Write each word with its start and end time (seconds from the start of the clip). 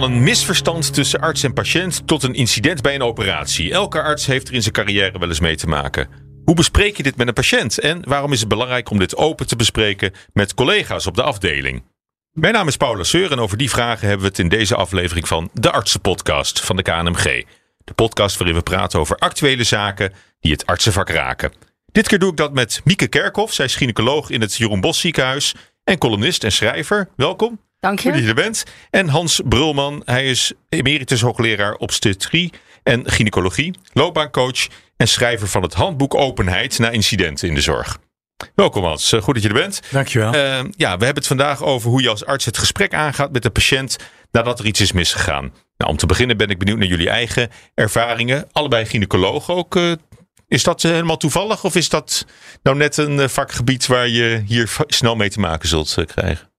Van 0.00 0.12
een 0.12 0.22
misverstand 0.22 0.94
tussen 0.94 1.20
arts 1.20 1.42
en 1.42 1.52
patiënt 1.52 2.06
tot 2.06 2.22
een 2.22 2.34
incident 2.34 2.82
bij 2.82 2.94
een 2.94 3.02
operatie. 3.02 3.72
Elke 3.72 4.02
arts 4.02 4.26
heeft 4.26 4.48
er 4.48 4.54
in 4.54 4.62
zijn 4.62 4.74
carrière 4.74 5.18
wel 5.18 5.28
eens 5.28 5.40
mee 5.40 5.56
te 5.56 5.66
maken. 5.66 6.08
Hoe 6.44 6.54
bespreek 6.54 6.96
je 6.96 7.02
dit 7.02 7.16
met 7.16 7.28
een 7.28 7.34
patiënt 7.34 7.78
en 7.78 8.08
waarom 8.08 8.32
is 8.32 8.40
het 8.40 8.48
belangrijk 8.48 8.90
om 8.90 8.98
dit 8.98 9.16
open 9.16 9.46
te 9.46 9.56
bespreken 9.56 10.12
met 10.32 10.54
collega's 10.54 11.06
op 11.06 11.14
de 11.14 11.22
afdeling? 11.22 11.82
Mijn 12.32 12.52
naam 12.52 12.68
is 12.68 12.76
Paula 12.76 13.02
Seur 13.02 13.32
en 13.32 13.38
over 13.38 13.56
die 13.56 13.70
vragen 13.70 14.08
hebben 14.08 14.26
we 14.26 14.28
het 14.28 14.38
in 14.38 14.48
deze 14.48 14.74
aflevering 14.74 15.28
van 15.28 15.50
de 15.52 15.70
Artsenpodcast 15.70 16.60
van 16.60 16.76
de 16.76 16.82
KNMG. 16.82 17.44
De 17.84 17.94
podcast 17.94 18.36
waarin 18.36 18.56
we 18.56 18.62
praten 18.62 19.00
over 19.00 19.16
actuele 19.16 19.64
zaken 19.64 20.12
die 20.40 20.52
het 20.52 20.66
artsenvak 20.66 21.08
raken. 21.08 21.52
Dit 21.92 22.08
keer 22.08 22.18
doe 22.18 22.30
ik 22.30 22.36
dat 22.36 22.52
met 22.52 22.80
Mieke 22.84 23.06
Kerkhoff. 23.06 23.54
Zij 23.54 23.64
is 23.64 23.76
gynaecoloog 23.76 24.30
in 24.30 24.40
het 24.40 24.54
Jeroen 24.54 24.80
Bos 24.80 25.00
ziekenhuis 25.00 25.54
en 25.84 25.98
columnist 25.98 26.44
en 26.44 26.52
schrijver. 26.52 27.08
Welkom. 27.16 27.69
Dank 27.80 27.98
je. 27.98 28.04
Goed 28.04 28.12
dat 28.12 28.22
je 28.22 28.28
er 28.28 28.34
bent. 28.34 28.64
En 28.90 29.08
Hans 29.08 29.40
Brulman, 29.44 30.02
hij 30.04 30.26
is 30.26 30.52
emeritus 30.68 31.20
hoogleraar 31.20 31.74
obstetrie 31.74 32.52
en 32.82 33.10
gynaecologie, 33.10 33.74
loopbaancoach 33.92 34.66
en 34.96 35.08
schrijver 35.08 35.48
van 35.48 35.62
het 35.62 35.74
handboek 35.74 36.14
Openheid 36.14 36.78
na 36.78 36.90
incidenten 36.90 37.48
in 37.48 37.54
de 37.54 37.60
zorg. 37.60 37.98
Welkom 38.54 38.84
Hans, 38.84 39.12
Eh, 39.12 39.22
goed 39.22 39.34
dat 39.34 39.42
je 39.42 39.48
er 39.48 39.54
bent. 39.54 39.80
Dankjewel. 39.90 40.32
Eh, 40.32 40.40
ja, 40.70 40.96
we 40.96 41.04
hebben 41.04 41.14
het 41.14 41.26
vandaag 41.26 41.62
over 41.62 41.90
hoe 41.90 42.02
je 42.02 42.08
als 42.08 42.24
arts 42.24 42.44
het 42.44 42.58
gesprek 42.58 42.94
aangaat 42.94 43.32
met 43.32 43.42
de 43.42 43.50
patiënt 43.50 43.96
nadat 44.30 44.58
er 44.58 44.66
iets 44.66 44.80
is 44.80 44.92
misgegaan. 44.92 45.52
Nou, 45.76 45.90
om 45.90 45.96
te 45.96 46.06
beginnen 46.06 46.36
ben 46.36 46.48
ik 46.48 46.58
benieuwd 46.58 46.78
naar 46.78 46.88
jullie 46.88 47.08
eigen 47.10 47.50
ervaringen. 47.74 48.48
Allebei 48.52 48.84
gynaecoloog 48.86 49.50
ook. 49.50 49.76
eh, 49.76 49.92
is 50.48 50.62
dat 50.62 50.82
helemaal 50.82 51.16
toevallig 51.16 51.64
of 51.64 51.74
is 51.74 51.88
dat 51.88 52.26
nou 52.62 52.76
net 52.76 52.96
een 52.96 53.30
vakgebied 53.30 53.86
waar 53.86 54.08
je 54.08 54.42
hier 54.46 54.76
snel 54.86 55.16
mee 55.16 55.30
te 55.30 55.40
maken 55.40 55.68
zult 55.68 55.96
krijgen? 56.06 56.49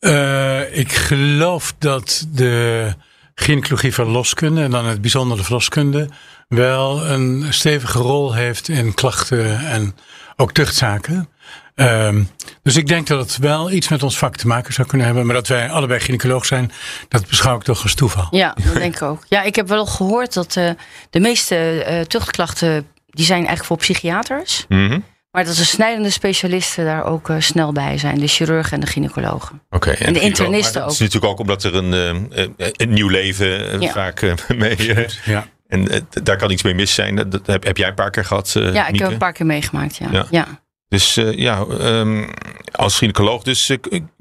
Eh, 0.00 0.76
ik 0.78 0.92
geloof 0.92 1.74
dat 1.78 2.26
de 2.32 2.94
gynaecologie 3.34 3.94
van 3.94 4.06
loskunde 4.06 4.62
en 4.62 4.70
dan 4.70 4.86
het 4.86 5.00
bijzonder 5.00 5.36
de 5.36 5.42
verloskunde 5.42 6.08
wel 6.48 7.06
een 7.06 7.46
stevige 7.48 7.98
rol 7.98 8.34
heeft 8.34 8.68
in 8.68 8.94
klachten 8.94 9.58
en 9.66 9.96
ook 10.36 10.52
tuchtzaken. 10.52 11.28
Ehm, 11.74 12.22
dus 12.62 12.76
ik 12.76 12.86
denk 12.86 13.06
dat 13.06 13.18
het 13.18 13.36
wel 13.36 13.70
iets 13.70 13.88
met 13.88 14.02
ons 14.02 14.18
vak 14.18 14.36
te 14.36 14.46
maken 14.46 14.72
zou 14.72 14.88
kunnen 14.88 15.06
hebben. 15.06 15.26
Maar 15.26 15.34
dat 15.34 15.48
wij 15.48 15.70
allebei 15.70 16.00
gynaecoloog 16.00 16.46
zijn, 16.46 16.72
dat 17.08 17.26
beschouw 17.26 17.56
ik 17.56 17.62
toch 17.62 17.82
als 17.82 17.94
toeval. 17.94 18.26
Ja, 18.30 18.56
dat 18.64 18.74
denk 18.74 18.94
ik 18.94 19.02
ook. 19.02 19.24
Ja, 19.28 19.42
ik 19.42 19.54
heb 19.54 19.68
wel 19.68 19.86
gehoord 19.86 20.34
dat 20.34 20.56
eh, 20.56 20.70
de 21.10 21.20
meeste 21.20 21.84
eh, 21.84 22.00
tuchtklachten 22.00 22.86
die 23.10 23.24
zijn 23.24 23.38
eigenlijk 23.38 23.66
voor 23.66 23.76
psychiaters. 23.76 24.64
Mhm. 24.68 25.00
Maar 25.30 25.44
dat 25.44 25.56
de 25.56 25.64
snijdende 25.64 26.10
specialisten 26.10 26.84
daar 26.84 27.04
ook 27.04 27.28
eh, 27.28 27.36
snel 27.40 27.72
bij 27.72 27.98
zijn. 27.98 28.18
De 28.18 28.26
chirurgen 28.26 28.72
en 28.72 28.80
de 28.80 28.86
gynaecologen. 28.86 29.62
Oké. 29.70 29.90
En 29.90 30.12
de 30.12 30.20
internisten 30.20 30.80
maar 30.80 30.82
Dat 30.88 30.90
is 30.92 30.96
ook. 30.96 31.06
natuurlijk 31.06 31.32
ook 31.32 31.38
omdat 31.40 31.64
er 31.64 31.74
een, 31.74 31.92
eh, 32.32 32.44
eh, 32.44 32.72
een 32.72 32.92
nieuw 32.92 33.08
leven 33.08 33.80
Ja. 33.80 33.92
vaak 33.92 34.22
eh, 34.22 34.32
mee. 34.56 34.94
eh, 34.94 35.08
Ja. 35.24 35.46
en 35.68 36.06
daar 36.22 36.36
kan 36.36 36.50
iets 36.50 36.62
mee 36.62 36.74
mis 36.74 36.94
zijn. 36.94 37.14
Dat, 37.30 37.46
heb, 37.46 37.64
heb 37.64 37.76
jij 37.76 37.88
een 37.88 37.94
paar 37.94 38.10
keer 38.10 38.24
gehad. 38.24 38.52
eh, 38.56 38.72
Ja, 38.74 38.84
ik 38.84 38.90
Mieke? 38.90 39.02
heb 39.04 39.12
een 39.12 39.18
paar 39.18 39.32
keer 39.32 39.46
meegemaakt. 39.46 39.96
Ja. 39.96 40.08
Ja. 40.12 40.26
Ja. 40.30 40.46
Dus 40.88 41.16
eh, 41.16 41.32
ja, 41.38 41.64
ehm, 41.80 42.28
als 42.72 42.96
gynaecoloog. 42.98 43.42
Dus 43.42 43.72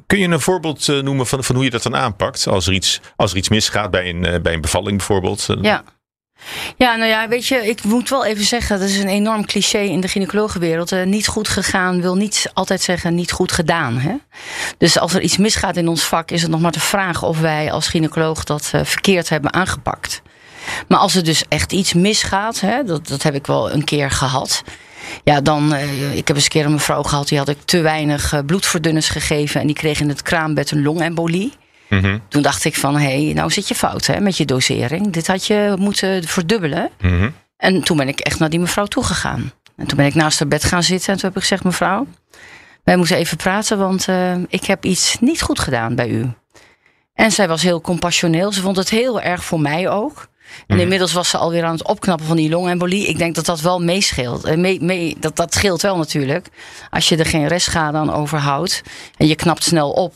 kun 0.07 0.19
je 0.19 0.27
een 0.27 0.39
voorbeeld 0.39 0.89
eh, 0.89 0.99
noemen 0.99 1.27
van, 1.27 1.43
van 1.43 1.55
hoe 1.55 1.63
je 1.63 1.69
dat 1.69 1.83
dan 1.83 1.95
aanpakt? 1.95 2.47
Als 2.47 2.67
er 2.67 2.73
iets, 2.73 3.01
als 3.15 3.31
er 3.31 3.37
iets 3.37 3.49
misgaat 3.49 3.91
bij 3.91 4.09
een, 4.09 4.41
bij 4.41 4.53
een 4.53 4.61
bevalling 4.61 4.97
bijvoorbeeld. 4.97 5.47
Ja. 5.61 5.83
Ja, 6.77 6.95
nou 6.95 7.09
ja, 7.09 7.27
weet 7.27 7.47
je, 7.47 7.67
ik 7.67 7.83
moet 7.83 8.09
wel 8.09 8.25
even 8.25 8.43
zeggen, 8.43 8.79
dat 8.79 8.89
is 8.89 8.97
een 8.97 9.07
enorm 9.07 9.45
cliché 9.45 9.79
in 9.79 10.01
de 10.01 10.07
gynaecologenwereld. 10.07 10.91
Eh, 10.91 11.03
niet 11.03 11.27
goed 11.27 11.47
gegaan 11.47 12.01
wil 12.01 12.15
niet 12.15 12.51
altijd 12.53 12.81
zeggen 12.81 13.15
niet 13.15 13.31
goed 13.31 13.51
gedaan. 13.51 13.97
Hè? 13.97 14.15
Dus 14.77 14.99
als 14.99 15.13
er 15.13 15.21
iets 15.21 15.37
misgaat 15.37 15.77
in 15.77 15.87
ons 15.87 16.03
vak, 16.03 16.31
is 16.31 16.41
het 16.41 16.51
nog 16.51 16.61
maar 16.61 16.71
de 16.71 16.79
vraag 16.79 17.23
of 17.23 17.39
wij 17.39 17.71
als 17.71 17.87
gynaecoloog 17.87 18.43
dat 18.43 18.69
eh, 18.71 18.81
verkeerd 18.83 19.29
hebben 19.29 19.53
aangepakt. 19.53 20.21
Maar 20.87 20.99
als 20.99 21.15
er 21.15 21.23
dus 21.23 21.43
echt 21.47 21.71
iets 21.71 21.93
misgaat, 21.93 22.59
hè, 22.59 22.83
dat, 22.83 23.07
dat 23.07 23.23
heb 23.23 23.35
ik 23.35 23.47
wel 23.47 23.71
een 23.71 23.83
keer 23.83 24.11
gehad. 24.11 24.63
Ja, 25.23 25.41
dan, 25.41 25.73
eh, 25.73 26.15
ik 26.15 26.27
heb 26.27 26.35
eens 26.35 26.45
een 26.45 26.51
keer 26.51 26.65
een 26.65 26.71
mevrouw 26.71 27.03
gehad, 27.03 27.27
die 27.27 27.37
had 27.37 27.49
ik 27.49 27.61
te 27.65 27.81
weinig 27.81 28.45
bloedverdunners 28.45 29.09
gegeven. 29.09 29.61
En 29.61 29.67
die 29.67 29.75
kreeg 29.75 29.99
in 29.99 30.09
het 30.09 30.21
kraambed 30.21 30.71
een 30.71 30.83
longembolie. 30.83 31.53
Mhm, 31.89 32.17
Toen 32.27 32.41
dacht 32.41 32.65
ik 32.65 32.75
van, 32.75 32.97
hé, 32.97 33.23
hey, 33.25 33.33
nou 33.33 33.51
zit 33.51 33.67
je 33.67 33.75
fout 33.75 34.05
hè, 34.05 34.19
met 34.19 34.37
je 34.37 34.45
dosering. 34.45 35.11
Dit 35.13 35.27
had 35.27 35.45
je 35.45 35.75
moeten 35.79 36.23
verdubbelen. 36.27 36.89
mhm. 37.01 37.29
En 37.57 37.83
toen 37.83 37.97
ben 37.97 38.07
ik 38.07 38.19
echt 38.19 38.39
naar 38.39 38.49
die 38.49 38.59
mevrouw 38.59 38.85
toegegaan. 38.85 39.51
En 39.75 39.87
toen 39.87 39.97
ben 39.97 40.05
ik 40.05 40.13
naast 40.15 40.39
haar 40.39 40.47
bed 40.47 40.63
gaan 40.63 40.83
zitten. 40.83 41.13
En 41.13 41.19
toen 41.19 41.27
heb 41.27 41.35
ik 41.37 41.41
gezegd, 41.41 41.63
mevrouw, 41.63 42.07
wij 42.83 42.97
moeten 42.97 43.15
even 43.17 43.37
praten. 43.37 43.77
Want 43.77 44.07
eh, 44.07 44.33
ik 44.47 44.65
heb 44.65 44.85
iets 44.85 45.17
niet 45.19 45.41
goed 45.41 45.59
gedaan 45.59 45.95
bij 45.95 46.07
u. 46.09 46.29
En 47.13 47.31
zij 47.31 47.47
was 47.47 47.61
heel 47.61 47.81
compassioneel. 47.81 48.51
Ze 48.51 48.61
vond 48.61 48.77
het 48.77 48.89
heel 48.89 49.21
erg 49.21 49.43
voor 49.43 49.59
mij 49.59 49.89
ook. 49.89 50.27
En 50.67 50.75
Mhm. 50.75 50.79
inmiddels 50.79 51.13
was 51.13 51.29
ze 51.29 51.37
alweer 51.37 51.63
aan 51.63 51.71
het 51.73 51.87
opknappen 51.87 52.25
van 52.25 52.35
die 52.35 52.49
longembolie. 52.49 53.07
Ik 53.07 53.17
denk 53.17 53.35
dat 53.35 53.45
dat 53.45 53.61
wel 53.61 53.79
meescheelt. 53.81 54.43
Eh, 54.43 54.57
mee, 54.57 54.81
mee, 54.81 55.17
dat, 55.19 55.35
dat 55.35 55.53
scheelt 55.53 55.81
wel 55.81 55.97
natuurlijk. 55.97 56.47
Als 56.89 57.09
je 57.09 57.17
er 57.17 57.25
geen 57.25 57.47
restschade 57.47 57.97
aan 57.97 58.13
overhoudt. 58.13 58.81
En 59.17 59.27
je 59.27 59.35
knapt 59.35 59.63
snel 59.63 59.91
op. 59.91 60.13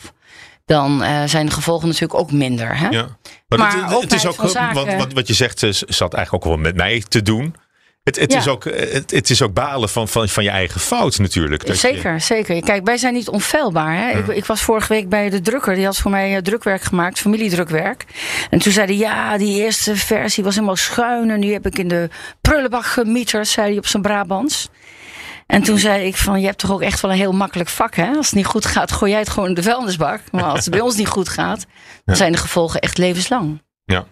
Dan 0.66 1.04
eh, 1.04 1.24
zijn 1.26 1.46
de 1.46 1.52
gevolgen 1.52 1.88
natuurlijk 1.88 2.20
ook 2.20 2.32
minder. 2.32 2.78
Hè? 2.78 2.88
Ja. 2.90 3.08
Maar, 3.48 3.60
Maar 3.60 3.90
het, 3.90 4.02
het 4.02 4.14
is 4.14 4.26
ook, 4.26 4.36
wat, 4.36 4.96
wat, 4.98 5.14
wat 5.14 5.28
je 5.28 5.34
zegt, 5.34 5.60
zat 5.88 6.14
eigenlijk 6.14 6.34
ook 6.34 6.44
wel 6.54 6.62
met 6.62 6.76
mij 6.76 7.04
te 7.08 7.22
doen. 7.22 7.56
Het, 8.04 8.20
het, 8.20 8.32
Ja. 8.32 8.38
is, 8.38 8.48
ook, 8.48 8.64
het, 8.64 9.12
het 9.12 9.30
is 9.30 9.42
ook 9.42 9.54
balen 9.54 9.90
van, 9.90 10.08
van, 10.08 10.30
van 10.30 10.44
je 10.44 10.50
eigen 10.50 10.80
fout 10.82 11.18
natuurlijk. 11.20 11.66
Dat 11.66 11.82
je- 11.82 11.88
Zeker, 11.88 12.22
zeker. 12.22 12.62
Kijk, 12.62 12.86
wij 12.86 12.98
zijn 12.98 13.14
niet 13.14 13.30
onfeilbaar. 13.30 13.96
Hè? 13.98 14.10
Ik, 14.20 14.28
ik 14.28 14.46
was 14.46 14.62
vorige 14.62 14.88
week 14.94 15.10
bij 15.10 15.30
de 15.30 15.42
drukker. 15.42 15.76
Die 15.76 15.86
had 15.86 15.98
voor 15.98 16.12
mij 16.12 16.36
eh, 16.36 16.42
drukwerk 16.42 16.82
gemaakt, 16.82 17.20
familiedrukwerk. 17.20 18.06
En 18.50 18.60
toen 18.60 18.72
zei 18.72 18.86
hij, 18.86 18.96
ja, 18.96 19.38
die 19.38 19.62
eerste 19.64 19.96
versie 19.96 20.44
was 20.44 20.54
helemaal 20.56 20.76
schuin. 20.76 21.30
En 21.30 21.40
nu 21.40 21.52
heb 21.52 21.66
ik 21.66 21.80
in 21.80 21.88
de 21.88 22.10
prullenbak 22.42 22.86
gemieterd, 22.86 23.48
zei 23.48 23.68
hij 23.68 23.78
op 23.78 23.88
zijn 23.88 24.04
Brabants. 24.04 24.70
En 25.54 25.64
toen 25.64 25.80
zei 25.80 26.06
ik 26.06 26.16
van, 26.16 26.40
je 26.40 26.46
hebt 26.46 26.58
toch 26.58 26.72
ook 26.72 26.82
echt 26.82 27.02
wel 27.02 27.12
een 27.12 27.18
heel 27.18 27.32
makkelijk 27.32 27.70
vak, 27.70 27.96
hè? 27.96 28.08
Als 28.16 28.26
het 28.26 28.36
niet 28.36 28.46
goed 28.46 28.66
gaat, 28.66 28.92
gooi 28.92 29.12
jij 29.12 29.20
het 29.20 29.30
gewoon 29.30 29.50
in 29.50 29.56
de 29.56 29.64
vuilnisbak. 29.64 30.22
Maar 30.32 30.44
als 30.44 30.60
het 30.60 30.70
bij 30.70 30.82
ons 30.82 30.96
niet 30.96 31.08
goed 31.08 31.30
gaat, 31.30 31.66
dan 32.06 32.16
zijn 32.16 32.32
de 32.32 32.38
gevolgen 32.38 32.80
echt 32.80 32.98
levenslang. 32.98 33.62
Ja, 33.86 34.06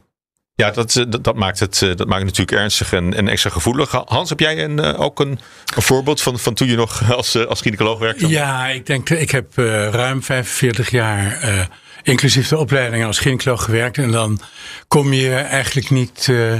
ja 0.55 0.71
dat, 0.71 0.95
eh, 0.95 1.03
dat, 1.09 1.23
dat 1.23 1.35
maakt 1.35 1.59
het, 1.59 1.81
eh, 1.81 1.95
dat 1.95 2.07
maakt 2.07 2.21
het 2.21 2.37
natuurlijk 2.37 2.57
ernstig 2.57 2.93
en, 2.93 3.13
en 3.13 3.27
extra 3.27 3.49
gevoelig. 3.49 3.91
Hans, 4.05 4.29
heb 4.29 4.39
jij 4.39 4.63
een, 4.63 4.79
eh, 4.79 4.99
ook 4.99 5.19
een, 5.19 5.39
een 5.75 5.81
voorbeeld 5.81 6.21
van, 6.21 6.39
van 6.39 6.53
toen 6.53 6.67
je 6.67 6.75
nog 6.75 7.11
als, 7.17 7.47
als 7.47 7.61
gynaecoloog 7.61 7.99
werkte? 7.99 8.27
Ja, 8.27 8.67
ik 8.67 8.85
denk, 8.85 9.09
ik 9.09 9.31
heb 9.31 9.57
eh, 9.57 9.89
ruim 9.89 10.23
45 10.23 10.89
jaar, 10.89 11.41
eh, 11.41 11.65
inclusief 12.03 12.47
de 12.47 12.57
opleiding 12.57 13.05
als 13.05 13.19
gynaecoloog 13.19 13.63
gewerkt. 13.63 13.97
En 13.97 14.11
dan 14.11 14.39
kom 14.87 15.13
je 15.13 15.35
eigenlijk 15.35 15.89
niet 15.89 16.27
eh, 16.29 16.59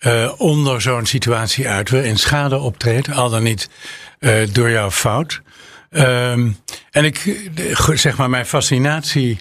eh, 0.00 0.32
onder 0.36 0.80
zo'n 0.80 1.06
situatie 1.06 1.68
uit 1.68 1.90
waarin 1.90 2.16
schade 2.16 2.58
optreedt, 2.58 3.12
al 3.12 3.30
dan 3.30 3.42
niet 3.42 3.68
door 4.52 4.70
jouw 4.70 4.90
fout. 4.90 5.42
Ehm, 5.90 6.50
en 6.90 7.04
ik, 7.04 7.40
eh, 7.54 7.96
zeg 7.96 8.16
maar, 8.16 8.30
mijn 8.30 8.46
fascinatie 8.46 9.38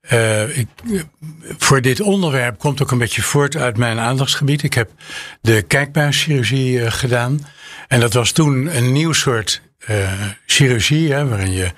eh, 0.00 0.58
ik, 0.58 0.68
eh, 0.92 1.00
voor 1.58 1.80
dit 1.80 2.00
onderwerp 2.00 2.58
komt 2.58 2.82
ook 2.82 2.90
een 2.90 2.98
beetje 2.98 3.22
voort 3.22 3.56
uit 3.56 3.76
mijn 3.76 3.98
aandachtsgebied. 3.98 4.62
Ik 4.62 4.74
heb 4.74 4.90
de 5.40 5.62
kijkbuischirurgie 5.62 6.84
eh, 6.84 6.92
gedaan. 6.92 7.46
En 7.88 8.00
dat 8.00 8.12
was 8.12 8.32
toen 8.32 8.76
een 8.76 8.92
nieuw 8.92 9.12
soort 9.12 9.62
eh, 9.78 10.12
chirurgie, 10.46 11.12
hè, 11.12 11.28
waarin 11.28 11.52
je, 11.52 11.72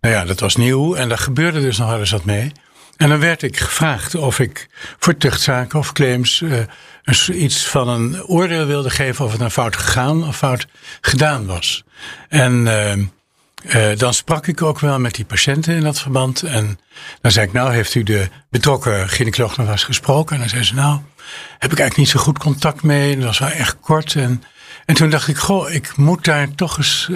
nou 0.00 0.14
ja, 0.14 0.24
dat 0.24 0.40
was 0.40 0.56
nieuw 0.56 0.94
en 0.94 1.08
daar 1.08 1.18
gebeurde 1.18 1.60
dus 1.60 1.78
nog 1.78 1.88
wel 1.88 1.98
eens 1.98 2.10
wat 2.10 2.24
mee. 2.24 2.52
En 3.00 3.08
dan 3.08 3.20
werd 3.20 3.42
ik 3.42 3.56
gevraagd 3.56 4.14
of 4.14 4.38
ik 4.38 4.68
voor 4.98 5.16
tuchtzaken 5.16 5.78
of 5.78 5.92
claims 5.92 6.42
eh, 6.42 7.42
iets 7.42 7.66
van 7.66 7.88
een 7.88 8.24
oordeel 8.24 8.66
wilde 8.66 8.90
geven 8.90 9.24
of 9.24 9.30
het 9.30 9.40
nou 9.40 9.52
fout 9.52 9.76
gegaan 9.76 10.26
of 10.26 10.36
fout 10.36 10.66
gedaan 11.00 11.46
was. 11.46 11.84
En 12.28 12.66
eh, 12.66 12.92
eh, 12.92 13.98
dan 13.98 14.14
sprak 14.14 14.46
ik 14.46 14.62
ook 14.62 14.80
wel 14.80 14.98
met 14.98 15.14
die 15.14 15.24
patiënten 15.24 15.74
in 15.74 15.82
dat 15.82 16.00
verband. 16.00 16.42
En 16.42 16.78
dan 17.20 17.30
zei 17.30 17.46
ik, 17.46 17.52
nou, 17.52 17.72
heeft 17.72 17.94
u 17.94 18.02
de 18.02 18.28
betrokken 18.50 19.08
gynaecoloog 19.08 19.56
nog 19.56 19.68
eens 19.68 19.84
gesproken? 19.84 20.34
En 20.34 20.40
dan 20.40 20.50
zei 20.50 20.62
ze, 20.62 20.74
nou, 20.74 21.00
heb 21.58 21.72
ik 21.72 21.78
eigenlijk 21.78 21.96
niet 21.96 22.08
zo 22.08 22.18
goed 22.18 22.38
contact 22.38 22.82
mee. 22.82 23.16
Dat 23.16 23.24
was 23.24 23.38
wel 23.38 23.48
echt 23.48 23.76
kort. 23.80 24.14
En, 24.14 24.42
en 24.86 24.94
toen 24.94 25.10
dacht 25.10 25.28
ik, 25.28 25.36
goh, 25.36 25.70
ik 25.70 25.96
moet 25.96 26.24
daar 26.24 26.54
toch 26.54 26.76
eens 26.76 27.10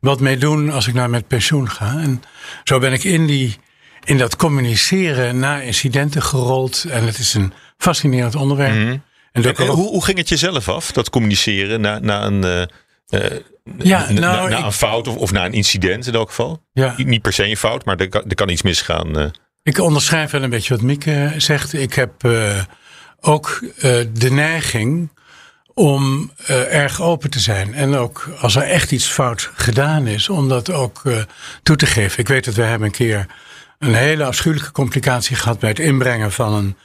wat 0.00 0.20
mee 0.20 0.36
doen 0.38 0.70
als 0.70 0.86
ik 0.86 0.94
nou 0.94 1.08
met 1.08 1.28
pensioen 1.28 1.70
ga. 1.70 1.98
En 1.98 2.22
zo 2.64 2.78
ben 2.78 2.92
ik 2.92 3.04
in, 3.04 3.26
die, 3.26 3.58
in 4.04 4.18
dat 4.18 4.36
communiceren 4.36 5.38
na 5.38 5.60
incidenten 5.60 6.22
gerold. 6.22 6.84
En 6.88 7.06
het 7.06 7.18
is 7.18 7.34
een 7.34 7.52
fascinerend 7.78 8.34
onderwerp. 8.34 8.74
Mhm. 8.74 8.88
En 8.88 9.02
En, 9.32 9.42
dat 9.42 9.58
en 9.58 9.66
hoe, 9.66 9.88
hoe 9.88 10.04
ging 10.04 10.18
het 10.18 10.28
jezelf 10.28 10.68
af, 10.68 10.92
dat 10.92 11.10
communiceren 11.10 11.80
na, 11.80 11.98
na 11.98 12.24
een... 12.24 12.44
eh, 12.44 12.62
eh, 13.08 13.40
Ja, 13.78 14.10
na, 14.12 14.20
nou, 14.20 14.50
na 14.50 14.58
ik- 14.58 14.64
een 14.64 14.72
fout 14.72 15.08
of, 15.08 15.16
of 15.16 15.32
na 15.32 15.44
een 15.44 15.52
incident 15.52 16.06
in 16.06 16.14
elk 16.14 16.28
geval. 16.28 16.62
ja. 16.72 16.94
Niet- 16.96 17.22
per 17.22 17.32
se 17.32 17.44
een 17.46 17.56
fout, 17.56 17.84
maar 17.84 17.96
er 17.96 18.08
kan, 18.08 18.24
er 18.28 18.34
kan 18.34 18.48
iets 18.48 18.62
misgaan. 18.62 19.18
eh. 19.18 19.26
Ik 19.62 19.78
onderschrijf 19.78 20.30
wel 20.30 20.42
een 20.42 20.50
beetje 20.50 20.74
wat 20.74 20.82
Mieke 20.82 21.34
zegt. 21.36 21.72
Ik 21.72 21.94
heb 21.94 22.12
ook 23.20 23.62
de 24.12 24.30
neiging 24.30 25.10
om 25.74 26.32
erg 26.70 27.00
open 27.02 27.30
te 27.30 27.40
zijn. 27.40 27.74
En 27.74 27.94
ook 27.94 28.30
als 28.40 28.56
er 28.56 28.62
echt 28.62 28.92
iets 28.92 29.06
fout 29.06 29.50
gedaan 29.54 30.06
is, 30.06 30.28
om 30.28 30.48
dat 30.48 30.70
ook 30.70 31.02
toe 31.62 31.76
te 31.76 31.86
geven. 31.86 32.18
Ik 32.18 32.28
weet 32.28 32.44
dat 32.44 32.54
wij 32.54 32.68
hebben 32.68 32.86
een 32.86 32.94
keer 32.94 33.26
een 33.80 33.94
hele 33.94 34.24
afschuwelijke 34.24 34.72
complicatie 34.72 35.36
gehad 35.36 35.58
bij 35.58 35.68
het 35.68 35.78
inbrengen 35.78 36.32
van 36.32 36.52
een 36.52 36.76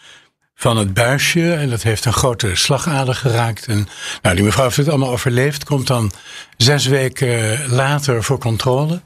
van 0.55 0.77
het 0.77 0.93
buisje. 0.93 1.53
En 1.53 1.69
dat 1.69 1.83
heeft 1.83 2.05
een 2.05 2.13
grote 2.13 2.55
slagader 2.55 3.15
geraakt. 3.15 3.65
En 3.65 3.87
nou, 4.21 4.35
die 4.35 4.45
mevrouw 4.45 4.63
heeft 4.63 4.77
het 4.77 4.89
allemaal 4.89 5.11
overleefd. 5.11 5.63
Komt 5.63 5.87
dan 5.87 6.11
zes 6.57 6.85
weken 6.85 7.59
later 7.69 8.23
voor 8.23 8.37
controle. 8.37 9.01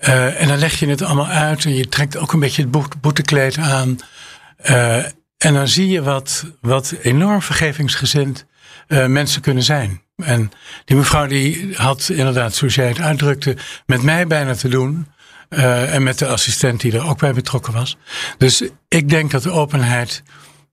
Uh, 0.00 0.40
en 0.40 0.48
dan 0.48 0.58
leg 0.58 0.78
je 0.78 0.88
het 0.88 1.02
allemaal 1.02 1.26
uit. 1.26 1.64
En 1.64 1.74
je 1.74 1.88
trekt 1.88 2.16
ook 2.16 2.32
een 2.32 2.40
beetje 2.40 2.62
het 2.62 3.00
boetekleed 3.00 3.58
aan. 3.58 3.98
Uh, 4.70 4.96
en 5.38 5.54
dan 5.54 5.68
zie 5.68 5.88
je 5.88 6.02
wat, 6.02 6.44
wat 6.60 6.94
enorm 7.02 7.42
vergevingsgezind 7.42 8.46
uh, 8.88 9.06
mensen 9.06 9.40
kunnen 9.40 9.62
zijn. 9.62 10.02
En 10.16 10.50
die 10.84 10.96
mevrouw 10.96 11.26
die 11.26 11.74
had 11.76 12.08
inderdaad, 12.08 12.54
zoals 12.54 12.74
jij 12.74 12.88
het 12.88 13.00
uitdrukte, 13.00 13.56
met 13.86 14.02
mij 14.02 14.26
bijna 14.26 14.54
te 14.54 14.68
doen. 14.68 15.06
Uh, 15.52 15.94
en 15.94 16.02
met 16.02 16.18
de 16.18 16.26
assistent 16.26 16.80
die 16.80 16.92
er 16.92 17.08
ook 17.08 17.18
bij 17.18 17.32
betrokken 17.32 17.72
was. 17.72 17.96
Dus 18.38 18.62
ik 18.88 19.08
denk 19.08 19.30
dat 19.30 19.42
de 19.42 19.50
openheid 19.50 20.22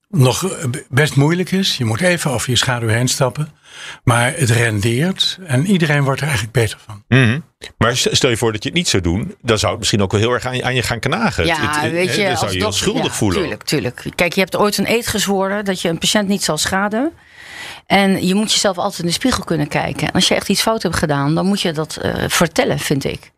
nog 0.10 0.58
best 0.90 1.16
moeilijk 1.16 1.52
is. 1.52 1.78
Je 1.78 1.86
moet 1.86 2.02
even 2.02 2.31
over 2.31 2.50
je 2.50 2.56
schaduw 2.56 2.88
heen 2.88 3.08
stappen. 3.08 3.54
Maar 4.04 4.34
het 4.36 4.50
rendeert 4.50 5.40
en 5.46 5.66
iedereen 5.66 6.04
wordt 6.04 6.20
er 6.20 6.28
eigenlijk 6.28 6.58
beter 6.58 6.80
van. 6.86 7.04
Mm 7.08 7.44
Maar 7.78 7.98
stel 7.98 8.30
je 8.30 8.38
voor 8.38 8.52
dat 8.52 8.64
je 8.64 8.70
het 8.70 8.78
niet 8.78 8.88
zou 8.88 9.04
doen, 9.04 9.36
dan 9.42 9.60
zou 9.60 9.72
het 9.72 9.80
misschien 9.80 10.02
ook 10.02 10.12
wel 10.12 10.22
heel 10.22 10.31
erg 10.31 10.46
aan 10.46 10.56
je, 10.56 10.64
aan 10.64 10.76
je 10.76 10.84
gaan 10.84 11.00
knagen. 11.00 11.46
Ja, 11.46 11.81
het, 11.81 11.92
weet 11.92 12.16
je, 12.16 12.24
dan 12.24 12.38
zou 12.38 12.52
je 12.52 12.66
je 12.66 12.72
schuldig 12.72 13.06
ja, 13.06 13.12
voelen. 13.12 13.40
Tuurlijk, 13.40 13.64
tuurlijk. 13.64 14.04
Kijk, 14.16 14.34
je 14.34 14.40
hebt 14.40 14.56
ooit 14.56 14.78
een 14.78 14.92
eed 14.92 15.08
gezworen 15.08 15.66
dat 15.66 15.81
je 15.81 15.90
een 15.90 15.98
patiënt 15.98 16.28
niet 16.28 16.44
zal 16.44 16.58
schaden. 16.58 17.12
En 17.86 18.26
je 18.28 18.36
moet 18.36 18.52
jezelf 18.52 18.78
altijd 18.78 19.00
in 19.00 19.06
de 19.06 19.12
spiegel 19.12 19.44
kunnen 19.44 19.68
kijken. 19.68 20.08
En 20.08 20.14
als 20.14 20.28
je 20.28 20.36
echt 20.36 20.50
iets 20.50 20.62
fout 20.62 20.84
hebt 20.84 20.96
gedaan, 20.96 21.36
dan 21.36 21.46
moet 21.46 21.62
je 21.62 21.72
dat 21.72 22.00
uh, 22.02 22.14
vertellen, 22.28 22.80
vind 22.80 23.04
ik. 23.04 23.31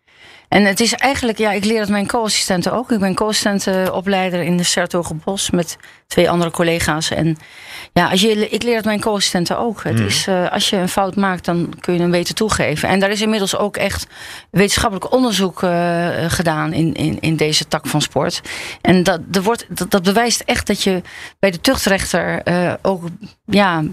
En 0.52 0.66
het 0.66 0.80
is 0.80 0.94
eigenlijk, 0.94 1.38
ja, 1.38 1.52
ik 1.52 1.66
leer 1.66 1.80
het 1.80 1.90
mijn 1.90 2.08
co-assistenten 2.08 2.74
ook. 2.74 2.92
Ik 2.92 3.00
ben 3.00 3.16
co-assistentenopleider 3.16 4.42
in 4.42 4.58
de 4.58 4.64
Sertogenbos 4.64 5.50
met 5.50 5.78
twee 6.08 6.30
andere 6.30 6.52
collega's. 6.52 7.12
En 7.12 7.38
ja, 7.94 8.10
als 8.10 8.22
je, 8.22 8.50
ik 8.50 8.64
leer 8.64 8.76
het 8.76 8.86
mijn 8.86 9.00
co-assistenten 9.00 9.58
ook. 9.58 9.84
Het 9.84 9.94
Mhm. 9.94 10.06
is, 10.06 10.28
uh, 10.28 10.52
als 10.52 10.70
je 10.70 10.76
een 10.78 10.90
fout 10.90 11.16
maakt, 11.16 11.46
dan 11.46 11.74
kun 11.80 11.94
je 11.94 12.00
hem 12.00 12.12
beter 12.12 12.36
toegeven. 12.36 12.90
En 12.90 13.00
daar 13.00 13.10
is 13.10 13.22
inmiddels 13.22 13.56
ook 13.58 13.78
echt 13.78 14.08
wetenschappelijk 14.50 15.12
onderzoek 15.14 15.62
uh, 15.62 16.08
gedaan 16.28 16.74
in, 16.74 16.94
in, 16.94 17.18
in 17.20 17.36
deze 17.36 17.68
tak 17.68 17.88
van 17.88 18.02
sport. 18.02 18.42
En 18.82 19.04
dat, 19.04 19.20
er 19.32 19.42
wordt, 19.44 19.66
dat, 19.70 19.92
dat 19.92 20.04
bewijst 20.04 20.42
echt 20.46 20.68
dat 20.68 20.84
je 20.84 21.02
bij 21.40 21.52
de 21.52 21.62
tuchtrechter 21.62 22.42
uh, 22.48 22.74
ook 22.82 23.04
ja, 23.46 23.84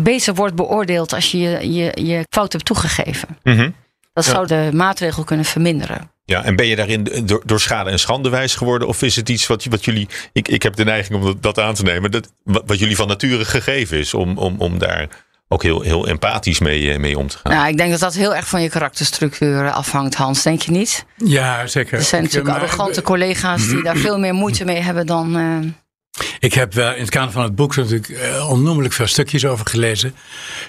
beter 0.00 0.34
wordt 0.34 0.54
beoordeeld 0.54 1.12
als 1.12 1.30
je 1.30 1.38
je, 1.38 1.72
je, 1.72 2.04
je 2.06 2.24
fout 2.30 2.52
hebt 2.52 2.64
toegegeven. 2.64 3.28
Mhm. 3.42 3.70
Dat 4.14 4.24
Ja. 4.24 4.30
zou 4.32 4.46
de 4.46 4.70
maatregel 4.72 5.24
kunnen 5.24 5.44
verminderen. 5.44 6.10
Ja, 6.24 6.44
en 6.44 6.56
ben 6.56 6.66
je 6.66 6.76
daarin 6.76 7.08
door, 7.24 7.42
door 7.44 7.60
schade 7.60 7.90
en 7.90 7.98
schande 7.98 8.28
wijs 8.28 8.54
geworden? 8.54 8.88
Of 8.88 9.02
is 9.02 9.16
het 9.16 9.28
iets 9.28 9.46
wat, 9.46 9.64
wat 9.64 9.84
jullie. 9.84 10.08
Ik, 10.32 10.48
ik 10.48 10.62
heb 10.62 10.76
de 10.76 10.84
neiging 10.84 11.18
om 11.18 11.24
dat, 11.24 11.42
dat 11.42 11.58
aan 11.58 11.74
te 11.74 11.82
nemen. 11.82 12.10
Dat, 12.10 12.32
wat, 12.44 12.62
wat 12.66 12.78
jullie 12.78 12.96
van 12.96 13.08
nature 13.08 13.44
gegeven 13.44 13.98
is. 13.98 14.14
Om, 14.14 14.38
om, 14.38 14.54
om 14.58 14.78
daar 14.78 15.08
ook 15.48 15.62
heel, 15.62 15.80
heel 15.80 16.06
empathisch 16.08 16.58
mee, 16.58 16.92
eh, 16.92 16.98
mee 16.98 17.18
om 17.18 17.28
te 17.28 17.38
gaan. 17.42 17.52
Nou, 17.52 17.68
ik 17.68 17.76
denk 17.76 17.90
dat 17.90 18.00
dat 18.00 18.14
heel 18.14 18.34
erg 18.34 18.46
van 18.48 18.62
je 18.62 18.68
karakterstructuur 18.68 19.70
afhangt, 19.70 20.14
Hans. 20.14 20.42
Denk 20.42 20.62
je 20.62 20.70
niet? 20.70 21.04
Ja, 21.16 21.66
zeker. 21.66 21.98
Er 21.98 22.04
zijn 22.04 22.24
Ik, 22.24 22.28
natuurlijk 22.32 22.56
maar- 22.56 22.66
arrogante 22.68 23.02
collega's 23.02 23.68
die 23.68 23.82
daar 23.82 23.96
veel 23.96 24.18
meer 24.18 24.34
moeite 24.34 24.64
mee 24.64 24.80
hebben 24.80 25.06
dan. 25.06 25.36
eh, 25.36 26.24
Ik 26.38 26.54
heb 26.54 26.72
wel 26.74 26.94
in 26.94 27.00
het 27.00 27.10
kader 27.10 27.32
van 27.32 27.42
het 27.42 27.54
boek 27.54 27.76
natuurlijk 27.76 28.08
eh, 28.08 28.50
onnoemelijk 28.50 28.94
veel 28.94 29.06
stukjes 29.06 29.44
over 29.44 29.66
gelezen. 29.66 30.14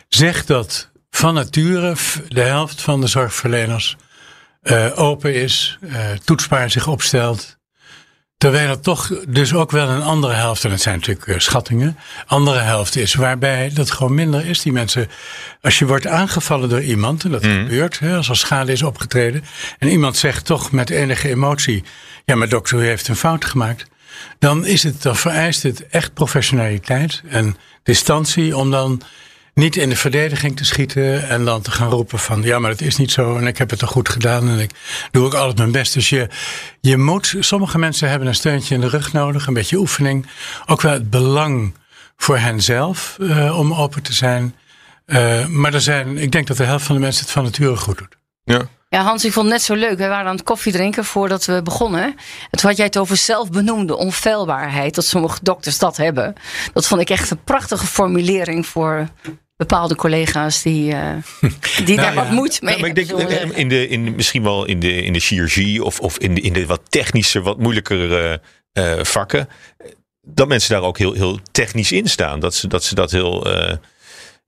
Zegt 0.07 0.47
dat 0.47 0.91
van 1.15 1.33
nature 1.33 1.95
de 2.27 2.41
helft 2.41 2.81
van 2.81 3.01
de 3.01 3.07
zorgverleners 3.07 3.95
eh, 4.61 4.85
open 4.95 5.33
is, 5.35 5.77
eh, 5.81 6.11
toetsbaar 6.23 6.69
zich 6.69 6.87
opstelt. 6.87 7.57
Terwijl 8.37 8.69
er 8.69 8.79
toch 8.79 9.11
dus 9.27 9.53
ook 9.53 9.71
wel 9.71 9.89
een 9.89 10.01
andere 10.01 10.33
helft, 10.33 10.63
en 10.63 10.71
het 10.71 10.81
zijn 10.81 10.95
natuurlijk 10.95 11.27
eh, 11.27 11.39
schattingen, 11.39 11.97
andere 12.25 12.59
helft 12.59 12.95
is 12.95 13.13
waarbij 13.13 13.71
dat 13.73 13.91
gewoon 13.91 14.13
minder 14.13 14.45
is. 14.45 14.61
Die 14.61 14.71
mensen, 14.71 15.09
als 15.61 15.79
je 15.79 15.85
wordt 15.85 16.07
aangevallen 16.07 16.69
door 16.69 16.81
iemand, 16.81 17.23
en 17.23 17.31
dat 17.31 17.45
gebeurt, 17.45 17.99
hè, 17.99 18.15
als 18.15 18.29
er 18.29 18.37
schade 18.37 18.71
is 18.71 18.83
opgetreden, 18.83 19.43
en 19.79 19.87
iemand 19.87 20.17
zegt 20.17 20.45
toch 20.45 20.71
met 20.71 20.89
enige 20.89 21.29
emotie, 21.29 21.83
ja 22.25 22.35
maar 22.35 22.49
dokter, 22.49 22.79
u 22.79 22.85
heeft 22.85 23.07
een 23.07 23.15
fout 23.15 23.45
gemaakt. 23.45 23.85
Dan, 24.39 24.65
is 24.65 24.83
het, 24.83 25.01
dan 25.01 25.15
vereist 25.15 25.63
het 25.63 25.87
echt 25.87 26.13
professionaliteit 26.13 27.21
en 27.27 27.57
distantie 27.83 28.57
om 28.57 28.71
dan 28.71 29.01
niet 29.55 29.75
in 29.75 29.89
de 29.89 29.95
verdediging 29.95 30.57
te 30.57 30.65
schieten 30.65 31.29
en 31.29 31.45
dan 31.45 31.61
te 31.61 31.71
gaan 31.71 31.89
roepen 31.89 32.19
van 32.19 32.41
ja, 32.41 32.59
maar 32.59 32.71
het 32.71 32.81
is 32.81 32.95
niet 32.95 33.11
zo 33.11 33.37
en 33.37 33.47
ik 33.47 33.57
heb 33.57 33.69
het 33.69 33.79
toch 33.79 33.89
goed 33.89 34.09
gedaan 34.09 34.49
en 34.49 34.59
ik 34.59 34.71
doe 35.11 35.25
ook 35.25 35.33
altijd 35.33 35.57
mijn 35.57 35.71
best. 35.71 35.93
Dus 35.93 36.09
je, 36.09 36.29
je 36.81 36.97
moet, 36.97 37.35
sommige 37.39 37.77
mensen 37.77 38.09
hebben 38.09 38.27
een 38.27 38.35
steuntje 38.35 38.75
in 38.75 38.81
de 38.81 38.89
rug 38.89 39.13
nodig, 39.13 39.47
een 39.47 39.53
beetje 39.53 39.77
oefening. 39.77 40.27
Ook 40.65 40.81
wel 40.81 40.93
het 40.93 41.09
belang 41.09 41.73
voor 42.17 42.37
henzelf 42.37 43.17
eh, 43.19 43.59
om 43.59 43.73
open 43.73 44.01
te 44.01 44.13
zijn. 44.13 44.55
Eh, 45.05 45.47
maar 45.47 45.73
er 45.73 45.81
zijn, 45.81 46.17
ik 46.17 46.31
denk 46.31 46.47
dat 46.47 46.57
de 46.57 46.63
helft 46.63 46.85
van 46.85 46.95
de 46.95 47.01
mensen 47.01 47.23
het 47.23 47.33
van 47.33 47.43
nature 47.43 47.75
goed 47.75 47.97
doet. 47.97 48.17
Ja. 48.43 48.61
Ja, 48.89 49.03
Hans, 49.03 49.25
ik 49.25 49.33
vond 49.33 49.45
het 49.45 49.55
net 49.55 49.63
zo 49.63 49.73
leuk. 49.73 49.97
We 49.97 50.07
waren 50.07 50.27
aan 50.27 50.35
het 50.35 50.43
koffie 50.43 50.71
drinken 50.71 51.05
voordat 51.05 51.45
we 51.45 51.61
begonnen. 51.61 52.03
En 52.03 52.59
toen 52.59 52.69
had 52.69 52.77
jij 52.77 52.85
het 52.85 52.97
over 52.97 53.17
zelfbenoemde 53.17 53.95
onfeilbaarheid. 53.95 54.95
Dat 54.95 55.05
sommige 55.05 55.39
dokters 55.41 55.77
dat 55.77 55.97
hebben. 55.97 56.33
Dat 56.73 56.87
vond 56.87 57.01
ik 57.01 57.09
echt 57.09 57.31
een 57.31 57.43
prachtige 57.43 57.85
formulering 57.85 58.65
voor 58.65 59.07
bepaalde 59.57 59.95
collega's 59.95 60.61
die, 60.61 60.93
uh, 60.93 61.09
die 61.85 61.95
daar 61.95 62.13
ja. 62.13 62.23
wat 62.23 62.31
moed 62.31 62.61
mee 62.61 62.79
maar 62.79 62.89
ik 62.89 62.95
denk 62.95 63.07
zullen 63.07 63.29
eh, 63.29 63.57
in 63.57 63.69
de, 63.69 63.87
in, 63.87 64.15
misschien 64.15 64.43
wel 64.43 64.65
in 64.65 64.79
de, 64.79 65.01
in 65.01 65.13
de 65.13 65.19
chirurgie 65.19 65.83
of, 65.83 65.99
of 65.99 66.17
in, 66.17 66.35
de, 66.35 66.41
in 66.41 66.53
de 66.53 66.65
wat 66.65 66.81
technische, 66.89 67.41
wat 67.41 67.57
moeilijkere 67.57 68.41
eh, 68.75 69.03
vakken. 69.03 69.49
Dat 70.21 70.47
mensen 70.47 70.73
daar 70.73 70.83
ook 70.83 70.97
heel, 70.97 71.13
heel 71.13 71.39
technisch 71.51 71.91
in 71.91 72.07
staan. 72.07 72.39
Dat 72.39 72.55
ze 72.55 72.67
dat, 72.67 72.83
ze 72.83 72.95
dat 72.95 73.11
heel. 73.11 73.45
eh, 73.45 73.77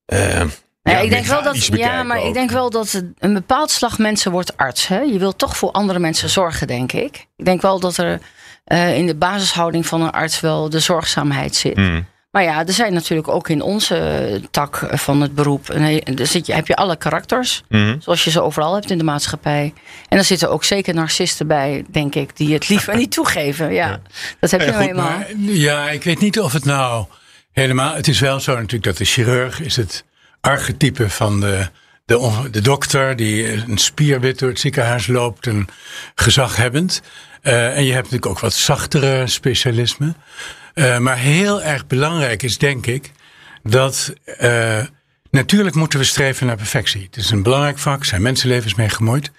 eh, 0.06 0.48
Ja, 0.82 1.00
ik 1.00 1.10
denk 1.10 1.26
wel 1.26 1.44
dat, 1.44 1.66
ja, 1.66 2.04
maar 2.04 2.20
ook. 2.20 2.28
ik 2.28 2.34
denk 2.34 2.52
wel 2.52 2.70
dat 2.70 3.04
een 3.18 3.34
bepaald 3.34 3.72
slag 3.72 3.98
mensen 3.98 4.32
wordt 4.32 4.58
arts. 4.58 4.88
Hè? 4.88 5.00
Je 5.00 5.20
wilt 5.20 5.38
toch 5.38 5.58
voor 5.58 5.72
andere 5.72 6.00
mensen 6.00 6.30
zorgen, 6.30 6.68
denk 6.68 6.92
ik. 6.92 7.28
Ik 7.36 7.46
denk 7.46 7.62
wel 7.62 7.80
dat 7.80 7.98
er 7.98 8.20
uh, 8.68 8.98
in 8.98 9.06
de 9.08 9.16
basishouding 9.16 9.86
van 9.86 10.02
een 10.02 10.12
arts 10.12 10.40
wel 10.40 10.70
de 10.70 10.80
zorgzaamheid 10.80 11.56
zit. 11.56 11.76
Mm. 11.78 12.06
Maar 12.32 12.44
ja, 12.44 12.66
er 12.66 12.74
zijn 12.74 12.94
natuurlijk 12.94 13.28
ook 13.28 13.50
in 13.50 13.62
onze 13.62 14.42
tak 14.52 14.88
van 14.92 15.22
het 15.22 15.36
beroep. 15.36 15.70
Er 15.70 16.28
zit 16.28 16.46
je, 16.46 16.54
heb 16.54 16.68
je 16.68 16.76
alle 16.76 16.96
karakters, 16.96 17.64
Mm. 17.70 18.02
zoals 18.02 18.24
je 18.24 18.30
ze 18.30 18.42
overal 18.42 18.74
hebt 18.74 18.92
in 18.92 18.98
de 18.98 19.04
maatschappij. 19.04 19.74
En 20.10 20.18
er 20.18 20.24
zitten 20.24 20.50
ook 20.50 20.64
zeker 20.64 20.94
narcisten 20.94 21.48
bij, 21.48 21.86
denk 21.92 22.16
ik, 22.16 22.38
die 22.38 22.54
het 22.54 22.70
liever 22.70 22.96
niet 22.96 23.12
toegeven. 23.12 23.74
Ja, 23.74 23.88
ja. 23.88 24.00
dat 24.40 24.52
heb 24.52 24.62
je 24.62 24.72
nou 24.72 24.88
eenmaal. 24.88 25.10
Maar, 25.10 25.28
ja, 25.38 25.90
ik 25.90 26.04
weet 26.04 26.20
niet 26.20 26.40
of 26.40 26.54
het 26.54 26.66
nou 26.66 27.06
helemaal. 27.52 27.96
Het 27.96 28.08
is 28.08 28.20
wel 28.20 28.40
zo 28.40 28.52
natuurlijk 28.54 28.84
dat 28.84 28.98
de 28.98 29.06
chirurg 29.06 29.62
is 29.62 29.76
het 29.76 30.04
archetype 30.42 31.10
van 31.10 31.40
de, 31.40 31.68
de, 32.06 32.48
de 32.52 32.62
dokter 32.62 33.16
die 33.16 33.52
een 33.54 33.78
spierwit 33.78 34.40
door 34.40 34.50
het 34.50 34.60
ziekenhuis 34.60 35.08
loopt 35.08 35.48
en 35.48 35.68
gezaghebbend. 36.16 37.02
Uh, 37.44 37.76
en 37.78 37.84
je 37.84 37.92
hebt 37.92 38.04
natuurlijk 38.04 38.26
ook 38.32 38.40
wat 38.40 38.54
zachtere 38.54 39.28
specialismen. 39.28 40.16
Uh, 40.78 40.98
maar 40.98 41.18
heel 41.18 41.64
erg 41.64 41.88
belangrijk 41.88 42.44
is, 42.44 42.58
denk 42.58 42.86
ik, 42.86 43.12
dat 43.64 44.14
uh, 44.42 44.84
natuurlijk 45.32 45.76
moeten 45.76 46.00
we 46.00 46.06
streven 46.06 46.48
naar 46.48 46.56
perfectie. 46.56 47.04
Het 47.04 47.16
is 47.16 47.30
een 47.30 47.44
belangrijk 47.44 47.78
vak, 47.78 48.06
zijn 48.06 48.22
mensenlevens 48.22 48.76
mee 48.76 48.90
gemoeid. 48.90 49.32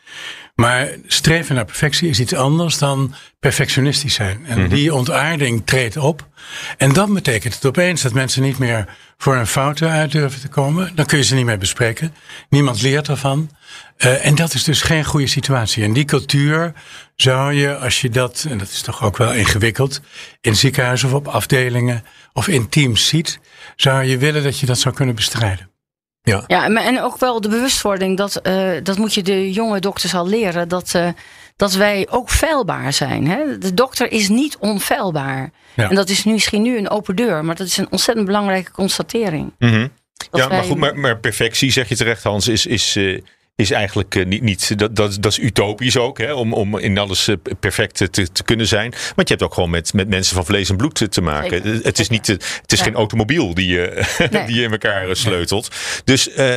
Maar 0.60 0.88
streven 1.06 1.54
naar 1.54 1.64
perfectie 1.64 2.08
is 2.08 2.20
iets 2.20 2.34
anders 2.34 2.78
dan 2.78 3.14
perfectionistisch 3.38 4.14
zijn. 4.14 4.46
En 4.46 4.54
mm-hmm. 4.54 4.74
die 4.74 4.94
ontaarding 4.94 5.62
treedt 5.64 5.96
op. 5.96 6.28
En 6.76 6.92
dan 6.92 7.14
betekent 7.14 7.54
het 7.54 7.66
opeens 7.66 8.02
dat 8.02 8.12
mensen 8.12 8.42
niet 8.42 8.58
meer 8.58 8.96
voor 9.16 9.36
een 9.36 9.46
fouten 9.46 9.90
uit 9.90 10.12
durven 10.12 10.40
te 10.40 10.48
komen. 10.48 10.92
Dan 10.94 11.06
kun 11.06 11.18
je 11.18 11.24
ze 11.24 11.34
niet 11.34 11.44
meer 11.44 11.58
bespreken. 11.58 12.14
Niemand 12.48 12.82
leert 12.82 13.08
ervan. 13.08 13.50
Uh, 13.98 14.26
en 14.26 14.34
dat 14.34 14.54
is 14.54 14.64
dus 14.64 14.82
geen 14.82 15.04
goede 15.04 15.26
situatie. 15.26 15.84
En 15.84 15.92
die 15.92 16.04
cultuur 16.04 16.72
zou 17.16 17.52
je, 17.52 17.76
als 17.76 18.00
je 18.00 18.08
dat, 18.08 18.46
en 18.48 18.58
dat 18.58 18.68
is 18.68 18.80
toch 18.80 19.02
ook 19.02 19.16
wel 19.16 19.32
ingewikkeld, 19.32 20.00
in 20.40 20.56
ziekenhuizen 20.56 21.08
of 21.08 21.14
op 21.14 21.28
afdelingen 21.28 22.04
of 22.32 22.48
in 22.48 22.68
teams 22.68 23.06
ziet, 23.06 23.40
zou 23.76 24.04
je 24.04 24.18
willen 24.18 24.42
dat 24.42 24.58
je 24.58 24.66
dat 24.66 24.78
zou 24.78 24.94
kunnen 24.94 25.14
bestrijden. 25.14 25.70
Ja, 26.28 26.44
ja 26.46 26.84
en 26.84 27.02
ook 27.02 27.18
wel 27.18 27.40
de 27.40 27.48
bewustwording, 27.48 28.16
dat, 28.16 28.40
uh, 28.42 28.70
dat 28.82 28.98
moet 28.98 29.14
je 29.14 29.22
de 29.22 29.52
jonge 29.52 29.80
dokters 29.80 30.14
al 30.14 30.28
leren, 30.28 30.68
dat, 30.68 30.92
uh, 30.96 31.08
dat 31.56 31.72
wij 31.72 32.06
ook 32.10 32.30
feilbaar 32.30 32.92
zijn. 32.92 33.26
Hè? 33.26 33.58
De 33.58 33.74
dokter 33.74 34.12
is 34.12 34.28
niet 34.28 34.56
onfeilbaar. 34.58 35.50
Ja. 35.74 35.88
En 35.88 35.94
dat 35.94 36.08
is 36.08 36.24
nu 36.24 36.32
misschien 36.32 36.62
nu 36.62 36.78
een 36.78 36.90
open 36.90 37.16
deur, 37.16 37.44
maar 37.44 37.54
dat 37.54 37.66
is 37.66 37.76
een 37.76 37.90
ontzettend 37.90 38.26
belangrijke 38.26 38.70
constatering. 38.70 39.52
Mm-hmm. 39.58 39.90
Ja, 40.32 40.48
wij... 40.48 40.48
maar 40.48 40.64
goed, 40.64 40.76
maar, 40.76 40.96
maar, 40.96 41.18
perfectie, 41.18 41.72
zeg 41.72 41.88
je 41.88 41.96
terecht, 41.96 42.22
Hans, 42.22 42.48
is. 42.48 42.66
is 42.66 42.96
uh, 42.96 43.20
is 43.58 43.70
eigenlijk 43.70 44.14
uh, 44.14 44.26
niet, 44.26 44.42
niet 44.42 44.78
dat, 44.78 44.96
dat, 44.96 45.16
dat 45.20 45.32
is 45.32 45.38
utopisch 45.38 45.96
ook, 45.96 46.18
hè, 46.18 46.32
om, 46.32 46.52
om 46.52 46.78
in 46.78 46.98
alles 46.98 47.28
uh, 47.28 47.36
perfect 47.60 47.96
te, 48.10 48.30
te 48.32 48.42
kunnen 48.44 48.66
zijn. 48.66 48.90
Want 48.90 49.28
je 49.28 49.34
hebt 49.34 49.42
ook 49.42 49.54
gewoon 49.54 49.70
met, 49.70 49.92
met 49.92 50.08
mensen 50.08 50.34
van 50.34 50.44
vlees 50.44 50.70
en 50.70 50.76
bloed 50.76 50.94
te, 50.94 51.08
te 51.08 51.20
maken. 51.20 51.62
Zeker. 51.62 51.84
Het 51.84 51.98
is, 51.98 52.08
niet, 52.08 52.26
het 52.26 52.72
is 52.72 52.78
ja. 52.78 52.84
geen 52.84 52.94
automobiel 52.94 53.54
die 53.54 53.68
je, 53.68 54.04
nee. 54.30 54.46
die 54.46 54.56
je 54.56 54.62
in 54.62 54.70
elkaar 54.70 55.16
sleutelt. 55.16 55.68
Dus 56.04 56.28
uh, 56.28 56.56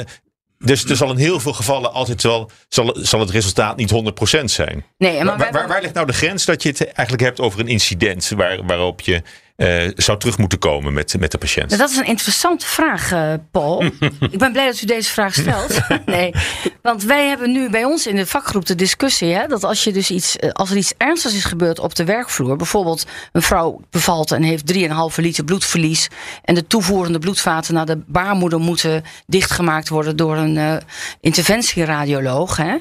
Dus 0.57 0.85
er 0.85 0.95
zal 0.95 1.11
in 1.11 1.17
heel 1.17 1.39
veel 1.39 1.53
gevallen 1.53 1.93
altijd 1.93 2.23
wel, 2.23 2.51
zal, 2.67 2.97
zal 2.99 3.19
het 3.19 3.29
resultaat 3.29 3.77
niet 3.77 3.93
100% 4.39 4.43
zijn. 4.43 4.85
Nee, 4.97 5.23
maar 5.23 5.51
waar, 5.51 5.67
waar 5.67 5.81
ligt 5.81 5.93
nou 5.93 6.07
de 6.07 6.13
grens 6.13 6.45
dat 6.45 6.63
je 6.63 6.69
het 6.69 6.83
eigenlijk 6.83 7.21
hebt 7.21 7.39
over 7.39 7.59
een 7.59 7.67
incident 7.67 8.29
waar, 8.29 8.65
waarop 8.65 9.01
je 9.01 9.21
eh, 9.55 9.91
zou 9.95 10.19
terug 10.19 10.37
moeten 10.37 10.59
komen 10.59 10.93
met, 10.93 11.15
met 11.19 11.31
de 11.31 11.37
patiënt? 11.37 11.67
Nou, 11.67 11.81
dat 11.81 11.89
is 11.89 11.97
een 11.97 12.05
interessante 12.05 12.65
vraag, 12.65 13.11
eh, 13.11 13.33
Paul. 13.51 13.83
ik 14.31 14.37
ben 14.37 14.51
blij 14.51 14.65
dat 14.65 14.81
u 14.81 14.85
deze 14.85 15.11
vraag 15.11 15.33
stelt. 15.33 15.79
nee, 16.05 16.33
want 16.81 17.03
wij 17.03 17.27
hebben 17.27 17.51
nu 17.51 17.69
bij 17.69 17.83
ons 17.83 18.07
in 18.07 18.15
de 18.15 18.25
vakgroep 18.25 18.65
de 18.65 18.75
discussie 18.75 19.33
hè, 19.33 19.47
dat 19.47 19.63
als, 19.63 19.83
je 19.83 19.91
dus 19.91 20.11
iets, 20.11 20.37
eh, 20.37 20.49
als 20.51 20.71
er 20.71 20.77
iets 20.77 20.93
ernstigs 20.97 21.35
is 21.35 21.43
gebeurd 21.43 21.79
op 21.79 21.95
de 21.95 22.03
werkvloer, 22.03 22.55
bijvoorbeeld 22.55 23.05
een 23.31 23.41
vrouw 23.41 23.81
bevalt 23.89 24.31
en 24.31 24.43
heeft 24.43 24.65
3,5 24.65 25.15
liter 25.15 25.43
bloedverlies 25.43 26.07
en 26.43 26.55
de 26.55 26.67
toevoerende 26.67 27.19
bloedvaten 27.19 27.73
naar 27.73 27.85
de 27.85 28.01
baarmoeder 28.07 28.59
moeten 28.59 29.03
dichtgemaakt 29.27 29.89
worden 29.89 30.15
door 30.15 30.37
een 30.37 30.57
eh, 30.57 30.75
interventieradioloog, 31.21 32.57
hè, 32.57 32.75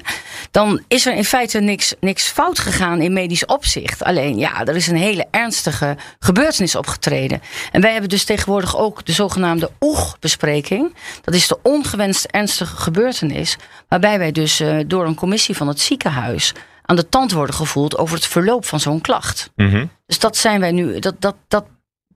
dan 0.51 0.83
is 0.87 1.05
er 1.05 1.15
in 1.15 1.25
feite 1.25 1.59
niks, 1.59 1.93
niks 1.99 2.27
fout 2.27 2.59
gegaan 2.59 3.01
in 3.01 3.13
medisch 3.13 3.45
opzicht. 3.45 4.03
Alleen 4.03 4.37
ja, 4.37 4.65
er 4.65 4.75
is 4.75 4.87
een 4.87 4.95
hele 4.95 5.25
ernstige 5.31 5.97
gebeurtenis 6.19 6.60
opgetreden. 6.75 7.41
En 7.71 7.81
wij 7.81 7.91
hebben 7.91 8.09
dus 8.09 8.23
tegenwoordig 8.23 8.77
ook 8.77 9.05
de 9.05 9.11
zogenaamde 9.11 9.71
OEG-bespreking. 9.79 10.95
Dat 11.21 11.33
is 11.33 11.47
de 11.47 11.59
ongewenst 11.63 12.25
ernstige 12.25 12.75
gebeurtenis. 12.75 13.57
Waarbij 13.87 14.17
wij 14.17 14.31
dus 14.31 14.59
eh, 14.59 14.77
door 14.87 15.05
een 15.05 15.15
commissie 15.15 15.55
van 15.55 15.67
het 15.67 15.79
ziekenhuis 15.79 16.53
aan 16.81 16.95
de 16.95 17.09
tand 17.09 17.31
worden 17.31 17.55
gevoeld 17.55 17.97
over 17.97 18.15
het 18.15 18.25
verloop 18.25 18.65
van 18.65 18.79
zo'n 18.79 19.01
klacht. 19.01 19.51
Mhm. 19.55 19.85
Dus 20.05 20.19
dat 20.19 20.37
zijn 20.37 20.59
wij 20.59 20.71
nu. 20.71 20.99
Dat, 20.99 21.15
dat, 21.19 21.35
dat 21.47 21.65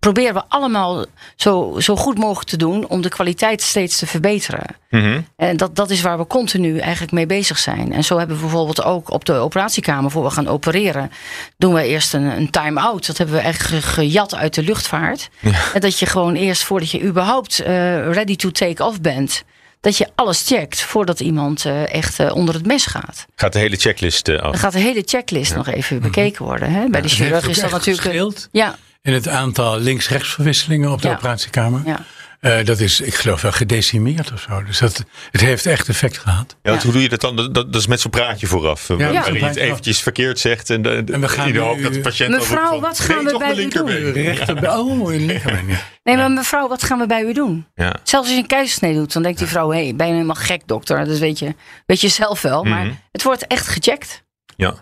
proberen 0.06 0.34
we 0.34 0.44
allemaal 0.48 1.06
zo, 1.36 1.76
zo 1.80 1.96
goed 1.96 2.18
mogelijk 2.18 2.50
te 2.50 2.58
doen 2.58 2.88
om 2.88 3.02
de 3.02 3.10
kwaliteit 3.10 3.62
steeds 3.62 3.98
te 3.98 4.06
verbeteren. 4.08 4.66
Mhm. 4.90 5.22
En 5.36 5.58
dat, 5.58 5.76
dat 5.76 5.90
is 5.90 6.02
waar 6.02 6.18
we 6.18 6.28
continu 6.28 6.78
eigenlijk 6.80 7.12
mee 7.12 7.26
bezig 7.26 7.58
zijn. 7.58 7.94
En 7.94 8.04
zo 8.04 8.18
hebben 8.18 8.36
we 8.36 8.42
bijvoorbeeld 8.42 8.84
ook 8.84 9.12
op 9.12 9.26
de 9.26 9.34
operatiekamer, 9.34 10.12
voor 10.12 10.24
we 10.24 10.30
gaan 10.30 10.48
opereren, 10.48 11.12
doen 11.58 11.74
we 11.74 11.84
eerst 11.84 12.14
een, 12.14 12.24
een 12.24 12.50
time-out. 12.50 13.06
Dat 13.08 13.18
hebben 13.18 13.36
we 13.36 13.42
echt 13.42 13.62
ge- 13.62 13.82
gejat 13.82 14.36
uit 14.36 14.54
de 14.54 14.64
luchtvaart. 14.64 15.30
En 15.74 15.82
dat 15.82 16.00
je 16.00 16.06
gewoon 16.06 16.36
eerst, 16.36 16.64
voordat 16.64 16.92
je 16.92 17.04
überhaupt 17.04 17.60
eh, 17.60 17.68
ready 18.12 18.36
to 18.36 18.52
take 18.52 18.84
off 18.84 19.02
bent, 19.02 19.44
dat 19.82 19.98
je 19.98 20.08
alles 20.16 20.44
checkt 20.48 20.82
voordat 20.82 21.20
iemand 21.20 21.66
eh, 21.66 21.94
echt 21.94 22.20
eh, 22.20 22.36
onder 22.36 22.56
het 22.56 22.66
mes 22.66 22.86
gaat. 22.86 23.26
Gaat 23.36 23.54
de 23.54 23.60
hele 23.60 23.76
checklist 23.76 24.28
eh, 24.28 24.36
af. 24.36 24.52
Dan 24.52 24.60
gaat 24.60 24.74
de 24.74 24.80
hele 24.80 25.02
checklist 25.06 25.56
nog 25.56 25.68
even 25.68 26.02
bekeken 26.02 26.46
worden. 26.46 26.72
Hè? 26.72 26.88
Bij 26.90 27.02
de 27.02 27.08
chirurg 27.08 27.48
is 27.48 27.60
dat 27.60 27.72
natuurlijk. 27.72 28.48
Ja, 28.52 28.76
in 29.06 29.14
het 29.14 29.28
aantal 29.28 29.80
links-rechts 29.80 30.30
verwisselingen 30.34 30.92
op 30.92 31.02
de 31.02 31.08
Ja. 31.08 31.14
operatiekamer. 31.14 31.82
ja. 31.86 32.00
Eh, 32.40 32.66
dat 32.66 32.80
is, 32.80 33.02
ik 33.02 33.16
geloof 33.16 33.42
wel, 33.42 33.52
gedecimeerd 33.52 34.32
of 34.34 34.42
zo. 34.50 34.64
Dus 34.64 34.78
dat, 34.80 35.04
het 35.32 35.42
heeft 35.42 35.66
echt 35.66 35.90
effect 35.90 36.18
gehad. 36.18 36.56
Ja, 36.62 36.78
hoe 36.82 36.92
doe 36.92 37.02
je 37.02 37.10
dat 37.10 37.22
dan? 37.22 37.36
Dat, 37.36 37.54
dat 37.54 37.76
is 37.76 37.88
met 37.88 38.02
zo'n 38.02 38.12
praatje 38.12 38.48
vooraf. 38.48 38.88
Ja, 38.98 39.10
je 39.10 39.46
het 39.46 39.56
eventjes 39.56 40.00
verkeerd 40.02 40.40
zegt. 40.40 40.70
En, 40.70 40.82
de, 40.82 41.04
En 41.12 41.22
we 41.22 41.28
gaan 41.30 41.48
in 41.48 41.54
de 41.54 41.60
nu- 41.60 41.66
hoop 41.66 41.82
dat 41.82 41.94
de 41.94 42.00
patiënt 42.00 42.30
Mevrouw, 42.32 42.70
van, 42.70 42.80
wat 42.80 43.00
gaan 43.00 43.24
we 43.26 43.38
bij 43.38 43.50
u 43.58 43.68
doen? 43.70 43.86
linkerbeen. 43.90 44.12
Rechter, 44.24 44.78
oh, 44.78 45.14
een 45.14 45.26
linkerbeen. 45.26 45.68
ja. 45.68 45.78
Nee, 46.04 46.16
maar 46.16 46.32
mevrouw, 46.32 46.68
wat 46.68 46.84
gaan 46.84 47.00
we 47.00 47.06
bij 47.08 47.22
u 47.24 47.34
doen? 47.34 47.66
Ja. 47.76 47.96
Zelfs 48.04 48.28
als 48.28 48.36
je 48.36 48.42
een 48.42 48.48
keizersnee 48.48 48.94
doet, 48.94 49.14
dan 49.14 49.24
denkt 49.24 49.38
die 49.40 49.48
vrouw: 49.48 49.70
hé, 49.72 49.84
hey, 49.84 49.96
ben 49.96 50.08
je 50.08 50.14
helemaal 50.14 50.36
gek, 50.36 50.62
dokter? 50.66 51.06
Dat 51.06 51.18
weet 51.18 51.40
je, 51.40 51.56
weet 51.86 52.02
je 52.02 52.08
zelf 52.08 52.42
wel. 52.42 52.64
Maar 52.64 52.86
Mhm. 52.86 52.94
het 53.12 53.24
wordt 53.24 53.48
echt 53.48 53.68
gecheckt. 53.68 54.24
ja. 54.56 54.74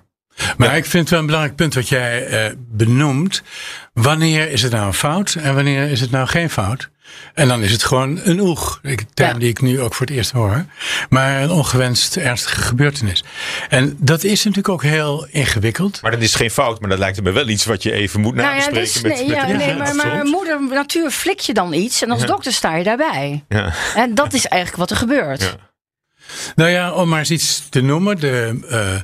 Maar 0.58 0.78
ik 0.78 0.86
vind 0.86 0.94
het 1.04 1.10
wel 1.10 1.20
een 1.20 1.26
belangrijk 1.26 1.56
punt 1.56 1.74
wat 1.74 1.90
jij 1.90 2.26
eh, 2.28 2.52
benoemt. 2.58 3.44
Wanneer 3.94 4.50
is 4.52 4.62
het 4.62 4.72
nou 4.72 4.86
een 4.86 4.94
fout 4.94 5.36
en 5.42 5.56
wanneer 5.56 5.90
is 5.90 6.02
het 6.02 6.12
nou 6.12 6.28
geen 6.28 6.50
fout? 6.50 6.90
En 7.34 7.48
dan 7.48 7.64
is 7.64 7.72
het 7.72 7.84
gewoon 7.84 8.20
een 8.24 8.40
oeg. 8.40 8.80
Een 8.82 9.00
term 9.14 9.32
Ja. 9.34 9.38
die 9.40 9.50
ik 9.50 9.62
nu 9.62 9.82
ook 9.82 9.94
voor 9.94 10.06
het 10.06 10.16
eerst 10.16 10.32
hoor. 10.32 10.66
Maar 11.10 11.42
een 11.42 11.52
ongewenst 11.52 12.18
ernstige 12.18 12.62
gebeurtenis. 12.62 13.24
En 13.70 13.98
dat 14.00 14.24
is 14.24 14.38
natuurlijk 14.38 14.70
ook 14.70 14.84
heel 14.84 15.28
ingewikkeld. 15.32 16.02
Maar 16.02 16.12
dat 16.12 16.22
is 16.22 16.36
geen 16.36 16.52
fout, 16.52 16.80
maar 16.80 16.90
dat 16.90 17.00
lijkt 17.00 17.24
me 17.24 17.32
wel 17.32 17.48
iets 17.48 17.66
wat 17.66 17.84
je 17.84 17.92
even 17.92 18.20
moet 18.22 18.36
Nou 18.36 18.48
ja, 18.48 18.54
nabespreken 18.54 18.94
dus, 18.94 19.02
met, 19.02 19.14
nee, 19.14 19.28
met 19.28 19.36
ja, 19.36 19.46
de 19.46 19.54
nee, 19.54 19.94
maar, 19.94 20.26
moeder 20.26 20.60
natuur 20.70 21.10
flik 21.12 21.40
je 21.40 21.54
dan 21.54 21.74
iets 21.74 22.02
en 22.02 22.12
als 22.12 22.22
Ja. 22.22 22.28
dokter 22.28 22.52
sta 22.54 22.76
je 22.76 22.84
daarbij. 22.84 23.44
Ja. 23.50 23.74
En 23.96 24.16
dat 24.16 24.34
is 24.34 24.46
eigenlijk 24.48 24.82
wat 24.82 24.92
er 24.92 24.98
gebeurt. 24.98 25.42
Ja. 25.42 25.72
Nou 26.56 26.70
ja, 26.70 26.92
om 26.92 27.10
maar 27.10 27.20
eens 27.20 27.32
iets 27.32 27.64
te 27.70 27.82
noemen. 27.82 28.20
De, 28.20 28.60
eh, 28.70 28.96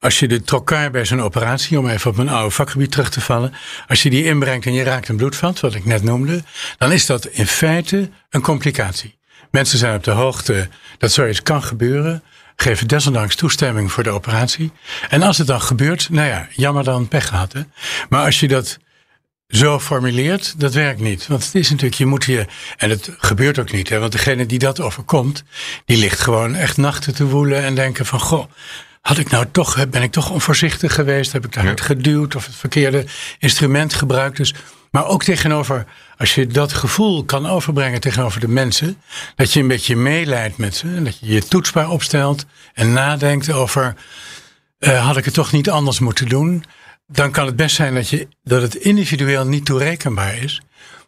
als 0.00 0.18
je 0.18 0.28
de 0.28 0.42
trokkaar 0.42 0.90
bij 0.90 1.04
zo'n 1.04 1.22
operatie, 1.22 1.78
om 1.78 1.88
even 1.88 2.10
op 2.10 2.16
mijn 2.16 2.28
oude 2.28 2.50
vakgebied 2.50 2.90
terug 2.90 3.10
te 3.10 3.20
vallen. 3.20 3.54
Als 3.88 4.02
je 4.02 4.10
die 4.10 4.24
inbrengt 4.24 4.66
en 4.66 4.72
je 4.72 4.82
raakt 4.82 5.08
een 5.08 5.16
bloedvat, 5.16 5.60
wat 5.60 5.74
ik 5.74 5.84
net 5.84 6.02
noemde. 6.02 6.42
Dan 6.78 6.92
is 6.92 7.06
dat 7.06 7.26
in 7.26 7.46
feite 7.46 8.10
een 8.30 8.40
complicatie. 8.40 9.18
Mensen 9.50 9.78
zijn 9.78 9.96
op 9.96 10.04
de 10.04 10.10
hoogte 10.10 10.68
dat 10.98 11.12
zoiets 11.12 11.42
kan 11.42 11.62
gebeuren. 11.62 12.22
Geven 12.56 12.88
desondanks 12.88 13.34
toestemming 13.34 13.92
voor 13.92 14.02
de 14.02 14.10
operatie. 14.10 14.72
En 15.08 15.22
als 15.22 15.38
het 15.38 15.46
dan 15.46 15.60
gebeurt, 15.60 16.08
nou 16.10 16.28
ja, 16.28 16.48
jammer 16.50 16.84
dan 16.84 17.08
pech 17.08 17.28
gehad. 17.28 17.52
Hè? 17.52 17.62
Maar 18.08 18.24
als 18.24 18.40
je 18.40 18.48
dat 18.48 18.78
zo 19.48 19.80
formuleert, 19.80 20.60
dat 20.60 20.74
werkt 20.74 21.00
niet. 21.00 21.26
Want 21.26 21.44
het 21.44 21.54
is 21.54 21.70
natuurlijk, 21.70 21.98
je 21.98 22.06
moet 22.06 22.24
je, 22.24 22.46
en 22.76 22.90
het 22.90 23.10
gebeurt 23.18 23.58
ook 23.58 23.72
niet, 23.72 23.88
hè, 23.88 23.98
want 23.98 24.12
degene 24.12 24.46
die 24.46 24.58
dat 24.58 24.80
overkomt, 24.80 25.44
die 25.84 25.96
ligt 25.96 26.20
gewoon 26.20 26.54
echt 26.54 26.76
nachten 26.76 27.14
te 27.14 27.26
woelen 27.26 27.62
en 27.62 27.74
denken 27.74 28.06
van, 28.06 28.20
goh, 28.20 28.44
had 29.08 29.18
ik 29.18 29.30
nou 29.30 29.46
toch, 29.52 29.88
ben 29.88 30.02
ik 30.02 30.12
toch 30.12 30.30
onvoorzichtig 30.30 30.94
geweest? 30.94 31.32
Heb 31.32 31.44
ik 31.44 31.52
daar 31.52 31.64
het 31.64 31.80
geduwd 31.80 32.34
of 32.34 32.46
het 32.46 32.54
verkeerde 32.54 33.04
instrument 33.38 33.94
gebruikt? 33.94 34.36
Dus, 34.36 34.54
maar 34.90 35.06
ook 35.06 35.24
tegenover, 35.24 35.86
als 36.16 36.34
je 36.34 36.46
dat 36.46 36.72
gevoel 36.72 37.24
kan 37.24 37.46
overbrengen 37.46 38.00
tegenover 38.00 38.40
de 38.40 38.48
mensen, 38.48 38.96
dat 39.36 39.52
je 39.52 39.60
een 39.60 39.68
beetje 39.68 39.96
meeleidt 39.96 40.56
met 40.56 40.76
ze, 40.76 40.86
en 40.94 41.04
dat 41.04 41.18
je 41.18 41.26
je 41.26 41.42
toetsbaar 41.42 41.90
opstelt 41.90 42.46
en 42.74 42.92
nadenkt 42.92 43.52
over, 43.52 43.94
eh, 44.78 45.06
had 45.06 45.16
ik 45.16 45.24
het 45.24 45.34
toch 45.34 45.52
niet 45.52 45.70
anders 45.70 45.98
moeten 45.98 46.26
doen? 46.28 46.64
Dan 47.06 47.30
kan 47.30 47.46
het 47.46 47.56
best 47.56 47.76
zijn 47.76 47.94
dat, 47.94 48.08
je, 48.08 48.28
dat 48.44 48.62
het 48.62 48.74
individueel 48.74 49.46
niet 49.46 49.64
toerekenbaar 49.64 50.36
is. 50.36 50.60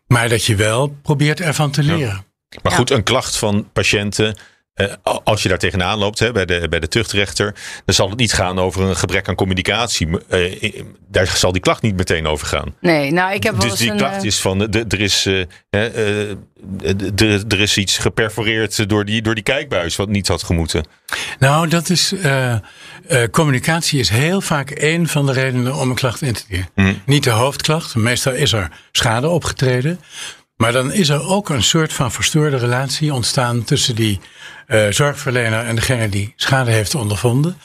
Maar 0.07 0.29
dat 0.29 0.45
je 0.45 0.55
wel 0.55 0.97
probeert 1.03 1.41
ervan 1.41 1.71
te 1.71 1.83
leren. 1.83 2.25
Maar 2.63 2.73
goed, 2.73 2.91
een 2.91 3.03
klacht 3.03 3.37
van 3.37 3.69
patiënten. 3.73 4.37
Eh, 4.75 4.87
als 5.25 5.43
je 5.43 5.49
daar 5.49 5.59
tegenaan 5.59 5.99
loopt 5.99 6.19
hè, 6.19 6.33
bij, 6.33 6.45
de, 6.47 6.67
bij 6.69 6.81
de 6.81 6.89
tuchtrechter, 6.89 7.55
dan 7.85 7.95
zal 7.95 8.09
het 8.09 8.19
niet 8.19 8.33
gaan 8.33 8.59
over 8.59 8.83
een 8.83 8.97
gebrek 8.97 9.29
aan 9.29 9.35
communicatie. 9.35 10.09
Eh, 10.29 10.83
daar 11.09 11.27
zal 11.27 11.53
die 11.53 11.61
klacht 11.63 11.83
niet 11.83 11.97
meteen 11.97 12.27
over 12.27 12.47
gaan. 12.47 12.75
Nee, 12.81 13.11
nou, 13.13 13.35
ik 13.35 13.43
heb 13.43 13.53
wel 13.53 13.61
Dus 13.63 13.71
eens 13.71 13.81
die 13.81 13.91
een, 13.91 13.97
klacht 13.97 14.17
eh, 14.17 14.25
is 14.25 14.41
van, 14.41 14.59
de, 14.59 14.85
er, 14.89 15.01
is, 15.01 15.27
er, 17.49 17.61
is 17.61 17.77
iets 17.77 17.99
geperforeerd 17.99 18.89
door 18.89 19.05
die, 19.05 19.23
door 19.23 19.35
die 19.35 19.45
kijkbuis 19.45 19.97
wat 19.97 20.09
niet 20.09 20.29
had 20.29 20.43
gemoeten. 20.43 20.85
Nou, 21.39 21.69
dat 21.69 21.91
is. 21.91 22.13
eh, 22.13 22.53
eh, 22.53 22.61
communicatie 23.31 23.99
is 24.01 24.09
heel 24.09 24.41
vaak 24.41 24.71
één 24.71 25.07
van 25.07 25.27
de 25.27 25.33
redenen 25.33 25.75
om 25.75 25.89
een 25.89 25.95
klacht 25.95 26.23
in 26.23 26.33
te 26.33 26.43
dienen. 26.49 26.69
Hmm. 26.75 27.03
Niet 27.07 27.25
de 27.25 27.31
hoofdklacht. 27.31 27.95
Meestal 27.95 28.33
is 28.33 28.53
er 28.53 28.71
schade 28.93 29.29
opgetreden. 29.29 30.01
Maar 30.57 30.73
dan 30.73 30.93
is 30.93 31.09
er 31.09 31.27
ook 31.27 31.49
een 31.49 31.63
soort 31.63 31.93
van 31.93 32.13
verstoorde 32.13 32.57
relatie 32.57 33.15
ontstaan 33.15 33.65
tussen 33.65 33.95
die 33.95 34.21
eh, 34.71 34.87
zorgverlener 34.91 35.65
en 35.65 35.75
degene 35.75 36.09
die 36.09 36.33
schade 36.37 36.71
heeft 36.71 36.95
ondervonden. 36.95 37.59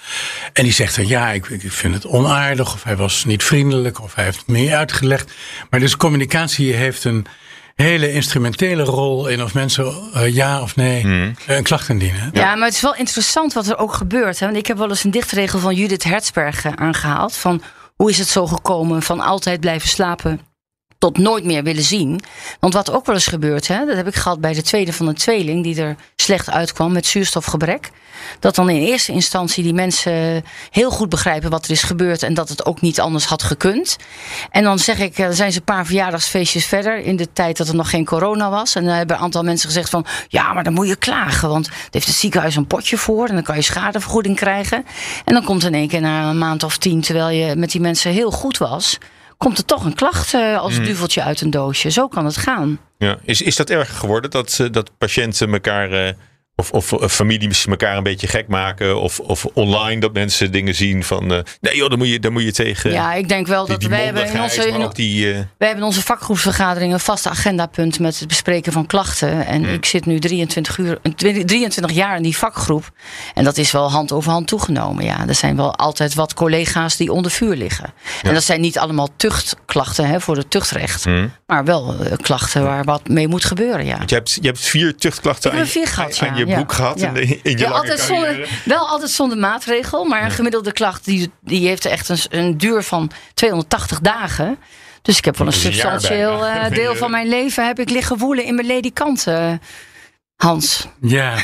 En 0.54 0.64
die 0.64 0.74
zegt 0.74 0.96
dan 0.96 1.08
ja, 1.08 1.32
ik, 1.32 1.48
ik 1.48 1.72
vind 1.72 1.94
het 1.94 2.06
onaardig, 2.06 2.74
of 2.74 2.84
hij 2.84 2.96
was 2.96 3.26
niet 3.26 3.44
vriendelijk, 3.44 4.02
of 4.02 4.16
hij 4.16 4.24
heeft 4.24 4.38
het 4.38 4.48
meer 4.48 4.76
uitgelegd. 4.76 5.34
Maar 5.70 5.80
dus 5.80 5.98
communicatie 5.98 6.74
heeft 6.74 7.04
een 7.04 7.28
hele 7.76 8.12
instrumentele 8.12 8.84
rol 8.84 9.28
in 9.28 9.44
of 9.44 9.54
mensen 9.54 9.94
eh, 10.14 10.34
ja 10.34 10.62
of 10.62 10.76
nee 10.76 11.04
eh, 11.04 11.56
een 11.56 11.64
klacht 11.64 11.90
indienen. 11.90 12.30
Ja, 12.34 12.56
maar 12.56 12.66
het 12.66 12.76
is 12.76 12.82
wel 12.82 12.96
interessant 12.96 13.54
wat 13.54 13.68
er 13.68 13.78
ook 13.78 13.94
gebeurt. 13.94 14.40
Hè? 14.40 14.46
Want 14.46 14.58
ik 14.58 14.68
heb 14.68 14.78
wel 14.78 14.90
eens 14.90 15.04
een 15.04 15.12
dichtregel 15.12 15.60
van 15.60 15.76
Judith 15.76 16.04
Hertzberg 16.04 16.66
eh, 16.66 16.72
aangehaald. 16.76 17.36
Van 17.36 17.62
hoe 17.96 18.10
is 18.10 18.18
het 18.18 18.28
zo 18.28 18.48
gekomen 18.48 19.02
van 19.02 19.20
altijd 19.20 19.60
blijven 19.60 19.90
slapen 19.90 20.42
tot 20.98 21.18
nooit 21.18 21.44
meer 21.44 21.64
willen 21.64 21.84
zien. 21.84 22.22
Want 22.60 22.74
wat 22.74 22.92
ook 22.92 23.06
wel 23.06 23.16
eens 23.16 23.28
gebeurt, 23.28 23.68
hè, 23.68 23.86
dat 23.86 23.96
heb 23.96 24.08
ik 24.08 24.16
gehad 24.16 24.42
bij 24.42 24.54
de 24.54 24.62
tweede 24.62 24.94
van 24.94 25.08
een 25.08 25.16
tweeling... 25.16 25.64
die 25.64 25.82
er 25.82 25.96
slecht 26.16 26.50
uitkwam 26.50 26.92
met 26.92 27.06
zuurstofgebrek. 27.06 27.92
Dat 28.40 28.56
dan 28.56 28.70
in 28.70 28.82
eerste 28.82 29.12
instantie 29.12 29.64
die 29.64 29.74
mensen 29.74 30.44
heel 30.70 30.90
goed 30.92 31.10
begrijpen 31.10 31.50
wat 31.50 31.66
er 31.66 31.72
is 31.72 31.84
gebeurd... 31.84 32.24
en 32.24 32.34
dat 32.34 32.50
het 32.50 32.66
ook 32.66 32.82
niet 32.82 33.00
anders 33.00 33.26
had 33.26 33.44
gekund. 33.44 33.98
En 34.52 34.64
dan 34.64 34.80
zeg 34.80 35.00
ik, 35.00 35.18
eh, 35.18 35.28
zijn 35.32 35.52
ze 35.52 35.58
een 35.58 35.64
paar 35.64 35.86
verjaardagsfeestjes 35.86 36.66
verder... 36.66 36.98
in 36.98 37.16
de 37.16 37.34
tijd 37.34 37.58
dat 37.58 37.68
er 37.68 37.76
nog 37.76 37.90
geen 37.90 38.06
corona 38.06 38.50
was. 38.50 38.76
En 38.76 38.86
dan 38.86 38.94
hebben 38.94 39.16
een 39.16 39.22
aantal 39.22 39.44
mensen 39.44 39.68
gezegd 39.68 39.90
van... 39.90 40.06
ja, 40.28 40.54
maar 40.54 40.64
dan 40.64 40.74
moet 40.74 40.88
je 40.88 40.96
klagen, 40.96 41.50
want 41.50 41.66
daar 41.66 41.88
heeft 41.90 42.08
het 42.08 42.16
ziekenhuis 42.16 42.56
een 42.56 42.68
potje 42.68 42.98
voor... 42.98 43.28
en 43.28 43.34
dan 43.34 43.44
kan 43.44 43.56
je 43.56 43.62
schadevergoeding 43.62 44.36
krijgen. 44.36 44.86
En 45.26 45.34
dan 45.34 45.44
komt 45.44 45.64
in 45.64 45.74
één 45.74 45.88
keer 45.88 46.02
na 46.02 46.30
een 46.30 46.38
maand 46.38 46.64
of 46.64 46.78
tien... 46.78 47.02
terwijl 47.02 47.30
je 47.30 47.56
met 47.56 47.72
die 47.72 47.82
mensen 47.82 48.12
heel 48.12 48.32
goed 48.32 48.58
was... 48.58 48.98
komt 49.38 49.58
er 49.58 49.66
toch 49.66 49.86
een 49.86 49.96
klacht 49.96 50.34
eh, 50.34 50.60
als 50.60 50.76
duveltje 50.76 51.24
uit 51.24 51.42
een 51.42 51.50
doosje. 51.50 51.90
Zo 51.90 52.08
kan 52.08 52.26
het 52.26 52.38
gaan. 52.38 52.80
Ja. 52.98 53.18
Is, 53.24 53.42
is 53.42 53.56
dat 53.56 53.70
erger 53.70 53.96
geworden 53.96 54.32
dat, 54.32 54.60
eh, 54.60 54.72
dat 54.72 54.98
patiënten 54.98 55.52
elkaar 55.54 56.16
Of, 56.58 56.72
of 56.72 56.92
eh, 56.92 57.08
families 57.08 57.66
elkaar 57.66 57.98
een 57.98 58.04
beetje 58.04 58.28
gek 58.28 58.48
maken. 58.48 59.02
Of, 59.02 59.20
of 59.20 59.46
online 59.54 60.00
dat 60.00 60.14
mensen 60.14 60.52
dingen 60.52 60.76
zien 60.76 61.04
van. 61.04 61.34
eh, 61.34 61.40
nee 61.62 61.76
joh, 61.76 61.90
dan 61.90 61.98
moet 61.98 62.10
je, 62.10 62.20
dan 62.20 62.34
moet 62.34 62.44
je 62.44 62.52
tegen. 62.52 62.92
Ja, 62.92 63.14
ik 63.14 63.28
denk 63.28 63.48
wel 63.48 63.62
die, 63.62 63.72
dat 63.72 63.80
die 63.80 63.90
wij 63.90 64.04
hebben 64.06 64.28
in 64.34 64.42
onze, 64.42 64.68
in, 64.68 64.90
die. 64.94 65.28
eh, 65.28 65.34
wij 65.34 65.44
hebben 65.58 65.78
in 65.78 65.84
onze 65.84 66.02
vakgroepsvergadering 66.02 66.94
een 66.94 67.00
vaste 67.00 67.30
agendapunt 67.30 68.00
met 68.00 68.20
het 68.20 68.28
bespreken 68.28 68.72
van 68.72 68.86
klachten. 68.86 69.46
En 69.46 69.66
ik 69.66 69.86
zit 69.86 70.06
nu 70.06 70.20
23, 70.20 70.78
uur, 70.78 71.00
23 71.16 71.92
jaar 71.92 72.16
in 72.16 72.24
die 72.24 72.38
vakgroep. 72.38 72.92
En 73.34 73.44
dat 73.44 73.58
is 73.58 73.72
wel 73.72 73.92
hand 73.92 74.12
over 74.12 74.32
hand 74.32 74.48
toegenomen. 74.48 75.04
Ja, 75.06 75.28
er 75.28 75.36
zijn 75.36 75.56
wel 75.56 75.76
altijd 75.76 76.14
wat 76.14 76.34
collega's 76.34 76.96
die 76.96 77.12
onder 77.12 77.32
vuur 77.32 77.56
liggen. 77.56 77.94
En 78.22 78.34
dat 78.34 78.44
zijn 78.44 78.62
niet 78.62 78.78
allemaal 78.80 79.10
tuchtklachten 79.16 80.08
hè, 80.08 80.20
voor 80.22 80.38
het 80.38 80.52
tuchtrecht. 80.52 81.06
Maar 81.46 81.66
wel 81.66 81.96
klachten 82.22 82.64
waar 82.64 82.84
wat 82.84 83.08
mee 83.08 83.28
moet 83.28 83.46
gebeuren. 83.46 83.86
Ja. 83.86 83.98
want 83.98 84.10
je, 84.10 84.16
hebt, 84.16 84.38
je 84.42 84.48
hebt 84.48 84.60
vier 84.60 84.96
tuchtklachten 84.96 85.52
aan, 85.52 85.58
heb 85.58 85.66
er 85.66 85.72
vier 85.72 85.88
gehad, 85.88 86.20
aan 86.22 86.28
ja. 86.28 86.38
je 86.38 86.45
Boek 86.46 86.72
gehad 86.74 87.00
Ja. 87.00 87.08
in, 87.08 87.14
de- 87.14 87.22
in 87.22 87.40
je 87.52 87.58
Ja, 87.58 87.64
lange 87.64 87.74
altijd 87.76 88.00
zonder, 88.00 88.50
wel 88.66 88.88
altijd 88.88 89.12
zonder 89.12 89.38
maatregel. 89.38 90.04
Maar 90.06 90.24
een 90.24 90.32
gemiddelde 90.32 90.72
klacht 90.72 91.06
die, 91.06 91.32
die 91.42 91.68
heeft 91.68 91.86
echt 91.86 92.10
een, 92.10 92.18
een 92.30 92.58
duur 92.58 92.84
van 92.84 93.12
280 93.34 94.00
dagen. 94.00 94.58
Dus 95.02 95.18
ik 95.18 95.26
heb 95.26 95.38
wel 95.38 95.48
een 95.48 95.54
substantieel 95.54 96.40
bijna. 96.40 96.66
eh, 96.70 96.76
deel 96.76 96.96
van 96.96 97.12
mijn 97.12 97.28
leven 97.30 97.66
heb 97.68 97.80
ik 97.80 97.90
liggen 97.90 98.18
woelen 98.18 98.46
in 98.46 98.56
mijn 98.56 98.68
ledikant, 98.68 99.28
eh, 99.28 99.52
Hans. 100.36 100.88
Ja, 101.02 101.34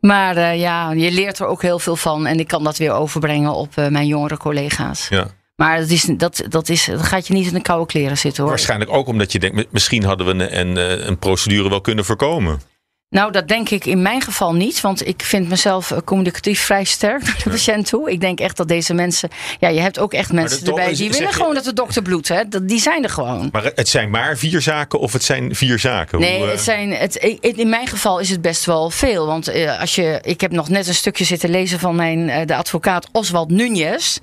Maar 0.00 0.36
eh, 0.36 0.60
ja, 0.60 0.92
je 0.92 1.10
leert 1.10 1.38
er 1.38 1.46
ook 1.46 1.62
heel 1.62 1.78
veel 1.78 1.96
van. 1.96 2.26
En 2.26 2.38
ik 2.38 2.48
kan 2.48 2.64
dat 2.64 2.78
weer 2.78 2.92
overbrengen 2.92 3.54
op 3.54 3.76
eh, 3.76 3.86
mijn 3.88 4.06
jongere 4.06 4.36
collega's. 4.36 5.08
Ja. 5.08 5.26
Maar 5.56 5.78
dat, 5.80 5.88
is, 5.88 6.02
dat, 6.02 6.42
dat, 6.48 6.68
is, 6.68 6.84
dat 6.84 7.02
gaat 7.02 7.26
je 7.26 7.32
niet 7.32 7.46
in 7.46 7.54
de 7.54 7.62
koude 7.62 7.86
kleren 7.86 8.18
zitten 8.18 8.42
hoor. 8.42 8.50
Waarschijnlijk 8.52 8.92
ook 8.92 9.06
omdat 9.06 9.32
je 9.32 9.38
denkt, 9.38 9.56
mi- 9.56 9.66
misschien 9.70 10.04
hadden 10.04 10.26
we 10.26 10.32
een, 10.44 10.58
een, 10.60 10.76
eh, 10.76 11.06
een 11.06 11.18
procedure 11.18 11.68
wel 11.68 11.80
kunnen 11.80 12.04
voorkomen. 12.04 12.60
Nou, 13.10 13.32
dat 13.32 13.48
denk 13.48 13.68
ik 13.70 13.86
in 13.86 14.02
mijn 14.02 14.20
geval 14.22 14.54
niet. 14.54 14.80
Want 14.80 15.06
ik 15.06 15.22
vind 15.22 15.48
mezelf 15.48 15.90
eh, 15.90 15.98
communicatief 16.04 16.60
vrij 16.60 16.84
sterk 16.84 17.22
naar 17.26 17.40
de 17.44 17.50
patiënt 17.50 17.86
toe. 17.86 18.10
Ik 18.10 18.20
denk 18.20 18.40
echt 18.40 18.56
dat 18.56 18.68
deze 18.68 18.94
mensen. 18.94 19.28
Ja, 19.60 19.68
je 19.68 19.80
hebt 19.80 19.98
ook 19.98 20.12
echt 20.12 20.32
mensen 20.32 20.66
erbij 20.66 20.94
die 20.94 21.10
willen 21.10 21.26
je- 21.26 21.32
gewoon 21.32 21.54
dat 21.54 21.64
de 21.64 21.72
dokter 21.72 22.02
bloedt. 22.02 22.28
Hè? 22.28 22.48
Dat- 22.48 22.68
Die 22.68 22.80
zijn 22.80 23.02
er 23.02 23.10
gewoon. 23.10 23.48
Maar 23.52 23.72
het 23.74 23.88
zijn 23.88 24.10
maar 24.10 24.36
vier 24.36 24.60
zaken 24.60 24.98
of 25.00 25.12
het 25.12 25.24
zijn 25.24 25.54
vier 25.54 25.78
zaken? 25.78 26.20
Nee, 26.20 26.36
Hoe, 26.36 26.44
eh, 26.46 26.50
het 26.52 26.60
zijn, 26.60 26.90
het, 26.92 27.16
in 27.40 27.68
mijn 27.68 27.86
geval 27.86 28.18
is 28.18 28.30
het 28.30 28.40
best 28.40 28.64
wel 28.64 28.90
veel. 28.90 29.26
Want 29.26 29.48
eh, 29.48 29.80
als 29.80 29.94
je, 29.94 30.18
ik 30.22 30.40
heb 30.40 30.50
nog 30.52 30.68
net 30.68 30.86
een 30.86 30.94
stukje 30.94 31.24
zitten 31.24 31.50
lezen 31.50 31.78
van 31.78 31.94
mijn, 31.96 32.28
eh, 32.28 32.46
de 32.46 32.54
advocaat 32.56 33.08
Oswald 33.12 33.50
Nunez. 33.50 34.18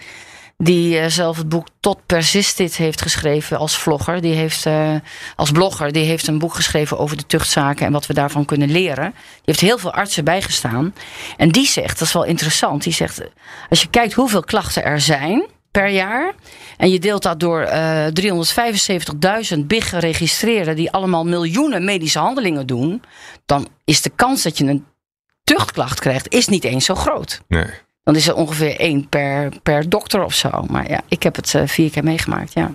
Die 0.63 0.99
eh, 0.99 1.09
zelf 1.09 1.37
het 1.37 1.49
boek 1.49 1.67
Tot 1.79 2.05
Persistit 2.05 2.75
heeft 2.75 3.01
geschreven 3.01 3.57
als 3.57 3.77
vlogger. 3.77 4.21
Die 4.21 4.33
heeft 4.33 4.65
eh, 4.65 4.95
als 5.35 5.51
blogger. 5.51 5.91
Die 5.91 6.05
heeft 6.05 6.27
een 6.27 6.39
boek 6.39 6.53
geschreven 6.53 6.97
over 6.97 7.17
de 7.17 7.25
tuchtzaken 7.25 7.85
en 7.85 7.91
wat 7.91 8.05
we 8.05 8.13
daarvan 8.13 8.45
kunnen 8.45 8.71
leren. 8.71 9.11
Die 9.11 9.41
heeft 9.41 9.59
heel 9.59 9.77
veel 9.77 9.93
artsen 9.93 10.23
bijgestaan. 10.23 10.93
En 11.37 11.49
die 11.49 11.67
zegt, 11.67 11.99
dat 11.99 12.07
is 12.07 12.13
wel 12.13 12.23
interessant. 12.23 12.83
Die 12.83 12.93
zegt, 12.93 13.21
als 13.69 13.81
je 13.81 13.89
kijkt 13.89 14.13
hoeveel 14.13 14.43
klachten 14.43 14.83
er 14.83 15.01
zijn 15.01 15.45
per 15.71 15.87
jaar. 15.87 16.33
En 16.77 16.89
je 16.89 16.99
deelt 16.99 17.23
dat 17.23 17.39
door 17.39 17.61
eh 17.61 18.07
375.000 19.53 19.59
big 19.59 19.89
geregistreerden 19.89 20.75
die 20.75 20.91
allemaal 20.91 21.25
miljoenen 21.25 21.85
medische 21.85 22.19
handelingen 22.19 22.67
doen. 22.67 23.01
Dan 23.45 23.67
is 23.85 24.01
de 24.01 24.11
kans 24.15 24.43
dat 24.43 24.57
je 24.57 24.65
een 24.65 24.85
tuchtklacht 25.43 25.99
krijgt, 25.99 26.33
is 26.33 26.47
niet 26.47 26.63
eens 26.63 26.85
zo 26.85 26.95
groot. 26.95 27.41
nee. 27.47 27.85
Dan 28.07 28.15
is 28.15 28.27
er 28.27 28.35
ongeveer 28.35 28.79
één 28.79 29.09
per, 29.09 29.51
per 29.63 29.89
dokter 29.89 30.23
of 30.23 30.33
zo. 30.33 30.49
Maar 30.67 30.89
ja, 30.89 31.01
ik 31.07 31.23
heb 31.23 31.35
het 31.35 31.55
eh, 31.55 31.61
vier 31.65 31.89
keer 31.89 32.03
meegemaakt, 32.03 32.53
ja. 32.53 32.71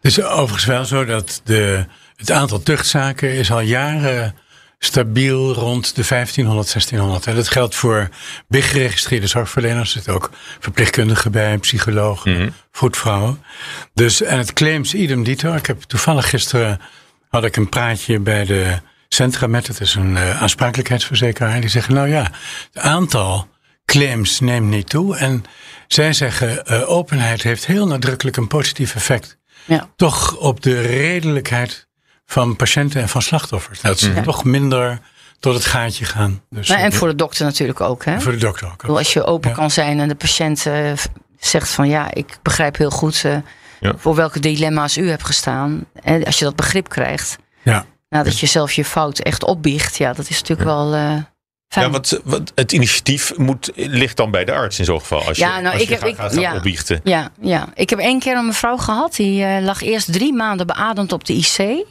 Het 0.00 0.10
is 0.10 0.22
overigens 0.22 0.64
wel 0.64 0.84
zo 0.84 1.04
dat 1.04 1.40
de, 1.44 1.84
het 2.16 2.30
aantal 2.30 2.62
tuchtzaken 2.62 3.32
is 3.32 3.50
al 3.50 3.60
jaren 3.60 4.34
stabiel 4.78 5.52
rond 5.52 5.94
de 5.94 6.04
1500, 6.08 6.72
1600. 6.72 7.26
En 7.26 7.34
dat 7.34 7.48
geldt 7.48 7.74
voor 7.74 8.08
big 8.48 8.70
geregistreerde 8.70 9.26
zorgverleners. 9.26 9.88
Er 9.88 9.94
zitten 9.94 10.14
ook 10.14 10.30
verpleegkundigen 10.58 11.32
bij, 11.32 11.58
psychologen, 11.58 12.54
voetvrouwen. 12.72 13.42
Dus, 13.94 14.22
en 14.22 14.38
het 14.38 14.52
claims 14.52 14.94
idem 14.94 15.24
dito. 15.24 15.54
Ik 15.54 15.66
heb 15.66 15.82
toevallig 15.82 16.28
gisteren 16.28 16.80
had 17.28 17.44
ik 17.44 17.56
een 17.56 17.68
praatje 17.68 18.20
bij 18.20 18.44
de 18.44 18.78
Centra 19.08 19.46
met, 19.46 19.66
het 19.66 19.80
is 19.80 19.94
een 19.94 20.16
eh, 20.16 20.42
aansprakelijkheidsverzekeraar. 20.42 21.60
Die 21.60 21.70
zeggen, 21.70 21.94
nou 21.94 22.08
ja, 22.08 22.22
het 22.72 22.82
aantal 22.82 23.48
claims 23.86 24.40
neemt 24.40 24.68
niet 24.68 24.88
toe. 24.88 25.16
En 25.16 25.44
zij 25.86 26.12
zeggen, 26.12 26.66
eh, 26.66 26.90
openheid 26.90 27.42
heeft 27.42 27.66
heel 27.66 27.86
nadrukkelijk 27.86 28.36
een 28.36 28.48
positief 28.48 28.94
effect 28.94 29.38
ja. 29.64 29.88
toch 29.96 30.36
op 30.36 30.62
de 30.62 30.80
redelijkheid 30.80 31.86
van 32.26 32.56
patiënten 32.56 33.00
en 33.02 33.08
van 33.08 33.22
slachtoffers. 33.22 33.80
Dat 33.80 33.98
ze 33.98 34.20
toch 34.20 34.44
minder 34.44 35.00
tot 35.40 35.54
het 35.54 35.64
gaatje 35.64 36.04
gaan. 36.04 36.42
Dus 36.50 36.68
Nou, 36.68 36.80
en 36.80 36.90
eh, 36.90 36.96
voor 36.98 37.08
de 37.08 37.14
dokter 37.14 37.44
natuurlijk 37.44 37.80
ook. 37.80 38.04
Hè? 38.04 38.20
voor 38.20 38.32
de 38.32 38.38
dokter 38.38 38.66
ook. 38.72 38.82
Als 38.84 39.12
je 39.12 39.24
open 39.24 39.50
Ja. 39.50 39.56
kan 39.56 39.70
zijn 39.70 40.00
en 40.00 40.08
de 40.08 40.14
patiënt 40.14 40.66
eh, 40.66 40.92
zegt 41.38 41.68
van 41.68 41.88
ja, 41.88 42.14
ik 42.14 42.38
begrijp 42.42 42.76
heel 42.76 42.90
goed 42.90 43.16
Ja. 43.80 43.92
voor 43.96 44.14
welke 44.14 44.40
dilemma's 44.40 44.96
u 44.96 45.08
hebt 45.08 45.24
gestaan. 45.24 45.84
En 46.02 46.24
als 46.24 46.38
je 46.38 46.44
dat 46.44 46.56
begrip 46.56 46.88
krijgt, 46.88 47.38
Ja. 47.62 47.84
nadat 48.08 48.38
je 48.38 48.46
zelf 48.46 48.72
je 48.72 48.84
fout 48.84 49.18
echt 49.18 49.44
opbiecht, 49.44 49.96
ja, 49.96 50.12
dat 50.12 50.28
is 50.28 50.40
natuurlijk 50.40 50.68
wel 50.68 50.94
eh 50.94 51.16
fijn. 51.80 51.86
Ja, 51.86 51.92
wat, 51.92 52.20
wat, 52.24 52.52
het 52.54 52.72
initiatief 52.72 53.32
moet, 53.36 53.70
ligt 53.74 54.16
dan 54.16 54.30
bij 54.30 54.44
de 54.44 54.52
arts 54.52 54.78
in 54.78 54.84
zo'n 54.84 55.00
geval. 55.00 55.26
Als 55.26 55.36
je, 55.36 55.44
Ja, 55.44 55.60
nou, 55.60 55.72
als 55.74 55.82
ik 55.82 55.88
je 55.88 55.94
heb- 55.94 56.02
gaat, 56.02 56.10
ik- 56.10 56.16
gaat 56.16 56.32
gaan 56.32 56.40
ja. 56.42 56.54
opbiechten. 56.56 57.00
Ja, 57.04 57.28
ja, 57.40 57.68
ik 57.74 57.90
heb 57.90 57.98
één 57.98 58.18
keer 58.18 58.36
een 58.36 58.46
mevrouw 58.46 58.76
gehad. 58.76 59.14
Die 59.16 59.44
eh, 59.44 59.62
lag 59.64 59.82
eerst 59.82 60.12
drie 60.12 60.32
maanden 60.32 60.66
beademd 60.66 61.12
op 61.12 61.24
de 61.24 61.32
IC. 61.34 61.84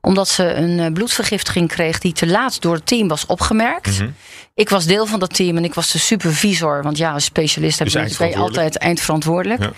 Omdat 0.00 0.28
ze 0.28 0.54
een 0.54 0.78
eh, 0.80 0.92
bloedvergiftiging 0.92 1.68
kreeg 1.68 1.98
die 1.98 2.12
te 2.12 2.26
laat 2.26 2.60
door 2.60 2.74
het 2.74 2.86
team 2.86 3.08
was 3.08 3.26
opgemerkt. 3.26 3.98
Mhm. 3.98 4.08
Ik 4.54 4.68
was 4.68 4.84
deel 4.84 5.06
van 5.06 5.20
dat 5.20 5.34
team 5.34 5.56
en 5.56 5.64
ik 5.64 5.74
was 5.74 5.92
de 5.92 5.98
supervisor. 5.98 6.82
Want 6.82 6.96
ja, 6.98 7.12
als 7.12 7.24
specialist 7.24 7.78
heb 7.78 7.88
Dus 7.88 7.96
je 7.96 7.98
ben 7.98 8.08
je 8.08 8.14
eindverantwoordelijk. 8.14 8.66
altijd 8.66 8.82
eindverantwoordelijk. 8.82 9.62
Ja. 9.62 9.70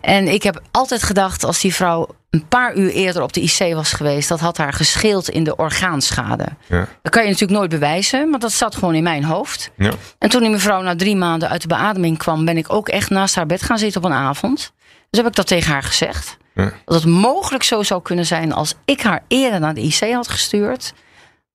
En 0.00 0.28
ik 0.28 0.42
heb 0.42 0.62
altijd 0.70 1.02
gedacht, 1.02 1.44
als 1.44 1.60
die 1.60 1.74
vrouw 1.74 2.08
een 2.30 2.48
paar 2.48 2.76
uur 2.76 2.90
eerder 2.90 3.22
op 3.22 3.32
de 3.32 3.40
IC 3.40 3.74
was 3.74 3.92
geweest, 3.92 4.28
dat 4.28 4.40
had 4.40 4.56
haar 4.56 4.72
gescheeld 4.72 5.28
in 5.28 5.44
de 5.44 5.56
orgaanschade. 5.56 6.46
Ja. 6.68 6.88
Dat 7.02 7.12
kan 7.12 7.22
je 7.22 7.28
natuurlijk 7.30 7.58
nooit 7.58 7.70
bewijzen, 7.70 8.30
maar 8.30 8.40
dat 8.40 8.52
zat 8.52 8.74
gewoon 8.74 8.94
in 8.94 9.02
mijn 9.02 9.24
hoofd. 9.24 9.70
Ja. 9.76 9.92
En 10.18 10.28
toen 10.28 10.40
die 10.40 10.50
mevrouw 10.50 10.82
na 10.82 10.96
drie 10.96 11.16
maanden 11.16 11.48
uit 11.48 11.62
de 11.62 11.68
beademing 11.68 12.18
kwam, 12.18 12.44
ben 12.44 12.56
ik 12.56 12.72
ook 12.72 12.88
echt 12.88 13.10
naast 13.10 13.34
haar 13.34 13.46
bed 13.46 13.62
gaan 13.62 13.78
zitten 13.78 14.02
op 14.02 14.10
een 14.10 14.16
avond. 14.16 14.72
Dus 15.10 15.20
heb 15.20 15.26
ik 15.26 15.36
dat 15.36 15.46
tegen 15.46 15.72
haar 15.72 15.82
gezegd. 15.82 16.36
Ja. 16.54 16.72
Dat 16.84 16.94
het 16.94 17.04
mogelijk 17.12 17.62
zo 17.64 17.82
zou 17.82 18.02
kunnen 18.02 18.26
zijn 18.26 18.52
als 18.52 18.74
ik 18.84 19.00
haar 19.02 19.24
eerder 19.28 19.60
naar 19.60 19.74
de 19.74 19.80
IC 19.80 20.12
had 20.12 20.28
gestuurd, 20.28 20.92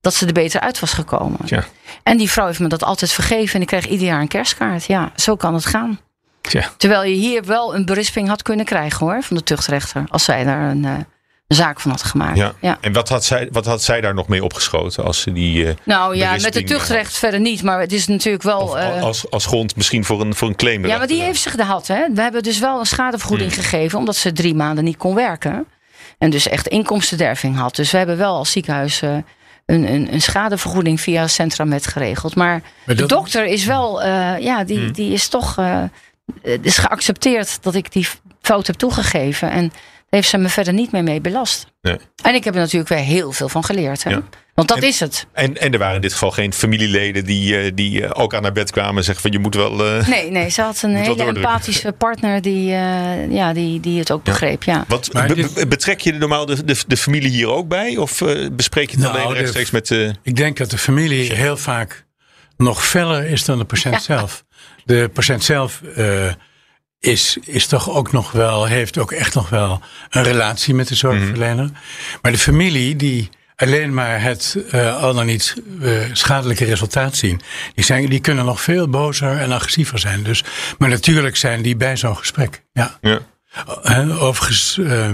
dat 0.01 0.13
ze 0.13 0.25
er 0.25 0.33
beter 0.33 0.59
uit 0.59 0.79
was 0.79 0.93
gekomen. 0.93 1.39
En 2.03 2.17
die 2.17 2.29
vrouw 2.31 2.45
heeft 2.45 2.59
me 2.59 2.67
dat 2.67 2.83
altijd 2.83 3.11
vergeven 3.11 3.55
en 3.55 3.61
ik 3.61 3.67
kreeg 3.67 3.87
ieder 3.87 4.07
jaar 4.07 4.21
een 4.21 4.27
kerstkaart. 4.27 4.85
Ja, 4.85 5.11
zo 5.15 5.35
kan 5.35 5.53
het 5.53 5.65
gaan. 5.65 5.99
Terwijl 6.77 7.03
je 7.03 7.15
hier 7.15 7.43
wel 7.45 7.75
een 7.75 7.85
berisping 7.85 8.27
had 8.27 8.41
kunnen 8.41 8.65
krijgen 8.65 9.05
hoor, 9.05 9.23
van 9.23 9.35
de 9.37 9.43
tuchtrechter. 9.43 10.03
Als 10.09 10.23
zij 10.23 10.43
daar 10.43 10.69
een, 10.69 10.85
eh, 10.85 10.91
een 11.47 11.55
zaak 11.55 11.79
van 11.79 11.91
had 11.91 12.03
gemaakt. 12.03 12.37
Ja. 12.37 12.53
Ja. 12.61 12.77
En 12.81 12.93
wat 12.93 13.09
had, 13.09 13.23
zij, 13.25 13.49
wat 13.51 13.65
had 13.65 13.83
zij 13.83 14.01
daar 14.01 14.13
nog 14.13 14.27
mee 14.27 14.43
opgeschoten 14.43 15.03
als 15.03 15.21
ze 15.21 15.31
die. 15.31 15.67
eh, 15.67 15.73
Nou 15.83 16.15
ja, 16.15 16.31
met 16.31 16.41
de 16.41 16.49
berisping, 16.49 16.67
tuchtrecht 16.79 17.17
verder 17.17 17.39
niet. 17.39 17.63
Maar 17.63 17.79
het 17.79 17.91
is 17.91 18.07
natuurlijk 18.07 18.43
wel. 18.43 18.59
of 18.59 18.75
eh, 18.75 19.01
als, 19.01 19.29
als 19.31 19.45
grond 19.45 19.75
misschien 19.75 20.05
voor 20.05 20.21
een, 20.21 20.35
voor 20.35 20.47
een 20.47 20.55
claim. 20.55 20.85
ja, 20.85 20.97
maar 20.97 21.07
die 21.07 21.21
heeft 21.21 21.41
zich 21.41 21.51
gehad. 21.53 21.87
Hè? 21.87 22.05
We 22.13 22.21
hebben 22.21 22.43
dus 22.43 22.59
wel 22.59 22.79
een 22.79 22.85
schadevergoeding 22.85 23.53
gegeven. 23.53 23.99
Omdat 23.99 24.15
ze 24.15 24.31
drie 24.31 24.55
maanden 24.55 24.83
niet 24.83 24.97
kon 24.97 25.15
werken. 25.15 25.65
En 26.17 26.29
dus 26.29 26.47
echt 26.47 26.67
inkomstenderving 26.67 27.57
had. 27.57 27.75
Dus 27.75 27.91
we 27.91 27.97
hebben 27.97 28.17
wel 28.17 28.35
als 28.35 28.51
ziekenhuis 28.51 29.01
eh, 29.01 29.17
een, 29.69 29.93
een, 29.93 30.13
een 30.13 30.21
schadevergoeding 30.21 31.01
via 31.01 31.27
Met 31.65 31.87
geregeld. 31.87 32.35
Maar, 32.35 32.61
Maar 32.85 32.95
de 32.95 33.05
dokter 33.05 33.45
is 33.45 33.65
wel. 33.65 34.01
eh, 34.01 34.39
ja, 34.39 34.63
die, 34.63 34.91
die 34.91 35.13
is 35.13 35.27
toch. 35.27 35.55
het 36.41 36.65
is 36.65 36.77
geaccepteerd 36.77 37.63
dat 37.63 37.75
ik 37.75 37.91
die 37.91 38.07
fout 38.41 38.67
heb 38.67 38.75
toegegeven. 38.75 39.51
En 39.51 39.71
heeft 40.09 40.29
ze 40.29 40.37
me 40.37 40.49
verder 40.49 40.73
niet 40.73 40.91
meer 40.91 41.03
mee 41.03 41.21
belast. 41.21 41.65
Nee. 41.81 41.97
En 42.23 42.35
ik 42.35 42.43
heb 42.43 42.53
er 42.53 42.59
natuurlijk 42.59 42.89
weer 42.89 42.99
heel 42.99 43.31
veel 43.31 43.49
van 43.49 43.63
geleerd. 43.63 44.03
Hè? 44.03 44.09
Ja. 44.09 44.21
Want 44.53 44.67
dat 44.67 44.77
En- 44.77 44.87
is 44.87 44.99
het. 44.99 45.25
En, 45.33 45.57
en 45.57 45.71
er 45.73 45.79
waren 45.79 45.95
in 45.95 46.01
dit 46.01 46.11
geval 46.13 46.31
geen 46.31 46.53
familieleden 46.53 47.25
die, 47.25 47.57
eh, 47.57 47.71
die 47.75 48.03
eh, 48.05 48.09
ook 48.21 48.33
aan 48.33 48.43
haar 48.43 48.51
bed 48.51 48.71
kwamen 48.71 48.97
en 48.97 49.03
zeggen 49.03 49.21
van 49.21 49.31
je 49.31 49.39
moet 49.39 49.55
wel. 49.55 49.85
eh, 49.85 50.07
Nee, 50.07 50.31
nee, 50.31 50.49
ze 50.49 50.61
had 50.61 50.81
een 50.81 50.95
hele 51.05 51.23
empathische 51.23 51.91
partner 51.91 52.41
die, 52.41 52.71
eh, 52.73 53.31
ja, 53.31 53.53
die, 53.53 53.79
die 53.79 53.99
het 53.99 54.11
ook 54.11 54.23
begreep. 54.23 54.63
Ja. 54.63 54.85
Wat, 54.87 55.09
be- 55.11 55.65
betrek 55.67 55.99
je 56.01 56.13
normaal 56.13 56.45
de, 56.45 56.63
de, 56.63 56.75
de 56.87 56.97
familie 56.97 57.29
hier 57.31 57.49
ook 57.49 57.67
bij? 57.67 57.97
Of 57.97 58.21
bespreek 58.51 58.89
je 58.89 58.95
het 58.95 59.05
Nou, 59.05 59.17
alleen 59.17 59.27
de- 59.27 59.33
rechtstreeks 59.33 59.71
met 59.71 59.87
de. 59.87 60.13
Ik 60.23 60.35
denk 60.35 60.57
dat 60.57 60.69
de 60.69 60.77
familie 60.77 61.33
heel 61.33 61.57
vaak 61.57 62.05
nog 62.57 62.85
feller 62.85 63.25
is 63.25 63.45
dan 63.45 63.57
de 63.57 63.65
patiënt 63.65 64.01
zelf. 64.03 64.43
De 64.85 65.09
patiënt 65.13 65.43
zelf 65.43 65.81
eh, 65.95 66.25
is, 66.99 67.37
is 67.41 67.67
toch 67.67 67.89
ook 67.89 68.11
nog 68.11 68.31
wel, 68.31 68.65
heeft 68.65 68.97
ook 68.97 69.11
echt 69.11 69.35
nog 69.35 69.49
wel 69.49 69.81
een 70.09 70.23
relatie 70.23 70.73
met 70.73 70.87
de 70.87 70.95
zorgverlener. 70.95 71.71
Maar 72.21 72.31
de 72.31 72.37
familie 72.37 72.95
die 72.95 73.29
alleen 73.55 73.93
maar 73.93 74.21
het 74.21 74.57
eh, 74.71 75.03
al 75.03 75.13
dan 75.13 75.25
niet 75.25 75.55
eh, 75.81 75.99
schadelijke 76.13 76.65
resultaat 76.65 77.15
zien, 77.15 77.41
die, 77.75 77.85
zijn, 77.85 78.09
die 78.09 78.19
kunnen 78.19 78.45
nog 78.45 78.61
veel 78.61 78.89
bozer 78.89 79.37
en 79.37 79.51
agressiever 79.51 79.99
zijn. 79.99 80.23
Dus, 80.23 80.43
maar 80.77 80.89
natuurlijk 80.89 81.35
zijn 81.35 81.61
die 81.61 81.75
bij 81.75 81.97
zo'n 81.97 82.17
gesprek. 82.17 82.63
Ja. 82.73 82.97
Ja. 83.01 83.19
Hè, 83.81 84.19
Overigens 84.19 84.77
eh, 84.77 85.09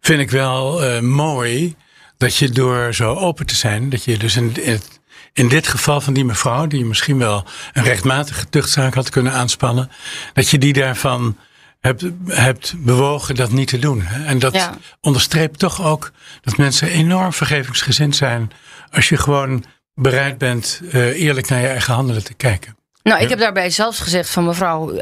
vind 0.00 0.20
ik 0.20 0.30
wel 0.30 0.84
eh, 0.84 1.00
mooi 1.00 1.76
dat 2.16 2.36
je 2.36 2.50
door 2.50 2.94
zo 2.94 3.14
open 3.14 3.46
te 3.46 3.56
zijn, 3.56 3.90
dat 3.90 4.04
je 4.04 4.18
dus 4.18 4.36
in, 4.36 4.62
in 4.62 4.72
het, 4.72 4.95
in 5.36 5.48
dit 5.48 5.66
geval 5.68 6.00
van 6.00 6.12
die 6.12 6.24
mevrouw, 6.24 6.66
die 6.66 6.84
misschien 6.84 7.18
wel 7.18 7.44
een 7.72 7.82
rechtmatige 7.82 8.48
tuchtzaak 8.48 8.94
had 8.94 9.08
kunnen 9.10 9.32
aanspannen, 9.32 9.90
dat 10.32 10.48
je 10.48 10.58
die 10.58 10.72
daarvan 10.72 11.36
hebt, 11.80 12.04
hebt 12.26 12.74
bewogen 12.76 13.34
dat 13.34 13.50
niet 13.50 13.68
te 13.68 13.78
doen. 13.78 14.02
En 14.06 14.38
dat 14.38 14.54
Ja. 14.54 14.74
onderstreept 15.00 15.58
toch 15.58 15.82
ook 15.82 16.10
dat 16.40 16.56
mensen 16.56 16.88
enorm 16.88 17.32
vergevingsgezind 17.32 18.16
zijn 18.16 18.50
als 18.90 19.08
je 19.08 19.16
gewoon 19.16 19.64
bereid 19.94 20.38
bent 20.38 20.80
eh, 20.90 21.22
eerlijk 21.22 21.48
naar 21.48 21.60
je 21.60 21.66
eigen 21.68 21.94
handelen 21.94 22.24
te 22.24 22.34
kijken. 22.34 22.76
Nou, 23.02 23.22
ik 23.22 23.28
heb 23.28 23.38
daarbij 23.38 23.70
zelfs 23.70 24.00
gezegd 24.00 24.30
van 24.30 24.44
mevrouw, 24.44 25.00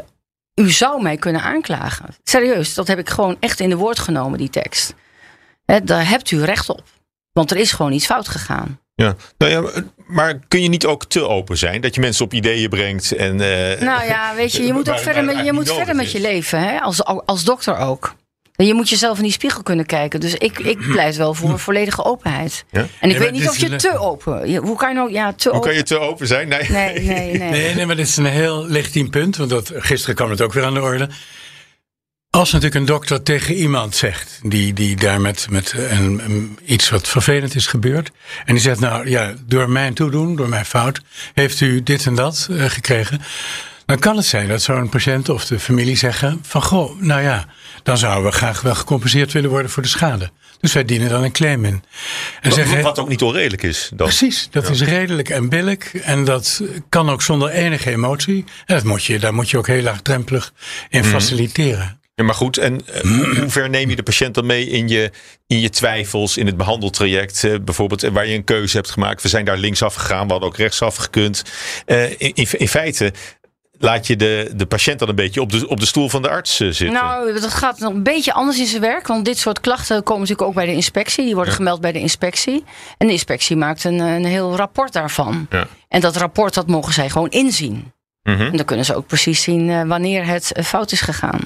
u 0.55 0.71
zou 0.71 1.01
mij 1.01 1.17
kunnen 1.17 1.41
aanklagen. 1.41 2.05
Serieus, 2.23 2.73
dat 2.73 2.87
heb 2.87 2.99
ik 2.99 3.09
gewoon 3.09 3.37
echt 3.39 3.59
in 3.59 3.69
de 3.69 3.75
woord 3.75 3.99
genomen, 3.99 4.37
die 4.37 4.49
tekst. 4.49 4.93
Daar 5.83 6.09
hebt 6.09 6.31
u 6.31 6.43
recht 6.43 6.69
op. 6.69 6.83
Want 7.33 7.51
er 7.51 7.57
is 7.57 7.71
gewoon 7.71 7.91
iets 7.91 8.05
fout 8.05 8.27
gegaan. 8.27 8.79
Ja. 8.95 9.15
Nou 9.37 9.51
ja, 9.51 9.83
maar 10.07 10.39
kun 10.47 10.61
je 10.61 10.69
niet 10.69 10.85
ook 10.85 11.05
te 11.05 11.27
open 11.27 11.57
zijn? 11.57 11.81
Dat 11.81 11.95
je 11.95 12.01
mensen 12.01 12.25
op 12.25 12.33
ideeën 12.33 12.69
brengt 12.69 13.11
en... 13.11 13.41
eh, 13.41 13.81
Nou 13.81 14.05
ja, 14.05 14.35
weet 14.35 14.51
je, 14.51 14.63
je 14.65 14.73
moet 14.77 14.89
ook 14.89 14.99
verder 14.99 15.23
met, 15.23 15.45
je 15.45 15.53
moet 15.53 15.73
verder 15.73 15.95
met 15.95 16.11
je 16.11 16.21
leven, 16.21 16.59
hè? 16.59 16.79
Als, 16.79 17.03
als 17.03 17.43
dokter 17.43 17.77
ook. 17.77 18.15
En 18.55 18.65
je 18.65 18.73
moet 18.73 18.89
jezelf 18.89 19.17
in 19.17 19.23
die 19.23 19.31
spiegel 19.31 19.63
kunnen 19.63 19.85
kijken. 19.85 20.19
Dus 20.19 20.33
ik, 20.35 20.59
ik 20.59 20.77
pleit 20.91 21.15
wel 21.15 21.33
voor 21.33 21.59
volledige 21.59 22.03
openheid. 22.03 22.65
Ja? 22.71 22.85
En 22.99 23.09
ik 23.09 23.17
weet 23.17 23.31
niet 23.31 23.49
of 23.49 23.57
je 23.57 23.75
te 23.75 23.97
open. 23.99 24.55
Hoe 24.57 24.77
kan 24.77 24.89
je 24.89 24.95
nou, 24.95 25.11
ja, 25.11 25.33
te 25.33 25.49
Hoe 25.49 25.57
open. 25.57 25.69
kan 25.69 25.77
je 25.77 25.83
te 25.85 25.99
open 25.99 26.27
zijn? 26.27 26.47
Nee. 26.47 26.69
Nee, 26.69 26.99
nee, 26.99 27.37
nee. 27.37 27.49
Nee, 27.49 27.75
nee, 27.75 27.85
maar 27.85 27.95
dit 27.95 28.07
is 28.07 28.17
een 28.17 28.25
heel 28.25 28.65
legitiem 28.67 29.09
punt. 29.09 29.37
Want 29.37 29.49
dat, 29.49 29.71
gisteren 29.75 30.15
kwam 30.15 30.29
het 30.29 30.41
ook 30.41 30.53
weer 30.53 30.63
aan 30.65 30.73
de 30.73 30.81
orde. 30.81 31.09
Als 32.35 32.51
natuurlijk 32.51 32.79
een 32.81 32.85
dokter 32.85 33.23
tegen 33.23 33.55
iemand 33.55 33.95
zegt, 33.95 34.39
die, 34.43 34.73
die 34.73 34.95
daar 34.95 35.21
met, 35.21 35.47
met 35.49 35.73
een, 35.77 36.21
een- 36.25 36.57
iets 36.65 36.89
wat 36.89 37.07
vervelend 37.07 37.55
is 37.55 37.67
gebeurd. 37.67 38.11
En 38.45 38.53
die 38.53 38.63
zegt, 38.63 38.79
nou 38.79 39.09
ja, 39.09 39.33
door 39.45 39.69
mijn 39.69 39.93
toedoen, 39.93 40.35
door 40.35 40.49
mijn 40.49 40.65
fout, 40.65 41.01
heeft 41.33 41.59
u 41.61 41.83
dit 41.83 42.05
en 42.05 42.15
dat 42.15 42.47
eh, 42.51 42.65
gekregen. 42.65 43.21
Dan 43.85 43.99
kan 43.99 44.15
het 44.17 44.25
zijn 44.25 44.47
dat 44.47 44.61
zo'n 44.61 44.89
patiënt 44.89 45.29
of 45.29 45.45
de 45.45 45.59
familie 45.59 45.97
zeggen 45.97 46.39
van, 46.41 46.61
goh, 46.63 47.01
nou 47.01 47.21
ja, 47.21 47.45
dan 47.83 47.97
zouden 47.97 48.23
we 48.31 48.37
graag 48.37 48.61
wel 48.61 48.75
gecompenseerd 48.75 49.31
willen 49.31 49.49
worden 49.49 49.71
voor 49.71 49.83
de 49.83 49.89
schade. 49.89 50.31
Dus 50.59 50.73
wij 50.73 50.85
dienen 50.85 51.09
dan 51.09 51.23
een 51.23 51.31
claim 51.31 51.65
in. 51.65 51.83
En 52.41 52.49
Wat, 52.49 52.81
wat 52.81 52.99
ook 52.99 53.09
niet 53.09 53.21
onredelijk 53.21 53.63
is. 53.63 53.89
Dan. 53.93 54.07
Precies, 54.07 54.47
dat 54.51 54.69
is 54.69 54.81
redelijk 54.81 55.29
en 55.29 55.49
billig. 55.49 55.95
En 55.95 56.25
dat 56.25 56.61
kan 56.89 57.09
ook 57.09 57.21
zonder 57.21 57.49
enige 57.49 57.91
emotie. 57.91 58.43
En 58.65 58.75
dat 58.75 58.83
moet 58.83 59.03
je, 59.03 59.19
daar 59.19 59.33
moet 59.33 59.49
je 59.49 59.57
ook 59.57 59.67
heel 59.67 59.81
laagdrempelig 59.81 60.53
in 60.89 60.99
Mhm. 61.01 61.09
faciliteren. 61.09 61.99
Ja, 62.15 62.23
maar 62.23 62.35
goed, 62.35 62.57
en 62.57 62.87
eh, 62.87 63.01
hoe 63.39 63.49
ver 63.49 63.69
neem 63.69 63.89
je 63.89 63.95
de 63.95 64.03
patiënt 64.03 64.33
dan 64.35 64.45
mee 64.45 64.67
in 64.69 64.87
je, 64.87 65.11
in 65.47 65.59
je 65.59 65.69
twijfels, 65.69 66.37
in 66.37 66.45
het 66.45 66.57
behandeltraject? 66.57 67.43
eh, 67.43 67.53
bijvoorbeeld, 67.61 68.03
eh, 68.03 68.11
waar 68.11 68.27
je 68.27 68.35
een 68.35 68.43
keuze 68.43 68.75
hebt 68.75 68.89
gemaakt. 68.89 69.21
We 69.21 69.27
zijn 69.27 69.45
daar 69.45 69.57
linksaf 69.57 69.93
gegaan, 69.93 70.25
we 70.25 70.31
hadden 70.31 70.49
ook 70.49 70.57
rechtsaf 70.57 70.95
gekund. 70.95 71.43
Eh, 71.85 72.09
in, 72.09 72.31
in, 72.33 72.47
in 72.51 72.67
feite 72.67 73.13
laat 73.77 74.07
je 74.07 74.15
de, 74.15 74.51
de 74.55 74.65
patiënt 74.65 74.99
dan 74.99 75.09
een 75.09 75.15
beetje 75.15 75.41
op 75.41 75.51
de, 75.51 75.67
op 75.67 75.79
de 75.79 75.85
stoel 75.85 76.09
van 76.09 76.21
de 76.21 76.29
arts 76.29 76.55
zitten. 76.55 76.91
Nou, 76.91 77.33
dat 77.33 77.53
gaat 77.53 77.79
nog 77.79 77.93
een 77.93 78.03
beetje 78.03 78.33
anders 78.33 78.59
in 78.59 78.65
zijn 78.65 78.81
werk. 78.81 79.07
Want 79.07 79.25
dit 79.25 79.37
soort 79.37 79.59
klachten 79.59 80.03
komen 80.03 80.21
natuurlijk 80.21 80.47
ook 80.47 80.55
bij 80.55 80.65
de 80.65 80.71
inspectie. 80.73 81.25
Die 81.25 81.33
worden 81.33 81.51
Ja. 81.51 81.57
gemeld 81.59 81.81
bij 81.81 81.91
de 81.91 81.99
inspectie. 81.99 82.63
En 82.97 83.07
de 83.07 83.13
inspectie 83.13 83.55
maakt 83.55 83.83
een, 83.83 83.99
een 83.99 84.25
heel 84.25 84.55
rapport 84.55 84.93
daarvan. 84.93 85.47
Ja. 85.49 85.67
En 85.87 86.01
dat 86.01 86.15
rapport, 86.15 86.53
dat 86.53 86.67
mogen 86.67 86.93
zij 86.93 87.09
gewoon 87.09 87.29
inzien. 87.29 87.93
Mhm. 88.23 88.41
En 88.41 88.55
dan 88.57 88.65
kunnen 88.65 88.85
ze 88.85 88.95
ook 88.95 89.07
precies 89.07 89.41
zien 89.41 89.69
eh, 89.69 89.81
wanneer 89.83 90.25
het 90.25 90.51
fout 90.63 90.91
is 90.91 91.01
gegaan. 91.01 91.39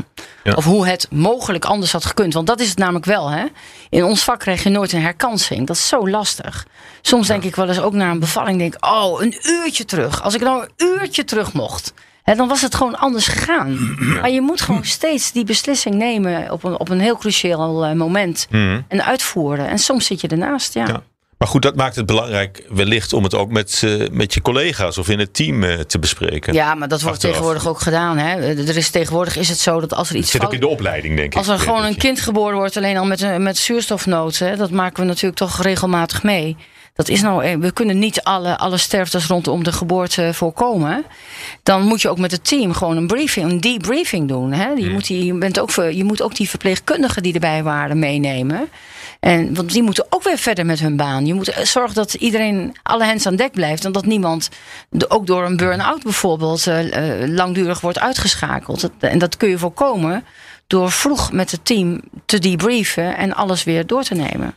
Ja. 0.44 0.54
Of 0.54 0.66
hoe 0.66 0.88
het 0.88 1.08
mogelijk 1.12 1.66
anders 1.66 1.92
had 1.92 2.06
gekund. 2.06 2.34
Want 2.34 2.48
dat 2.48 2.60
is 2.60 2.70
het 2.70 2.78
namelijk 2.78 3.06
wel. 3.06 3.30
Hè? 3.30 3.46
In 3.90 4.04
ons 4.04 4.24
vak 4.24 4.40
krijg 4.40 4.64
je 4.64 4.70
nooit 4.70 4.92
een 4.92 5.02
herkansing. 5.02 5.68
Dat 5.68 5.76
is 5.76 5.88
zo 5.88 6.10
lastig. 6.10 6.68
Soms 7.02 7.28
denk 7.28 7.44
ik 7.44 7.56
wel 7.56 7.68
eens 7.68 7.80
ook 7.80 7.94
na 7.94 8.12
een 8.12 8.20
bevalling. 8.20 8.58
Denk, 8.58 8.76
oh, 8.80 9.22
een 9.22 9.36
uurtje 9.42 9.86
terug. 9.86 10.24
Als 10.24 10.34
ik 10.34 10.42
nou 10.42 10.64
een 10.64 10.88
uurtje 10.88 11.24
terug 11.24 11.54
mocht. 11.54 11.94
Hè, 12.24 12.36
dan 12.36 12.48
was 12.48 12.62
het 12.62 12.76
gewoon 12.76 12.98
anders 12.98 13.28
gegaan. 13.28 13.96
Maar 14.20 14.30
je 14.30 14.42
moet 14.42 14.62
gewoon 14.62 14.86
steeds 14.86 15.32
die 15.32 15.44
beslissing 15.44 15.96
nemen. 15.96 16.52
Op 16.52 16.64
een, 16.64 16.80
op 16.80 16.90
een 16.90 17.00
heel 17.00 17.18
cruciaal 17.18 17.86
eh, 17.86 17.94
moment. 17.94 18.48
Mhm. 18.50 18.82
En 18.88 19.06
uitvoeren. 19.06 19.68
En 19.68 19.80
soms 19.80 20.06
zit 20.06 20.22
je 20.22 20.28
ernaast. 20.28 20.74
Ja. 20.74 21.04
Maar 21.40 21.48
goed, 21.48 21.62
dat 21.62 21.76
maakt 21.76 21.96
het 21.96 22.06
belangrijk 22.06 22.66
wellicht 22.70 23.14
om 23.14 23.24
het 23.24 23.36
ook 23.36 23.52
met, 23.52 23.82
eh, 23.84 24.08
met 24.12 24.34
je 24.34 24.42
collega's 24.42 24.98
of 24.98 25.10
in 25.10 25.20
het 25.20 25.34
team 25.34 25.64
eh, 25.64 25.80
te 25.80 26.00
bespreken. 26.00 26.54
Ja, 26.54 26.74
maar 26.76 26.88
dat 26.88 27.02
wordt 27.02 27.16
Achteraf. 27.16 27.36
tegenwoordig 27.36 27.68
ook 27.68 27.80
gedaan. 27.80 28.18
Hè? 28.18 28.36
Er 28.68 28.78
is, 28.78 28.90
tegenwoordig 28.90 29.36
is 29.38 29.50
het 29.50 29.58
zo 29.58 29.80
dat 29.80 29.94
als 29.94 30.08
er 30.10 30.14
Het 30.16 30.24
iets 30.24 30.32
zit 30.32 30.46
ook 30.46 30.54
in 30.54 30.60
de 30.60 30.68
opleiding, 30.68 31.16
denk 31.16 31.32
ik. 31.32 31.38
Als 31.38 31.48
er 31.48 31.54
eh, 31.54 31.60
gewoon 31.60 31.84
een 31.84 31.98
kind 31.98 32.20
geboren 32.20 32.56
wordt, 32.58 32.78
alleen 32.78 32.98
al 32.98 33.06
met, 33.06 33.22
een- 33.22 33.44
met 33.44 33.58
zuurstofnood, 33.58 34.38
hè, 34.38 34.56
dat 34.56 34.72
maken 34.72 35.02
we 35.02 35.08
natuurlijk 35.08 35.36
toch 35.38 35.62
regelmatig 35.62 36.24
mee. 36.24 36.58
Dat 36.94 37.08
is 37.10 37.22
nou, 37.22 37.44
eh, 37.44 37.58
we 37.58 37.72
kunnen 37.72 38.00
niet 38.00 38.22
alle, 38.24 38.58
alle 38.58 38.78
sterftes 38.78 39.26
rondom 39.26 39.64
de 39.64 39.72
geboorte 39.72 40.30
voorkomen. 40.34 41.06
Dan 41.64 41.84
moet 41.84 42.02
je 42.02 42.10
ook 42.10 42.20
met 42.20 42.32
het 42.32 42.48
team 42.48 42.74
gewoon 42.74 42.98
een 42.98 43.08
briefing, 43.08 43.52
een 43.52 43.62
debriefing 43.62 44.28
doen. 44.28 44.52
Hè. 44.52 44.68
Je, 44.70 44.90
moet 44.90 45.08
die, 45.08 45.26
je, 45.26 45.34
bent 45.34 45.60
ook, 45.60 45.72
je 45.72 46.04
moet 46.04 46.22
ook 46.22 46.36
die 46.36 46.50
verpleegkundigen 46.50 47.24
die 47.24 47.34
erbij 47.34 47.64
waren 47.64 48.00
meenemen. 48.00 48.70
En, 49.20 49.54
want 49.54 49.72
die 49.74 49.84
moeten 49.84 50.06
ook 50.10 50.24
weer 50.24 50.38
verder 50.38 50.66
met 50.66 50.80
hun 50.80 50.96
baan. 50.96 51.26
Je 51.26 51.34
moet 51.34 51.50
eh, 51.50 51.66
zorgen 51.66 51.96
dat 51.96 52.14
iedereen, 52.14 52.76
alle 52.84 53.06
hens 53.06 53.26
aan 53.26 53.36
dek 53.36 53.52
blijft. 53.52 53.86
En 53.86 53.92
dat 53.92 54.06
niemand, 54.06 54.50
ook 55.08 55.28
door 55.28 55.46
een 55.46 55.58
burn-out 55.58 56.04
bijvoorbeeld, 56.04 56.68
eh, 56.68 57.22
eh, 57.24 57.30
langdurig 57.30 57.82
wordt 57.82 58.00
uitgeschakeld. 58.00 58.90
En 59.00 59.18
dat 59.18 59.38
kun 59.38 59.50
je 59.50 59.58
voorkomen 59.58 60.24
door 60.68 60.92
vroeg 60.92 61.32
met 61.32 61.52
het 61.52 61.66
team 61.66 62.02
te 62.26 62.40
debriefen 62.40 63.18
en 63.18 63.36
alles 63.36 63.64
weer 63.64 63.88
door 63.88 64.04
te 64.04 64.16
nemen. 64.16 64.56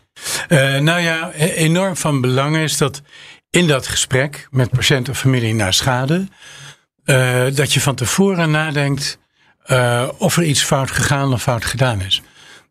Nou 0.84 1.00
ja, 1.00 1.30
e- 1.34 1.52
enorm 1.52 1.96
van 1.96 2.20
belang 2.20 2.56
is 2.56 2.76
dat 2.76 3.02
in 3.50 3.66
dat 3.66 3.86
gesprek 3.86 4.46
met 4.50 4.70
patiënt 4.70 5.08
of 5.08 5.18
familie 5.18 5.54
naar 5.54 5.74
schade, 5.74 6.28
dat 7.54 7.72
je 7.72 7.80
van 7.80 7.94
tevoren 7.94 8.50
nadenkt 8.50 9.18
of 10.18 10.36
er 10.36 10.42
iets 10.42 10.62
fout 10.62 10.90
gegaan 10.90 11.32
of 11.32 11.42
fout 11.42 11.64
gedaan 11.64 12.00
is. 12.00 12.22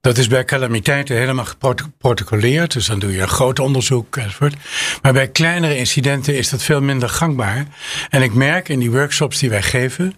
Dat 0.01 0.17
is 0.17 0.27
bij 0.27 0.45
calamiteiten 0.45 1.17
helemaal 1.17 1.45
geprotocoleerd, 1.45 2.73
dus 2.73 2.85
dan 2.85 2.99
doe 2.99 3.11
je 3.11 3.21
een 3.21 3.27
groot 3.27 3.59
onderzoek 3.59 4.17
enzovoort. 4.17 4.55
Maar 5.01 5.13
bij 5.13 5.27
kleinere 5.27 5.77
incidenten 5.77 6.37
is 6.37 6.49
dat 6.49 6.63
veel 6.63 6.81
minder 6.81 7.09
gangbaar. 7.09 7.65
En 8.09 8.21
ik 8.21 8.33
merk 8.33 8.69
in 8.69 8.79
die 8.79 8.91
workshops 8.91 9.39
die 9.39 9.49
wij 9.49 9.61
geven, 9.61 10.13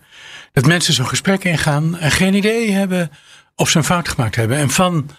dat 0.52 0.66
mensen 0.66 0.94
zo'n 0.94 1.08
gesprek 1.08 1.44
ingaan 1.44 1.98
en 1.98 2.12
geen 2.12 2.34
idee 2.34 2.72
hebben 2.72 3.12
of 3.56 3.70
ze 3.70 3.78
een 3.78 3.84
fout 3.84 4.10
gemaakt 4.10 4.36
hebben. 4.36 4.58
En 4.58 4.70
van 4.70 5.10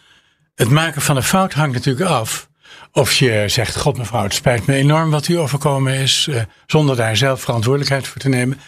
het 0.55 0.70
maken 0.70 1.03
van 1.03 1.16
een 1.16 1.22
fout 1.22 1.53
hangt 1.53 1.74
natuurlijk 1.74 2.11
af. 2.11 2.48
Of 2.92 3.12
je 3.12 3.44
zegt, 3.46 3.77
god 3.77 3.98
mevrouw, 3.98 4.22
het 4.22 4.35
spijt 4.35 4.66
me 4.66 4.74
enorm 4.74 5.11
wat 5.11 5.29
u 5.29 5.38
overkomen 5.38 5.94
is. 5.94 6.29
eh, 6.31 6.42
zonder 6.66 6.96
daar 6.96 7.16
zelf 7.16 7.40
verantwoordelijkheid 7.40 8.09
voor 8.09 8.20
te 8.20 8.29
nemen. 8.29 8.61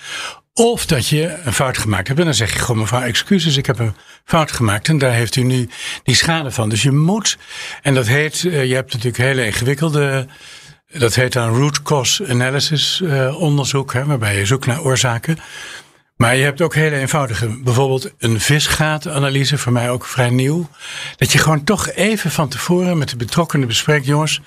Of 0.59 0.87
dat 0.87 1.09
je 1.09 1.38
een 1.45 1.53
fout 1.53 1.79
gemaakt 1.79 2.07
hebt. 2.09 2.19
En 2.19 2.25
dan 2.25 2.35
zeg 2.35 2.53
je 2.53 2.59
gewoon 2.59 2.81
mevrouw, 2.81 3.01
excuses, 3.01 3.57
ik 3.57 3.66
heb 3.66 3.79
een 3.79 3.95
fout 4.25 4.53
gemaakt. 4.53 4.88
En 4.88 4.99
daar 4.99 5.12
heeft 5.12 5.37
u 5.37 5.42
nu 5.42 5.69
die 6.03 6.14
schade 6.14 6.51
van. 6.51 6.69
Dus 6.69 6.83
je 6.83 6.92
moet, 6.92 7.38
en 7.83 7.95
dat 7.95 8.07
heet, 8.07 8.45
eh, 8.45 8.64
je 8.64 8.75
hebt 8.75 8.92
natuurlijk 8.92 9.23
hele 9.23 9.47
ingewikkelde... 9.47 10.27
Dat 10.92 11.14
heet 11.14 11.33
dan 11.33 11.57
root 11.57 11.83
cause 11.83 12.29
analysis 12.29 13.01
eh, 13.01 13.40
onderzoek. 13.40 13.92
Hè, 13.92 14.05
waarbij 14.05 14.38
je 14.38 14.47
zoekt 14.47 14.66
naar 14.66 14.83
oorzaken. 14.83 15.38
Maar 16.16 16.37
je 16.37 16.42
hebt 16.42 16.61
ook 16.61 16.75
hele 16.75 16.97
eenvoudige, 16.97 17.62
bijvoorbeeld 17.62 18.11
een 18.19 18.40
visgaatanalyse, 18.40 19.59
voor 19.59 19.73
mij 19.73 19.90
ook 19.90 20.07
vrij 20.07 20.31
nieuw. 20.31 20.69
Dat 21.16 21.33
je 21.33 21.38
gewoon 21.38 21.64
toch 21.64 21.90
even 21.90 22.31
van 22.31 22.49
tevoren 22.49 22.99
met 22.99 23.09
de 23.09 23.16
betrokkenen 23.16 23.66
bespreekt, 23.66 24.07
jongens, 24.07 24.40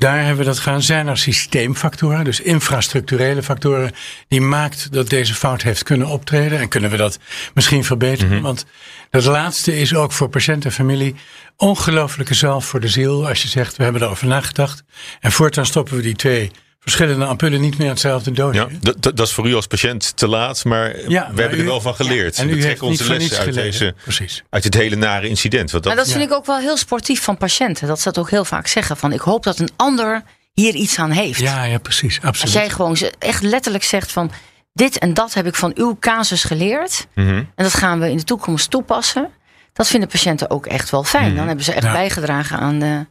daar 0.00 0.18
hebben 0.18 0.36
we 0.36 0.44
dat 0.44 0.58
gaan. 0.58 0.82
Zijn 0.82 1.06
er 1.06 1.18
systeemfactoren, 1.18 2.24
dus 2.24 2.40
infrastructurele 2.40 3.42
factoren, 3.42 3.92
die 4.28 4.40
maakt 4.40 4.92
dat 4.92 5.08
deze 5.08 5.34
fout 5.34 5.62
heeft 5.62 5.82
kunnen 5.82 6.06
optreden? 6.06 6.58
En 6.58 6.68
kunnen 6.68 6.90
we 6.90 6.96
dat 6.96 7.18
misschien 7.54 7.84
verbeteren? 7.84 8.42
Want 8.42 8.66
dat 9.10 9.24
laatste 9.24 9.78
is 9.78 9.94
ook 9.94 10.12
voor 10.12 10.28
patiënt 10.28 10.64
en 10.64 10.72
familie 10.72 11.14
ongelooflijke 11.56 12.34
zelf 12.34 12.64
voor 12.64 12.80
de 12.80 12.88
ziel. 12.88 13.28
Als 13.28 13.42
je 13.42 13.48
zegt, 13.48 13.76
we 13.76 13.82
hebben 13.82 14.02
erover 14.02 14.26
nagedacht. 14.26 14.82
En 15.20 15.32
voortaan 15.32 15.66
stoppen 15.66 15.96
we 15.96 16.02
die 16.02 16.16
twee 16.16 16.50
verschillende 16.80 17.24
ampullen 17.24 17.60
niet 17.60 17.78
meer 17.78 17.88
hetzelfde 17.88 18.30
doosje. 18.30 18.60
Ja, 18.60 18.66
dat, 18.80 19.02
dat 19.02 19.16
dat 19.16 19.26
is 19.26 19.32
voor 19.32 19.48
u 19.48 19.54
als 19.54 19.66
patiënt 19.66 20.16
te 20.16 20.28
laat, 20.28 20.64
maar 20.64 20.88
Ja, 20.88 21.04
we 21.04 21.08
maar 21.10 21.26
hebben 21.26 21.58
er 21.58 21.64
u- 21.64 21.66
wel 21.66 21.80
van 21.80 21.94
geleerd. 21.94 22.36
En 22.38 22.44
we 22.46 22.50
u 22.50 22.54
heeft 22.54 22.64
trekken 22.66 22.88
niet 22.90 23.00
onze 23.00 23.12
lessen 23.12 23.36
uit, 23.38 23.48
geleden. 23.48 23.70
deze, 23.70 23.94
Precies. 24.02 24.42
uit 24.50 24.64
het 24.64 24.74
hele 24.74 24.96
nare 24.96 25.28
incident. 25.28 25.70
Want 25.70 25.84
dat, 25.84 25.94
Maar 25.94 26.04
dat 26.04 26.12
vind 26.12 26.24
Ja. 26.24 26.30
ik 26.30 26.34
ook 26.36 26.46
wel 26.46 26.58
heel 26.58 26.76
sportief 26.76 27.22
van 27.22 27.36
patiënten. 27.36 27.86
Dat 27.88 27.98
ze 28.00 28.04
dat 28.04 28.18
ook 28.18 28.30
heel 28.30 28.44
vaak 28.44 28.66
zeggen. 28.66 28.96
Van 28.96 29.12
ik 29.12 29.20
hoop 29.20 29.42
dat 29.42 29.58
een 29.58 29.70
ander 29.76 30.22
hier 30.52 30.74
iets 30.74 30.98
aan 30.98 31.10
heeft. 31.10 31.40
Ja, 31.40 31.64
ja, 31.64 31.78
precies. 31.78 32.16
Als 32.16 32.24
Absoluut. 32.26 32.54
jij 32.54 32.70
gewoon 32.70 32.96
ze- 32.96 33.12
echt 33.18 33.42
letterlijk 33.42 33.84
zegt 33.84 34.12
van 34.12 34.30
dit 34.72 34.98
en 34.98 35.14
dat 35.14 35.34
heb 35.34 35.46
ik 35.46 35.54
van 35.54 35.72
uw 35.74 35.96
casus 36.00 36.44
geleerd. 36.44 37.06
Mhm. 37.14 37.28
En 37.28 37.46
dat 37.54 37.74
gaan 37.74 38.00
we 38.00 38.10
in 38.10 38.16
de 38.16 38.24
toekomst 38.24 38.70
toepassen. 38.70 39.28
Dat 39.72 39.88
vinden 39.88 40.08
patiënten 40.08 40.50
ook 40.50 40.66
echt 40.66 40.90
wel 40.90 41.04
fijn. 41.04 41.36
Dan 41.36 41.46
hebben 41.46 41.64
ze 41.64 41.72
echt 41.72 41.84
Ja. 41.86 41.92
bijgedragen 41.92 42.58
aan 42.58 42.78
de, 42.78 43.06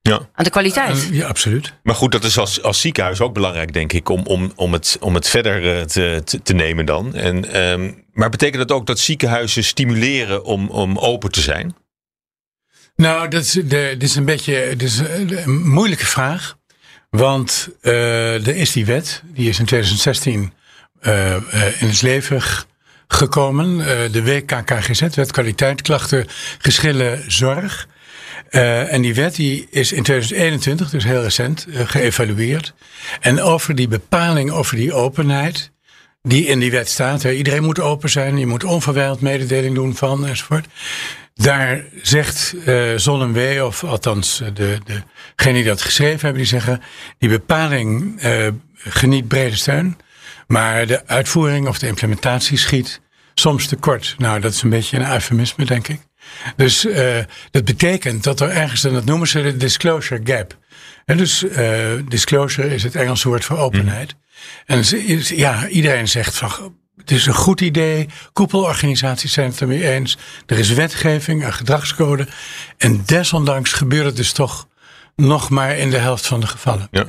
Ja. 0.00 0.28
aan 0.32 0.44
de 0.44 0.50
kwaliteit. 0.50 0.96
Eh, 0.96 1.12
ja, 1.12 1.26
absoluut. 1.26 1.72
Maar 1.82 1.94
goed, 1.94 2.12
dat 2.12 2.24
is 2.24 2.38
als, 2.38 2.62
als 2.62 2.80
ziekenhuis 2.80 3.20
ook 3.20 3.34
belangrijk, 3.34 3.72
denk 3.72 3.92
ik, 3.92 4.08
om, 4.08 4.26
om, 4.26 4.52
om, 4.54 4.72
het, 4.72 4.96
om 5.00 5.14
het 5.14 5.28
verder 5.28 5.76
eh, 5.76 5.82
te, 5.82 6.22
te, 6.24 6.42
te 6.42 6.54
nemen 6.54 6.86
dan. 6.86 7.14
En, 7.14 7.52
ehm, 7.52 7.92
maar 8.12 8.30
betekent 8.30 8.68
dat 8.68 8.76
ook 8.76 8.86
dat 8.86 8.98
ziekenhuizen 8.98 9.64
stimuleren 9.64 10.44
om, 10.44 10.68
om 10.68 10.98
open 10.98 11.30
te 11.30 11.40
zijn? 11.40 11.74
Nou, 12.96 13.28
dat 13.28 13.42
is, 13.42 13.52
de, 13.52 13.62
dit 13.98 14.02
is 14.02 14.16
een 14.16 14.24
beetje 14.24 14.74
dit 14.76 14.82
is 14.82 14.98
een 14.98 15.68
moeilijke 15.68 16.06
vraag. 16.06 16.56
Want 17.10 17.68
uh, 17.82 18.46
er 18.46 18.56
is 18.56 18.72
die 18.72 18.86
wet, 18.86 19.22
die 19.24 19.48
is 19.48 19.58
in 19.58 19.64
2016 19.64 20.52
uh, 21.02 21.30
uh, 21.30 21.82
in 21.82 21.88
het 21.88 22.02
leven 22.02 22.42
gekomen. 23.08 23.78
de 24.12 24.22
WKKGZ, 24.22 25.00
Wet 25.00 25.32
Kwaliteit, 25.32 25.82
Klachten, 25.82 26.26
Geschillen, 26.58 27.32
Zorg. 27.32 27.88
En 28.50 29.02
die 29.02 29.14
wet 29.14 29.34
die 29.34 29.66
is 29.70 29.92
in 29.92 30.02
2021, 30.02 30.90
dus 30.90 31.04
heel 31.04 31.22
recent, 31.22 31.66
geëvalueerd. 31.70 32.74
En 33.20 33.40
over 33.40 33.74
die 33.74 33.88
bepaling 33.88 34.50
over 34.50 34.76
die 34.76 34.92
openheid, 34.92 35.70
die 36.22 36.46
in 36.46 36.58
die 36.58 36.70
wet 36.70 36.88
staat. 36.88 37.22
Hè, 37.22 37.32
iedereen 37.32 37.64
moet 37.64 37.80
open 37.80 38.10
zijn, 38.10 38.38
je 38.38 38.46
moet 38.46 38.64
onverwijld 38.64 39.20
mededeling 39.20 39.74
doen 39.74 39.96
van 39.96 40.26
enzovoort. 40.26 40.66
Daar 41.34 41.84
zegt 42.02 42.54
uh, 42.66 42.96
Zon 42.96 43.36
of 43.62 43.84
althans 43.84 44.42
de, 44.54 44.78
degene 45.36 45.54
die 45.54 45.64
dat 45.64 45.82
geschreven 45.82 46.20
hebben, 46.20 46.42
die 46.42 46.50
zeggen: 46.50 46.82
die 47.18 47.28
bepaling 47.28 48.20
geniet 48.74 49.28
brede 49.28 49.56
steun, 49.56 49.96
maar 50.46 50.86
de 50.86 51.06
uitvoering 51.06 51.68
of 51.68 51.78
de 51.78 51.86
implementatie 51.86 52.58
schiet 52.58 53.00
soms 53.34 53.66
tekort. 53.66 54.14
Nou, 54.18 54.40
dat 54.40 54.52
is 54.52 54.62
een 54.62 54.70
beetje 54.70 54.98
een 54.98 55.10
eufemisme, 55.12 55.64
denk 55.64 55.88
ik. 55.88 56.00
Dus 56.56 56.84
uh, 56.84 57.18
dat 57.50 57.64
betekent 57.64 58.24
dat 58.24 58.40
er 58.40 58.50
ergens, 58.50 58.84
en 58.84 58.92
dat 58.92 59.04
noemen 59.04 59.28
ze 59.28 59.42
de 59.42 59.56
disclosure 59.56 60.20
gap. 60.24 60.58
En 61.04 61.16
dus 61.16 61.44
disclosure 62.08 62.74
is 62.74 62.82
het 62.82 62.94
Engelse 62.94 63.28
woord 63.28 63.44
voor 63.44 63.58
openheid. 63.58 64.14
En 64.66 64.82
ja, 65.36 65.68
iedereen 65.68 66.08
zegt 66.08 66.36
van 66.36 66.76
het 66.96 67.10
is 67.10 67.26
een 67.26 67.34
goed 67.34 67.60
idee. 67.60 68.08
Koepelorganisaties 68.32 69.32
zijn 69.32 69.50
het 69.50 69.60
ermee 69.60 69.88
eens. 69.88 70.16
Er 70.46 70.58
is 70.58 70.72
wetgeving, 70.72 71.44
een 71.44 71.52
gedragscode. 71.52 72.28
En 72.76 73.02
desondanks 73.04 73.72
gebeurt 73.72 74.04
het 74.04 74.16
dus 74.16 74.32
toch 74.32 74.68
nog 75.16 75.50
maar 75.50 75.76
in 75.76 75.90
de 75.90 75.96
helft 75.96 76.26
van 76.26 76.40
de 76.40 76.46
gevallen. 76.46 76.88
Ja. 76.90 77.06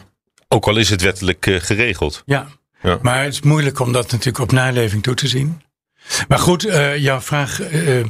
Ook 0.47 0.67
al 0.67 0.77
is 0.77 0.89
het 0.89 1.01
wettelijk 1.01 1.45
uh, 1.45 1.59
geregeld. 1.59 2.23
Ja. 2.25 2.47
ja. 2.81 2.99
maar 3.01 3.23
het 3.23 3.33
is 3.33 3.41
moeilijk 3.41 3.79
om 3.79 3.91
dat 3.91 4.11
natuurlijk 4.11 4.39
op 4.39 4.51
naleving 4.51 5.03
toe 5.03 5.15
te 5.15 5.27
zien. 5.27 5.61
Maar 6.27 6.39
goed, 6.39 6.65
uh, 6.65 6.97
jouw 6.97 7.21
vraag. 7.21 7.71
Uh, 7.71 8.05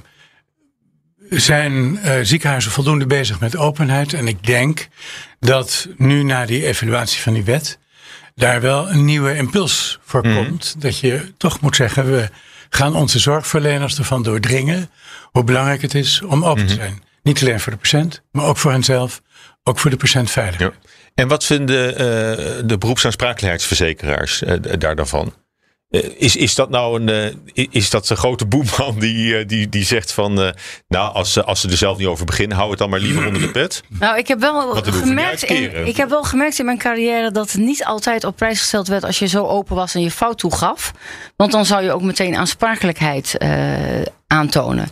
zijn 1.30 2.00
ziekenhuizen 2.22 2.72
voldoende 2.72 3.06
bezig 3.06 3.40
met 3.40 3.58
openheid? 3.58 4.14
En 4.14 4.28
ik 4.28 4.46
denk 4.46 4.88
dat 5.40 5.88
nu 5.98 6.24
na 6.24 6.46
die 6.46 6.66
evaluatie 6.66 7.22
van 7.22 7.34
die 7.34 7.44
wet 7.44 7.80
daar 8.36 8.62
wel 8.62 8.90
een 8.90 9.06
nieuwe 9.06 9.36
impuls 9.36 10.00
voor 10.04 10.28
mhm. 10.28 10.36
komt. 10.36 10.76
Dat 10.78 11.00
je 11.00 11.34
toch 11.38 11.62
moet 11.62 11.76
zeggen, 11.76 12.12
we 12.12 12.30
gaan 12.70 12.96
onze 12.96 13.20
zorgverleners 13.20 13.98
ervan 13.98 14.24
doordringen 14.24 14.90
hoe 15.32 15.44
belangrijk 15.44 15.82
het 15.82 15.96
is 15.96 16.22
om 16.22 16.46
open 16.46 16.68
te 16.68 16.74
mhm. 16.74 16.82
zijn. 16.82 17.04
Niet 17.24 17.42
alleen 17.42 17.60
voor 17.60 17.72
de 17.72 17.78
patiënt, 17.78 18.22
maar 18.32 18.46
ook 18.46 18.58
voor 18.58 18.72
henzelf, 18.72 19.22
ook 19.64 19.80
voor 19.80 19.90
de 19.90 19.98
patiënt 19.98 20.32
veilig. 20.32 20.60
Ja. 20.60 20.72
En 21.16 21.28
wat 21.28 21.46
vinden 21.46 21.92
uh, 21.92 21.98
de 22.66 22.76
beroepsaansprakelijkheidsverzekeraars 22.80 24.42
uh, 24.42 24.54
daar 24.78 24.96
dan 24.96 25.08
van? 25.08 25.34
Eh, 25.90 26.04
is, 26.18 26.36
is 26.36 26.56
dat 26.56 26.70
nou 26.70 27.02
een, 27.02 27.36
uh, 27.54 27.68
is 27.70 27.90
dat 27.90 28.10
een 28.10 28.18
grote 28.18 28.46
boeman 28.46 29.00
die, 29.00 29.40
uh, 29.40 29.48
die, 29.48 29.70
die 29.70 29.84
zegt 29.84 30.12
van, 30.12 30.54
nou, 30.88 31.14
als, 31.14 31.34
ze 31.34 31.44
als 31.44 31.62
ze 31.62 31.70
er 31.70 31.78
zelf 31.78 31.98
niet 31.98 32.08
over 32.08 32.26
beginnen, 32.26 32.58
hou 32.58 32.70
het 32.70 32.80
dan 32.80 32.90
maar 32.90 33.00
liever 33.00 33.28
onder 33.28 33.42
de 33.42 33.52
pet? 33.52 33.84
Nou, 33.88 34.18
ik 34.18 34.28
heb 34.28 34.40
wel 34.40 34.76
gemerkt, 34.76 35.44
in, 35.44 35.88
ik 35.88 35.98
heb 35.98 36.10
wel 36.10 36.24
gemerkt 36.24 36.60
in 36.60 36.66
mijn 36.66 36.78
carrière 36.78 37.32
dat 37.32 37.52
het 37.52 37.62
niet 37.62 37.86
altijd 37.86 38.24
op 38.24 38.36
prijs 38.36 38.60
gesteld 38.60 38.88
werd 38.88 39.04
als 39.04 39.20
je 39.20 39.28
zo 39.28 39.46
open 39.46 39.76
was 39.76 39.96
en 39.96 40.02
je 40.02 40.12
fout 40.12 40.38
toegaf. 40.38 40.94
Want 41.36 41.52
dan 41.52 41.66
zou 41.66 41.84
je 41.84 41.92
ook 41.92 42.02
meteen 42.02 42.36
aansprakelijkheid 42.36 43.38
aantonen. 44.28 44.90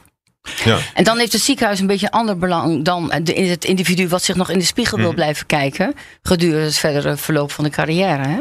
Ja. 0.63 0.77
En 0.93 1.03
dan 1.03 1.17
heeft 1.17 1.33
het 1.33 1.41
ziekenhuis 1.41 1.79
een 1.79 1.87
beetje 1.87 2.05
een 2.05 2.19
ander 2.19 2.37
belang 2.37 2.83
dan 2.83 3.11
de, 3.23 3.33
het 3.33 3.65
individu 3.65 4.07
wat 4.07 4.23
zich 4.23 4.35
nog 4.35 4.49
in 4.49 4.59
de 4.59 4.65
spiegel 4.65 4.97
wil 4.97 5.07
mhm. 5.07 5.15
blijven 5.15 5.45
kijken 5.45 5.93
gedurende 6.21 6.65
het 6.65 6.77
verdere 6.77 7.17
verloop 7.17 7.51
van 7.51 7.63
de 7.63 7.69
carrière. 7.69 8.27
Hè? 8.27 8.39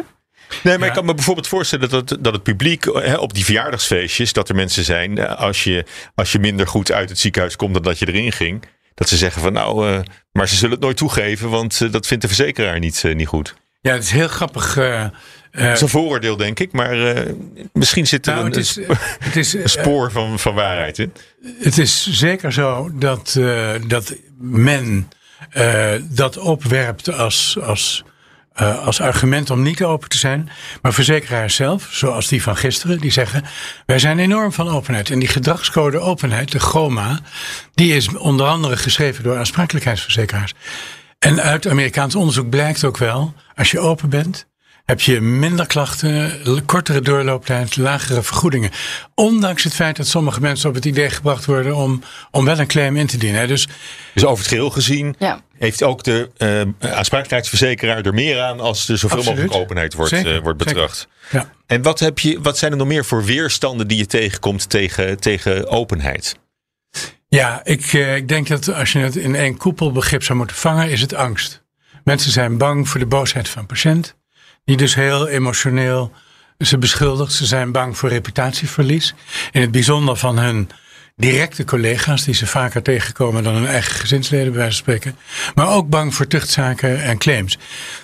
Nee, 0.62 0.78
maar 0.78 0.88
ik 0.88 0.94
kan 0.94 1.04
me 1.04 1.14
bijvoorbeeld 1.14 1.48
voorstellen 1.48 1.88
dat 1.88 2.11
het, 2.11 2.24
dat 2.24 2.32
het 2.32 2.42
publiek 2.42 2.85
hè, 2.85 3.14
op 3.14 3.35
die 3.35 3.44
verjaardagsfeestjes, 3.44 4.32
dat 4.32 4.48
er 4.48 4.54
mensen 4.54 4.85
zijn, 4.85 5.18
eh, 5.18 5.40
als 5.40 5.64
je, 5.64 5.85
als 6.14 6.32
je 6.32 6.38
minder 6.38 6.66
goed 6.66 6.92
uit 6.92 7.09
het 7.09 7.18
ziekenhuis 7.18 7.56
komt 7.56 7.74
dan 7.74 7.82
dat 7.82 7.98
je 7.98 8.09
erin 8.09 8.32
ging, 8.32 8.64
dat 8.94 9.09
ze 9.09 9.16
zeggen 9.16 9.42
van 9.42 9.52
nou, 9.52 9.90
uh, 9.90 9.98
maar 10.32 10.48
ze 10.48 10.56
zullen 10.56 10.74
het 10.74 10.80
nooit 10.80 10.96
toegeven, 10.96 11.50
want 11.50 11.80
uh, 11.80 11.92
dat 11.92 12.06
vindt 12.06 12.22
de 12.22 12.28
verzekeraar 12.28 12.78
niet, 12.78 13.02
uh, 13.06 13.14
niet 13.14 13.28
goed. 13.28 13.54
Ja, 13.80 13.92
het 13.92 14.02
is 14.02 14.11
heel 14.11 14.28
grappig. 14.28 14.74
het 14.74 15.12
is 15.50 15.80
een 15.80 15.88
vooroordeel, 15.88 16.37
denk 16.37 16.61
ik, 16.61 16.72
maar 16.72 17.24
misschien 17.72 18.06
zit 18.06 18.26
er 18.26 18.35
nou, 18.35 18.46
een, 18.46 18.52
het 18.52 18.61
is, 18.61 18.78
het 19.18 19.37
is, 19.37 19.52
een 19.62 19.68
spoor 19.68 20.11
van, 20.12 20.38
van 20.38 20.54
waarheid 20.54 20.98
in. 20.98 21.12
Het 21.61 21.78
is 21.78 22.11
zeker 22.11 22.52
zo 22.52 22.90
dat, 22.92 23.38
dat 23.87 24.14
men 24.38 25.09
dat 26.09 26.37
opwerpt 26.38 27.12
als. 27.12 27.59
als 27.62 28.04
uh, 28.60 28.86
als 28.86 29.00
argument 29.00 29.50
om 29.50 29.62
niet 29.62 29.84
open 29.84 30.08
te 30.08 30.18
zijn. 30.18 30.50
Maar 30.82 30.92
verzekeraars 30.92 31.54
zelf, 31.54 31.88
zoals 31.90 32.28
die 32.28 32.42
van 32.42 32.56
gisteren, 32.56 32.98
die 32.98 33.10
zeggen: 33.10 33.44
wij 33.86 33.98
zijn 33.98 34.18
enorm 34.18 34.52
van 34.52 34.68
openheid. 34.68 35.10
En 35.10 35.18
die 35.18 35.28
gedragscode 35.28 35.98
openheid, 35.98 36.52
de 36.52 36.60
GOMA, 36.60 37.20
die 37.74 37.94
is 37.94 38.08
onder 38.08 38.46
andere 38.46 38.76
geschreven 38.76 39.24
door 39.24 39.36
aansprakelijkheidsverzekeraars. 39.36 40.52
En 41.18 41.40
uit 41.40 41.68
Amerikaans 41.68 42.14
onderzoek 42.14 42.48
blijkt 42.50 42.84
ook 42.84 42.98
wel, 42.98 43.34
als 43.54 43.70
je 43.70 43.78
open 43.78 44.08
bent, 44.08 44.46
heb 44.87 45.01
je 45.01 45.20
minder 45.20 45.66
klachten, 45.66 46.42
kortere 46.66 47.01
doorlooptijd, 47.01 47.77
lagere 47.77 48.22
vergoedingen. 48.22 48.70
Ondanks 49.14 49.64
het 49.64 49.75
feit 49.75 49.96
dat 49.96 50.07
sommige 50.07 50.40
mensen 50.40 50.68
op 50.68 50.75
het 50.75 50.85
idee 50.85 51.11
gebracht 51.11 51.44
worden 51.44 51.77
om, 51.77 52.03
om 52.31 52.44
wel 52.44 52.59
een 52.59 52.66
claim 52.66 52.96
in 52.96 53.07
te 53.07 53.16
dienen. 53.16 53.49
Dus, 53.49 53.68
dus 54.14 54.25
over 54.25 54.38
het 54.38 54.49
geheel 54.49 54.70
gezien 54.70 55.14
ja. 55.18 55.40
heeft 55.59 55.83
ook 55.83 56.03
de 56.03 56.31
uh, 56.38 56.90
aansprakelijkheidsverzekeraar 56.94 58.03
er 58.03 58.14
meer 58.14 58.40
aan 58.40 58.61
als 58.61 58.88
er 58.88 58.99
zoveel 58.99 59.22
mogelijk 59.22 59.55
openheid 59.55 59.94
wordt, 59.94 60.12
uh, 60.12 60.38
wordt 60.38 60.59
betracht. 60.59 61.09
Ja. 61.31 61.53
En 61.66 61.83
wat, 61.83 62.01
heb 62.01 62.18
je, 62.18 62.40
wat 62.40 62.59
zijn 62.59 62.72
er 62.72 62.79
nog 62.79 62.87
meer 62.87 63.05
voor 63.05 63.25
weerstanden 63.25 63.88
die 63.88 63.99
je 63.99 64.07
tegenkomt 64.07 64.70
tegen, 64.70 65.20
tegen 65.20 65.68
openheid? 65.68 66.37
Ja, 67.29 67.61
ik, 67.64 67.92
uh, 67.92 68.16
ik 68.16 68.29
denk 68.29 68.49
dat 68.49 68.75
als 68.75 68.92
je 68.92 68.99
het 68.99 69.16
in 69.16 69.35
één 69.35 69.57
koepelbegrip 69.57 70.22
zou 70.22 70.38
moeten 70.38 70.57
vangen, 70.57 70.90
is 70.90 71.01
het 71.01 71.14
angst. 71.14 71.64
Mensen 72.05 72.31
zijn 72.31 72.59
bang 72.59 72.88
voor 72.88 73.01
de 73.01 73.07
boosheid 73.07 73.49
van 73.49 73.61
een 73.61 73.66
patiënt 73.66 74.16
die 74.66 74.76
dus 74.76 74.94
heel 74.94 75.29
emotioneel 75.29 76.12
ze 76.59 76.79
beschuldigt. 76.79 77.33
Ze 77.33 77.46
zijn 77.46 77.72
bang 77.72 77.98
voor 77.98 78.09
reputatieverlies. 78.09 79.14
In 79.52 79.61
het 79.61 79.70
bijzonder 79.70 80.16
van 80.16 80.38
hun 80.38 80.70
directe 81.16 81.64
collega's, 81.64 82.24
die 82.24 82.35
ze 82.35 82.46
vaker 82.46 82.83
tegenkomen 82.83 83.42
dan 83.42 83.55
hun 83.55 83.66
eigen 83.66 83.94
gezinsleden, 83.94 84.52
bij 84.52 84.61
wijze 84.61 84.85
van 84.85 84.94
spreken. 84.94 85.18
Maar 85.55 85.68
ook 85.68 85.88
bang 85.88 86.14
voor 86.14 86.26
tuchtzaken 86.26 87.02
en 87.02 87.18
claims. 87.18 87.59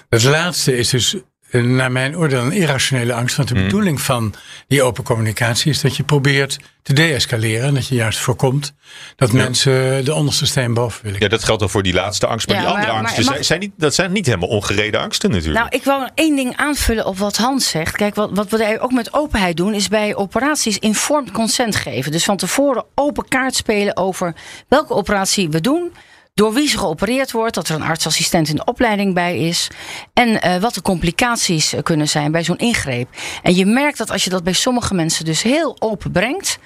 Het 0.09 0.23
laatste 0.23 0.77
is 0.77 0.89
dus 0.89 1.17
naar 1.53 1.93
mijn 1.93 2.17
oordeel 2.17 2.41
een 2.41 2.53
irrationele 2.53 3.13
angst. 3.13 3.37
Want 3.37 3.49
de 3.49 3.55
mm. 3.55 3.63
bedoeling 3.63 4.01
van 4.01 4.35
die 4.69 4.83
open 4.83 5.05
communicatie 5.05 5.71
is 5.71 5.81
dat 5.81 5.97
je 5.97 6.03
probeert 6.03 6.59
te 6.83 6.93
deescaleren. 6.93 7.67
En 7.67 7.75
dat 7.75 7.87
je 7.87 7.95
juist 7.95 8.19
voorkomt 8.19 8.75
dat 9.17 9.33
mensen 9.33 10.05
de 10.05 10.15
onderste 10.15 10.47
steen 10.47 10.75
boven 10.75 11.05
willen. 11.05 11.21
Ja, 11.21 11.29
dat 11.29 11.45
geldt 11.45 11.61
dan 11.61 11.71
voor 11.71 11.83
die 11.83 11.93
laatste 11.93 12.27
angst. 12.27 12.49
Maar 12.49 12.57
die 12.57 12.67
andere 12.67 12.93
angsten, 12.93 13.25
zijn, 13.25 13.45
zijn, 13.45 13.61
niet, 13.61 13.73
dat 13.77 13.95
zijn 13.95 14.13
niet 14.13 14.27
helemaal 14.27 14.49
ongereden 14.49 15.01
angsten 15.01 15.31
natuurlijk. 15.31 15.59
Nou, 15.59 15.77
ik 15.77 15.85
wil 15.85 16.09
één 16.15 16.37
ding 16.37 16.57
aanvullen 16.57 17.07
op 17.07 17.19
wat 17.19 17.37
Hans 17.37 17.69
zegt. 17.69 17.97
Kijk, 17.97 18.15
wat, 18.15 18.31
wat 18.33 18.51
we 18.51 18.79
ook 18.81 18.93
met 18.93 19.15
openheid 19.15 19.57
doen, 19.57 19.75
is 19.75 19.89
bij 19.89 20.17
operaties 20.17 20.79
informed 20.79 21.31
consent 21.31 21.77
geven. 21.77 22.13
Dus 22.13 22.25
van 22.25 22.37
tevoren 22.37 22.85
open 22.95 23.29
kaart 23.29 23.55
spelen 23.55 23.97
over 23.97 24.35
welke 24.69 24.95
operatie 24.95 25.51
we 25.51 25.61
doen 25.61 25.93
door 26.35 26.53
wie 26.53 26.69
ze 26.69 26.79
geopereerd 26.79 27.33
wordt, 27.33 27.55
dat 27.55 27.69
er 27.69 27.75
een 27.75 27.83
artsassistent 27.83 28.49
in 28.49 28.57
de 28.57 28.65
opleiding 28.65 29.15
bij 29.15 29.39
is 29.39 29.71
en 30.13 30.29
uh, 30.29 30.57
wat 30.57 30.75
de 30.75 30.83
complicaties 30.83 31.73
eh, 31.73 31.83
kunnen 31.83 32.09
zijn 32.09 32.33
bij 32.33 32.45
zo'n 32.45 32.59
ingreep. 32.59 33.09
En 33.43 33.55
je 33.55 33.67
merkt 33.67 33.99
dat 33.99 34.11
als 34.11 34.25
je 34.25 34.31
dat 34.31 34.45
bij 34.45 34.53
sommige 34.53 34.95
mensen 34.95 35.25
dus 35.25 35.43
heel 35.43 35.77
open 35.79 36.11
brengt, 36.11 36.59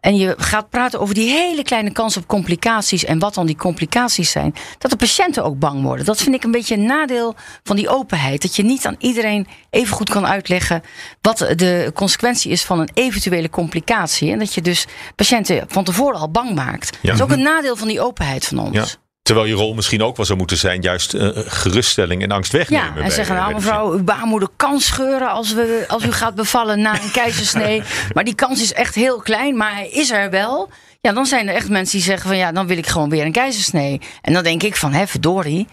en 0.00 0.16
je 0.16 0.34
gaat 0.36 0.70
praten 0.70 1.00
over 1.00 1.14
die 1.14 1.30
hele 1.30 1.62
kleine 1.62 1.92
kans 1.92 2.16
op 2.16 2.26
complicaties 2.26 3.04
en 3.04 3.18
wat 3.18 3.34
dan 3.34 3.46
die 3.46 3.56
complicaties 3.56 4.30
zijn, 4.30 4.54
dat 4.78 4.90
de 4.90 4.96
patiënten 4.96 5.44
ook 5.44 5.58
bang 5.58 5.82
worden. 5.82 6.04
Dat 6.04 6.22
vind 6.22 6.34
ik 6.34 6.44
een 6.44 6.50
beetje 6.50 6.74
een 6.74 6.86
nadeel 6.86 7.34
van 7.62 7.76
die 7.76 7.88
openheid. 7.88 8.42
Dat 8.42 8.56
je 8.56 8.62
niet 8.62 8.86
aan 8.86 8.96
iedereen 8.98 9.46
even 9.70 9.96
goed 9.96 10.10
kan 10.10 10.26
uitleggen 10.26 10.82
wat 11.20 11.38
de 11.38 11.90
consequentie 11.94 12.50
is 12.50 12.64
van 12.64 12.80
een 12.80 12.90
eventuele 12.94 13.50
complicatie. 13.50 14.32
En 14.32 14.38
dat 14.38 14.54
je 14.54 14.62
dus 14.62 14.86
patiënten 15.16 15.64
van 15.68 15.84
tevoren 15.84 16.20
al 16.20 16.30
bang 16.30 16.54
maakt. 16.54 16.98
Dat 17.02 17.14
is 17.14 17.22
ook 17.22 17.30
een 17.30 17.42
nadeel 17.42 17.76
van 17.76 17.88
die 17.88 18.00
openheid 18.00 18.46
van 18.46 18.58
ons. 18.58 18.76
Ja. 18.76 19.08
Terwijl 19.30 19.50
je 19.50 19.56
rol 19.56 19.74
misschien 19.74 20.02
ook 20.02 20.16
wel 20.16 20.26
zou 20.26 20.38
moeten 20.38 20.56
zijn, 20.56 20.80
juist 20.80 21.14
uh, 21.14 21.28
geruststelling 21.34 22.22
en 22.22 22.30
angst 22.30 22.52
wegnemen. 22.52 22.94
Ja, 22.96 23.02
en 23.02 23.12
zeggen 23.12 23.34
nou 23.34 23.54
mevrouw, 23.54 23.92
uw 23.92 24.04
baarmoeder 24.04 24.48
kan 24.56 24.80
scheuren 24.80 25.30
als, 25.30 25.52
we, 25.52 25.84
als 25.88 26.04
u 26.04 26.12
gaat 26.12 26.34
bevallen 26.34 26.80
na 26.80 27.02
een 27.02 27.10
keizersnee. 27.10 27.82
maar 28.14 28.24
die 28.24 28.34
kans 28.34 28.62
is 28.62 28.72
echt 28.72 28.94
heel 28.94 29.18
klein, 29.18 29.56
maar 29.56 29.74
hij 29.74 29.88
is 29.88 30.10
er 30.10 30.30
wel. 30.30 30.70
Ja, 31.00 31.12
dan 31.12 31.26
zijn 31.26 31.48
er 31.48 31.54
echt 31.54 31.68
mensen 31.68 31.96
die 31.96 32.06
zeggen 32.06 32.28
van 32.28 32.36
ja, 32.36 32.52
dan 32.52 32.66
wil 32.66 32.76
ik 32.78 32.86
gewoon 32.86 33.10
weer 33.10 33.24
een 33.24 33.32
keizersnee. 33.32 34.00
En 34.22 34.32
dan 34.32 34.42
denk 34.42 34.62
ik 34.62 34.76
van, 34.76 34.92
hè, 34.92 35.06
verdorie, 35.06 35.66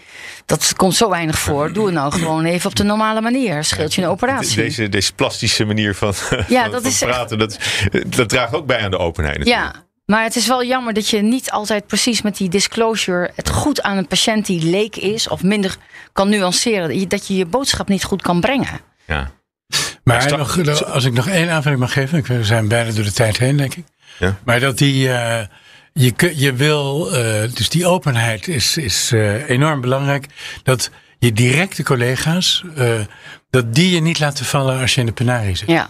dat 0.45 0.73
komt 0.75 0.95
zo 0.95 1.09
weinig 1.09 1.39
voor. 1.39 1.73
Doe 1.73 1.85
het 1.85 1.93
nou 1.93 2.11
gewoon 2.11 2.45
even 2.45 2.69
op 2.69 2.75
de 2.75 2.83
normale 2.83 3.21
manier. 3.21 3.63
Scheelt 3.63 3.93
je 3.93 4.01
een 4.01 4.07
operatie. 4.07 4.55
Deze, 4.55 4.89
deze 4.89 5.13
plastische 5.13 5.65
manier 5.65 5.95
van, 5.95 6.13
ja, 6.47 6.61
van, 6.63 6.71
dat 6.71 6.85
is 6.85 6.99
praten, 6.99 7.37
dat, 7.37 7.57
dat 8.07 8.29
draagt 8.29 8.53
ook 8.53 8.65
bij 8.65 8.79
aan 8.79 8.91
de 8.91 8.97
openheid 8.97 9.37
natuurlijk. 9.37 9.73
Ja, 9.73 9.85
maar 10.07 10.23
het 10.23 10.35
is 10.35 10.47
wel 10.47 10.63
jammer 10.63 10.93
dat 10.93 11.09
je 11.09 11.21
niet 11.21 11.51
altijd 11.51 11.87
precies 11.87 12.21
met 12.21 12.37
die 12.37 12.49
disclosure 12.49 13.31
goed 13.57 13.81
aan 13.81 13.97
een 13.97 14.07
patiënt 14.07 14.45
die 14.45 14.63
leek 14.63 14.95
is 14.95 15.27
of 15.27 15.43
minder 15.43 15.75
kan 16.13 16.29
nuanceren, 16.29 17.09
dat 17.09 17.27
je 17.27 17.35
je 17.35 17.45
boodschap 17.45 17.87
niet 17.87 18.03
goed 18.03 18.21
kan 18.21 18.41
brengen. 18.41 18.79
Ja. 19.07 19.31
Maar 20.03 20.37
nog, 20.37 20.83
als 20.85 21.05
ik 21.05 21.13
nog 21.13 21.27
één 21.27 21.49
aanvulling 21.49 21.81
mag 21.81 21.93
geven, 21.93 22.23
we 22.23 22.43
zijn 22.43 22.67
bijna 22.67 22.91
door 22.91 23.03
de 23.03 23.11
tijd 23.11 23.37
heen, 23.37 23.57
denk 23.57 23.75
ik. 23.75 23.85
Ja. 24.19 24.37
Maar 24.45 24.59
dat 24.59 24.77
die, 24.77 25.07
uh, 25.07 25.39
je, 25.93 26.31
je 26.35 26.53
wil, 26.53 27.07
uh, 27.07 27.53
dus 27.53 27.69
die 27.69 27.85
openheid 27.85 28.47
is, 28.47 28.77
is 28.77 29.11
uh, 29.11 29.49
enorm 29.49 29.81
belangrijk. 29.81 30.25
Dat 30.63 30.91
je 31.19 31.33
directe 31.33 31.83
collega's, 31.83 32.63
dat 33.49 33.75
die 33.75 33.91
je 33.91 34.01
niet 34.01 34.19
laten 34.19 34.45
vallen 34.45 34.79
als 34.79 34.93
je 34.93 34.99
in 34.99 35.05
de 35.05 35.11
penarie 35.11 35.55
zit. 35.55 35.69
Ja. 35.69 35.89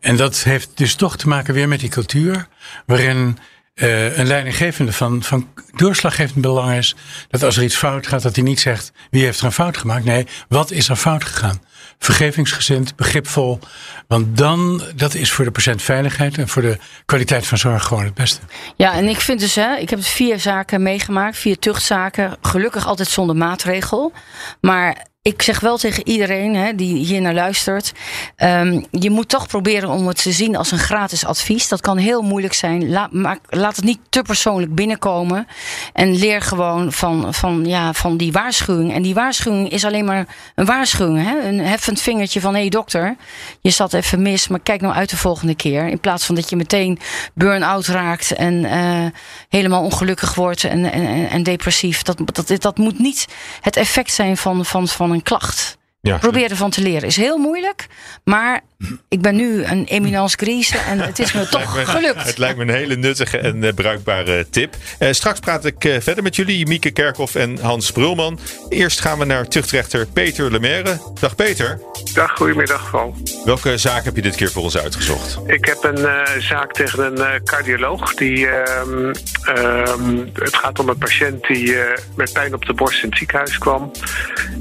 En 0.00 0.16
dat 0.16 0.42
heeft 0.42 0.70
dus 0.74 0.94
toch 0.94 1.16
te 1.16 1.28
maken 1.28 1.54
weer 1.54 1.68
met 1.68 1.80
die 1.80 1.88
cultuur, 1.88 2.48
waarin 2.86 3.38
uh, 3.78 4.18
een 4.18 4.26
leidinggevende 4.26 4.92
van, 4.92 5.22
van 5.22 5.48
doorslaggevend 5.76 6.40
belang 6.40 6.76
is 6.76 6.96
dat 7.28 7.42
als 7.42 7.56
er 7.56 7.62
iets 7.62 7.76
fout 7.76 8.06
gaat, 8.06 8.22
dat 8.22 8.34
hij 8.34 8.44
niet 8.44 8.60
zegt 8.60 8.92
wie 9.10 9.24
heeft 9.24 9.38
er 9.38 9.44
een 9.44 9.52
fout 9.52 9.76
gemaakt. 9.76 10.04
Nee, 10.04 10.26
wat 10.48 10.70
is 10.70 10.88
er 10.88 10.96
fout 10.96 11.24
gegaan? 11.24 11.62
Vergevingsgezind, 11.98 12.96
begripvol. 12.96 13.58
Want 14.06 14.36
dan, 14.36 14.82
dat 14.96 15.14
is 15.14 15.32
voor 15.32 15.44
de 15.44 15.50
patiëntveiligheid 15.50 16.38
en 16.38 16.48
voor 16.48 16.62
de 16.62 16.78
kwaliteit 17.04 17.46
van 17.46 17.58
zorg 17.58 17.84
gewoon 17.84 18.04
het 18.04 18.14
beste. 18.14 18.40
Ja, 18.76 18.92
en 18.92 19.08
ik 19.08 19.20
vind 19.20 19.40
dus, 19.40 19.54
hè, 19.54 19.76
ik 19.76 19.90
heb 19.90 20.04
vier 20.04 20.40
zaken 20.40 20.82
meegemaakt, 20.82 21.36
vier 21.36 21.58
tuchtzaken. 21.58 22.36
Gelukkig 22.42 22.86
altijd 22.86 23.08
zonder 23.08 23.36
maatregel. 23.36 24.12
Maar 24.60 25.06
ik 25.22 25.42
zeg 25.42 25.60
wel 25.60 25.76
tegen 25.76 26.08
iedereen 26.08 26.54
hè, 26.54 26.74
die 26.74 26.96
hier 27.04 27.20
naar 27.20 27.34
luistert. 27.34 27.92
Um, 28.36 28.86
je 28.90 29.10
moet 29.10 29.28
toch 29.28 29.46
proberen 29.46 29.88
om 29.88 30.06
het 30.06 30.22
te 30.22 30.32
zien 30.32 30.56
als 30.56 30.70
een 30.70 30.78
gratis 30.78 31.24
advies. 31.24 31.68
Dat 31.68 31.80
kan 31.80 31.96
heel 31.96 32.22
moeilijk 32.22 32.54
zijn. 32.54 32.90
Laat, 32.90 33.12
maar 33.12 33.38
laat 33.48 33.76
het 33.76 33.84
niet 33.84 33.98
te 34.08 34.22
persoonlijk 34.22 34.74
binnenkomen. 34.74 35.46
En 35.92 36.16
leer 36.16 36.40
gewoon 36.40 36.92
van, 36.92 37.34
van, 37.34 37.64
ja, 37.64 37.92
van 37.92 38.16
die 38.16 38.32
waarschuwing. 38.32 38.92
En 38.92 39.02
die 39.02 39.14
waarschuwing 39.14 39.70
is 39.70 39.84
alleen 39.84 40.04
maar 40.04 40.26
een 40.54 40.66
waarschuwing. 40.66 41.24
Hè? 41.24 41.48
Een 41.48 41.60
heffend 41.60 42.00
vingertje 42.00 42.40
van 42.40 42.54
hé 42.54 42.60
hey, 42.60 42.68
dokter, 42.68 43.16
je 43.60 43.70
zat 43.70 43.92
even 43.92 44.22
mis, 44.22 44.48
maar 44.48 44.60
kijk 44.60 44.80
nou 44.80 44.94
uit 44.94 45.10
de 45.10 45.16
volgende 45.16 45.54
keer. 45.54 45.88
In 45.88 46.00
plaats 46.00 46.24
van 46.24 46.34
dat 46.34 46.50
je 46.50 46.56
meteen 46.56 46.98
burn-out 47.34 47.86
raakt 47.86 48.32
en 48.32 48.54
uh, 48.54 49.06
helemaal 49.48 49.82
ongelukkig 49.82 50.34
wordt 50.34 50.64
en, 50.64 50.92
en, 50.92 51.28
en 51.28 51.42
depressief. 51.42 52.02
Dat, 52.02 52.20
dat, 52.24 52.60
dat 52.62 52.78
moet 52.78 52.98
niet 52.98 53.26
het 53.60 53.76
effect 53.76 54.12
zijn 54.12 54.36
van, 54.36 54.64
van, 54.64 54.88
van 54.88 55.07
een 55.10 55.22
klacht. 55.22 55.77
Ja. 56.08 56.18
Probeer 56.18 56.50
ervan 56.50 56.70
te 56.70 56.82
leren. 56.82 57.08
Is 57.08 57.16
heel 57.16 57.38
moeilijk, 57.38 57.86
maar 58.24 58.60
ik 59.08 59.20
ben 59.20 59.36
nu 59.36 59.64
een 59.64 59.84
eminence 59.84 60.36
grise 60.36 60.78
en 60.78 60.98
het 60.98 61.18
is 61.18 61.32
me 61.32 61.48
toch 61.58 61.90
gelukt. 61.90 62.24
Het 62.24 62.38
lijkt 62.38 62.56
me 62.56 62.62
een 62.62 62.70
hele 62.70 62.96
nuttige 62.96 63.38
en 63.38 63.62
uh, 63.62 63.72
bruikbare 63.74 64.46
tip. 64.50 64.76
Uh, 64.98 65.08
straks 65.12 65.40
praat 65.40 65.64
ik 65.64 65.84
uh, 65.84 66.00
verder 66.00 66.22
met 66.22 66.36
jullie, 66.36 66.66
Mieke 66.66 66.90
Kerkhoff 66.90 67.34
en 67.34 67.58
Hans 67.60 67.90
Brulman. 67.90 68.38
Eerst 68.68 69.00
gaan 69.00 69.18
we 69.18 69.24
naar 69.24 69.48
tuchtrechter 69.48 70.06
Peter 70.06 70.50
Lemaire. 70.50 71.00
Dag 71.20 71.34
Peter. 71.34 71.80
Dag, 72.14 72.32
goedemiddag 72.36 72.90
Paul. 72.90 73.16
Welke 73.44 73.78
zaak 73.78 74.04
heb 74.04 74.16
je 74.16 74.22
dit 74.22 74.36
keer 74.36 74.50
voor 74.50 74.62
ons 74.62 74.78
uitgezocht? 74.78 75.38
Ik 75.46 75.64
heb 75.64 75.84
een 75.84 76.26
zaak 76.42 76.72
tegen 76.72 77.20
een 77.20 77.44
cardioloog. 77.44 78.14
Die, 78.14 78.48
ehm, 78.48 79.12
ehm, 79.42 80.18
het 80.32 80.56
gaat 80.56 80.78
om 80.78 80.88
een 80.88 80.98
patiënt 80.98 81.46
die 81.46 81.76
met 82.16 82.32
pijn 82.32 82.54
op 82.54 82.66
de 82.66 82.72
borst 82.74 83.02
in 83.02 83.08
het 83.08 83.18
ziekenhuis 83.18 83.58
kwam. 83.58 83.90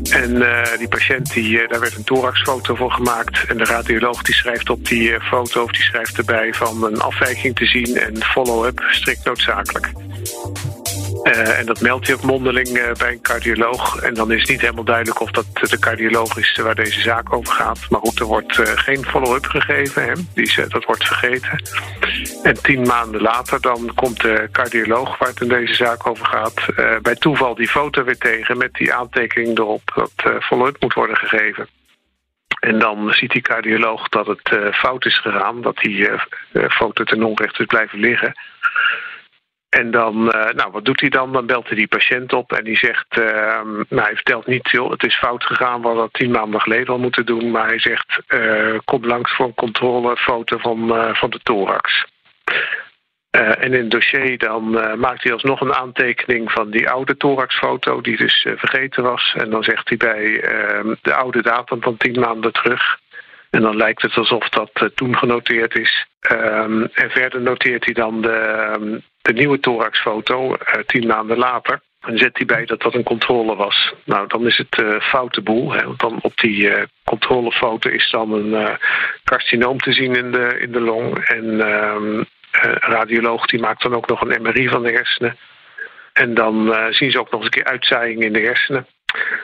En 0.09 0.45
die 0.77 0.87
patiënt, 0.87 1.33
die, 1.41 1.67
daar 1.67 1.79
werd 1.79 1.95
een 1.95 2.03
thoraxfoto 2.03 2.75
voor 2.75 2.91
gemaakt. 2.91 3.45
En 3.47 3.57
de 3.57 3.63
radioloog 3.63 4.21
die 4.21 4.35
schrijft 4.35 4.69
op 4.69 4.87
die 4.87 5.13
eh, 5.13 5.21
foto 5.21 5.63
of 5.63 5.71
die 5.71 5.81
schrijft 5.81 6.17
erbij 6.17 6.53
van 6.53 6.83
een 6.83 6.99
afwijking 6.99 7.55
te 7.55 7.65
zien 7.65 7.97
en 7.97 8.23
follow-up 8.23 8.83
strikt 8.89 9.25
noodzakelijk. 9.25 9.91
Uh, 11.23 11.59
en 11.59 11.65
dat 11.65 11.81
meldt 11.81 12.07
hij 12.07 12.15
ook 12.15 12.21
mondeling 12.21 12.67
uh, 12.67 12.91
bij 12.91 13.11
een 13.11 13.21
cardioloog. 13.21 14.01
En 14.01 14.13
dan 14.13 14.31
is 14.31 14.41
het 14.41 14.49
niet 14.49 14.61
helemaal 14.61 14.83
duidelijk 14.83 15.19
of 15.19 15.31
dat 15.31 15.45
de 15.53 15.79
cardioloog 15.79 16.37
is 16.37 16.55
waar 16.55 16.75
deze 16.75 17.01
zaak 17.01 17.33
over 17.33 17.53
gaat. 17.53 17.79
Maar 17.89 17.99
goed, 17.99 18.19
er 18.19 18.25
wordt 18.25 18.57
uh, 18.57 18.65
geen 18.65 19.05
follow-up 19.05 19.45
gegeven. 19.45 20.03
Hè. 20.03 20.13
Die, 20.33 20.67
dat 20.67 20.85
wordt 20.85 21.07
vergeten. 21.07 21.63
En 22.43 22.61
tien 22.61 22.81
maanden 22.81 23.21
later 23.21 23.61
dan 23.61 23.91
komt 23.95 24.21
de 24.21 24.49
cardioloog 24.51 25.17
waar 25.17 25.29
het 25.29 25.41
in 25.41 25.47
deze 25.47 25.75
zaak 25.75 26.07
over 26.07 26.25
gaat... 26.25 26.65
bij 27.01 27.15
toeval 27.15 27.55
die 27.55 27.67
foto 27.67 28.03
weer 28.03 28.17
tegen 28.17 28.57
met 28.57 28.73
die 28.73 28.93
aantekening 28.93 29.57
erop 29.57 29.81
dat 29.95 30.43
follow-up 30.43 30.75
moet 30.79 30.93
worden 30.93 31.17
gegeven. 31.17 31.67
En 32.59 32.79
dan 32.79 33.13
ziet 33.13 33.31
die 33.31 33.41
cardioloog 33.41 34.09
dat 34.09 34.27
het 34.27 34.75
fout 34.75 35.05
is 35.05 35.19
gegaan, 35.19 35.61
dat 35.61 35.77
die 35.77 36.09
foto 36.69 37.03
ten 37.03 37.23
onrechte 37.23 37.61
is 37.61 37.65
blijven 37.65 37.99
liggen. 37.99 38.33
En 39.69 39.91
dan, 39.91 40.15
uh, 40.15 40.49
nou, 40.49 40.71
wat 40.71 40.85
doet 40.85 40.99
hij 40.99 41.09
dan? 41.09 41.33
Dan 41.33 41.45
belt 41.45 41.67
hij 41.67 41.75
die 41.75 41.87
patiënt 41.87 42.33
op 42.33 42.51
en 42.51 42.63
die 42.63 42.77
zegt, 42.77 43.15
nou, 43.89 44.01
hij 44.01 44.15
vertelt 44.15 44.47
niet, 44.47 44.69
joh, 44.69 44.91
het 44.91 45.03
is 45.03 45.17
fout 45.17 45.43
gegaan, 45.43 45.81
we 45.81 45.87
hadden 45.87 46.03
dat 46.03 46.13
tien 46.13 46.31
maanden 46.31 46.61
geleden 46.61 46.87
al 46.87 46.99
moeten 46.99 47.25
doen. 47.25 47.51
Maar 47.51 47.67
hij 47.67 47.79
zegt, 47.79 48.21
kom 48.85 49.05
langs 49.05 49.35
voor 49.35 49.45
een 49.45 49.53
controlefoto 49.53 50.57
van, 50.57 51.07
van 51.15 51.29
de 51.29 51.39
thorax. 51.43 52.05
En 53.29 53.73
in 53.73 53.73
het 53.73 53.91
dossier 53.91 54.37
dan 54.37 54.69
maakt 54.99 55.23
hij 55.23 55.33
alsnog 55.33 55.61
een 55.61 55.73
aantekening 55.73 56.51
van 56.51 56.69
die 56.69 56.89
oude 56.89 57.17
thoraxfoto 57.17 58.01
die 58.01 58.17
dus 58.17 58.47
vergeten 58.55 59.03
was. 59.03 59.33
En 59.37 59.49
dan 59.49 59.63
zegt 59.63 59.89
hij 59.89 59.97
bij 59.97 60.41
ehm, 60.41 60.95
de 61.01 61.13
oude 61.13 61.41
datum 61.41 61.81
van 61.81 61.97
tien 61.97 62.19
maanden 62.19 62.53
terug. 62.53 62.99
En 63.49 63.61
dan 63.61 63.77
lijkt 63.77 64.01
het 64.01 64.15
alsof 64.15 64.49
dat 64.49 64.91
toen 64.95 65.17
genoteerd 65.17 65.75
is. 65.75 66.05
Um, 66.31 66.83
en 66.93 67.09
verder 67.09 67.41
noteert 67.41 67.85
hij 67.85 67.93
dan 67.93 68.21
de, 68.21 69.01
de 69.27 69.33
nieuwe 69.33 69.59
thoraxfoto 69.59 70.57
tien 70.85 71.07
maanden 71.07 71.37
later. 71.37 71.81
En 72.01 72.17
zet 72.17 72.37
hij 72.37 72.45
bij 72.45 72.65
dat 72.65 72.81
dat 72.81 72.93
een 72.93 73.03
controle 73.03 73.55
was. 73.55 73.93
Nou, 74.03 74.27
dan 74.27 74.45
is 74.45 74.57
het 74.57 75.01
foute 75.03 75.41
boel. 75.41 75.71
Hè, 75.71 75.85
want 75.85 75.99
dan 75.99 76.19
op 76.21 76.37
die 76.37 76.71
controlefoto 77.03 77.89
is 77.89 78.09
dan 78.09 78.33
een 78.33 78.77
carcinoom 79.23 79.79
te 79.79 79.91
zien 79.91 80.15
in 80.15 80.31
de, 80.31 80.57
in 80.59 80.71
de 80.71 80.81
long. 80.81 81.17
En 81.17 81.59
een 81.59 82.27
radioloog 82.79 83.45
die 83.45 83.59
maakt 83.59 83.81
dan 83.81 83.95
ook 83.95 84.07
nog 84.07 84.21
een 84.21 84.41
MRI 84.41 84.67
van 84.67 84.83
de 84.83 84.91
hersenen. 84.91 85.37
En 86.17 86.33
dan 86.33 86.67
uh, 86.67 86.85
zien 86.89 87.11
ze 87.11 87.19
ook 87.19 87.31
nog 87.31 87.41
eens 87.41 87.45
een 87.45 87.61
keer 87.61 87.71
uitzaaiing 87.71 88.23
in 88.23 88.33
de 88.33 88.39
hersenen. 88.39 88.87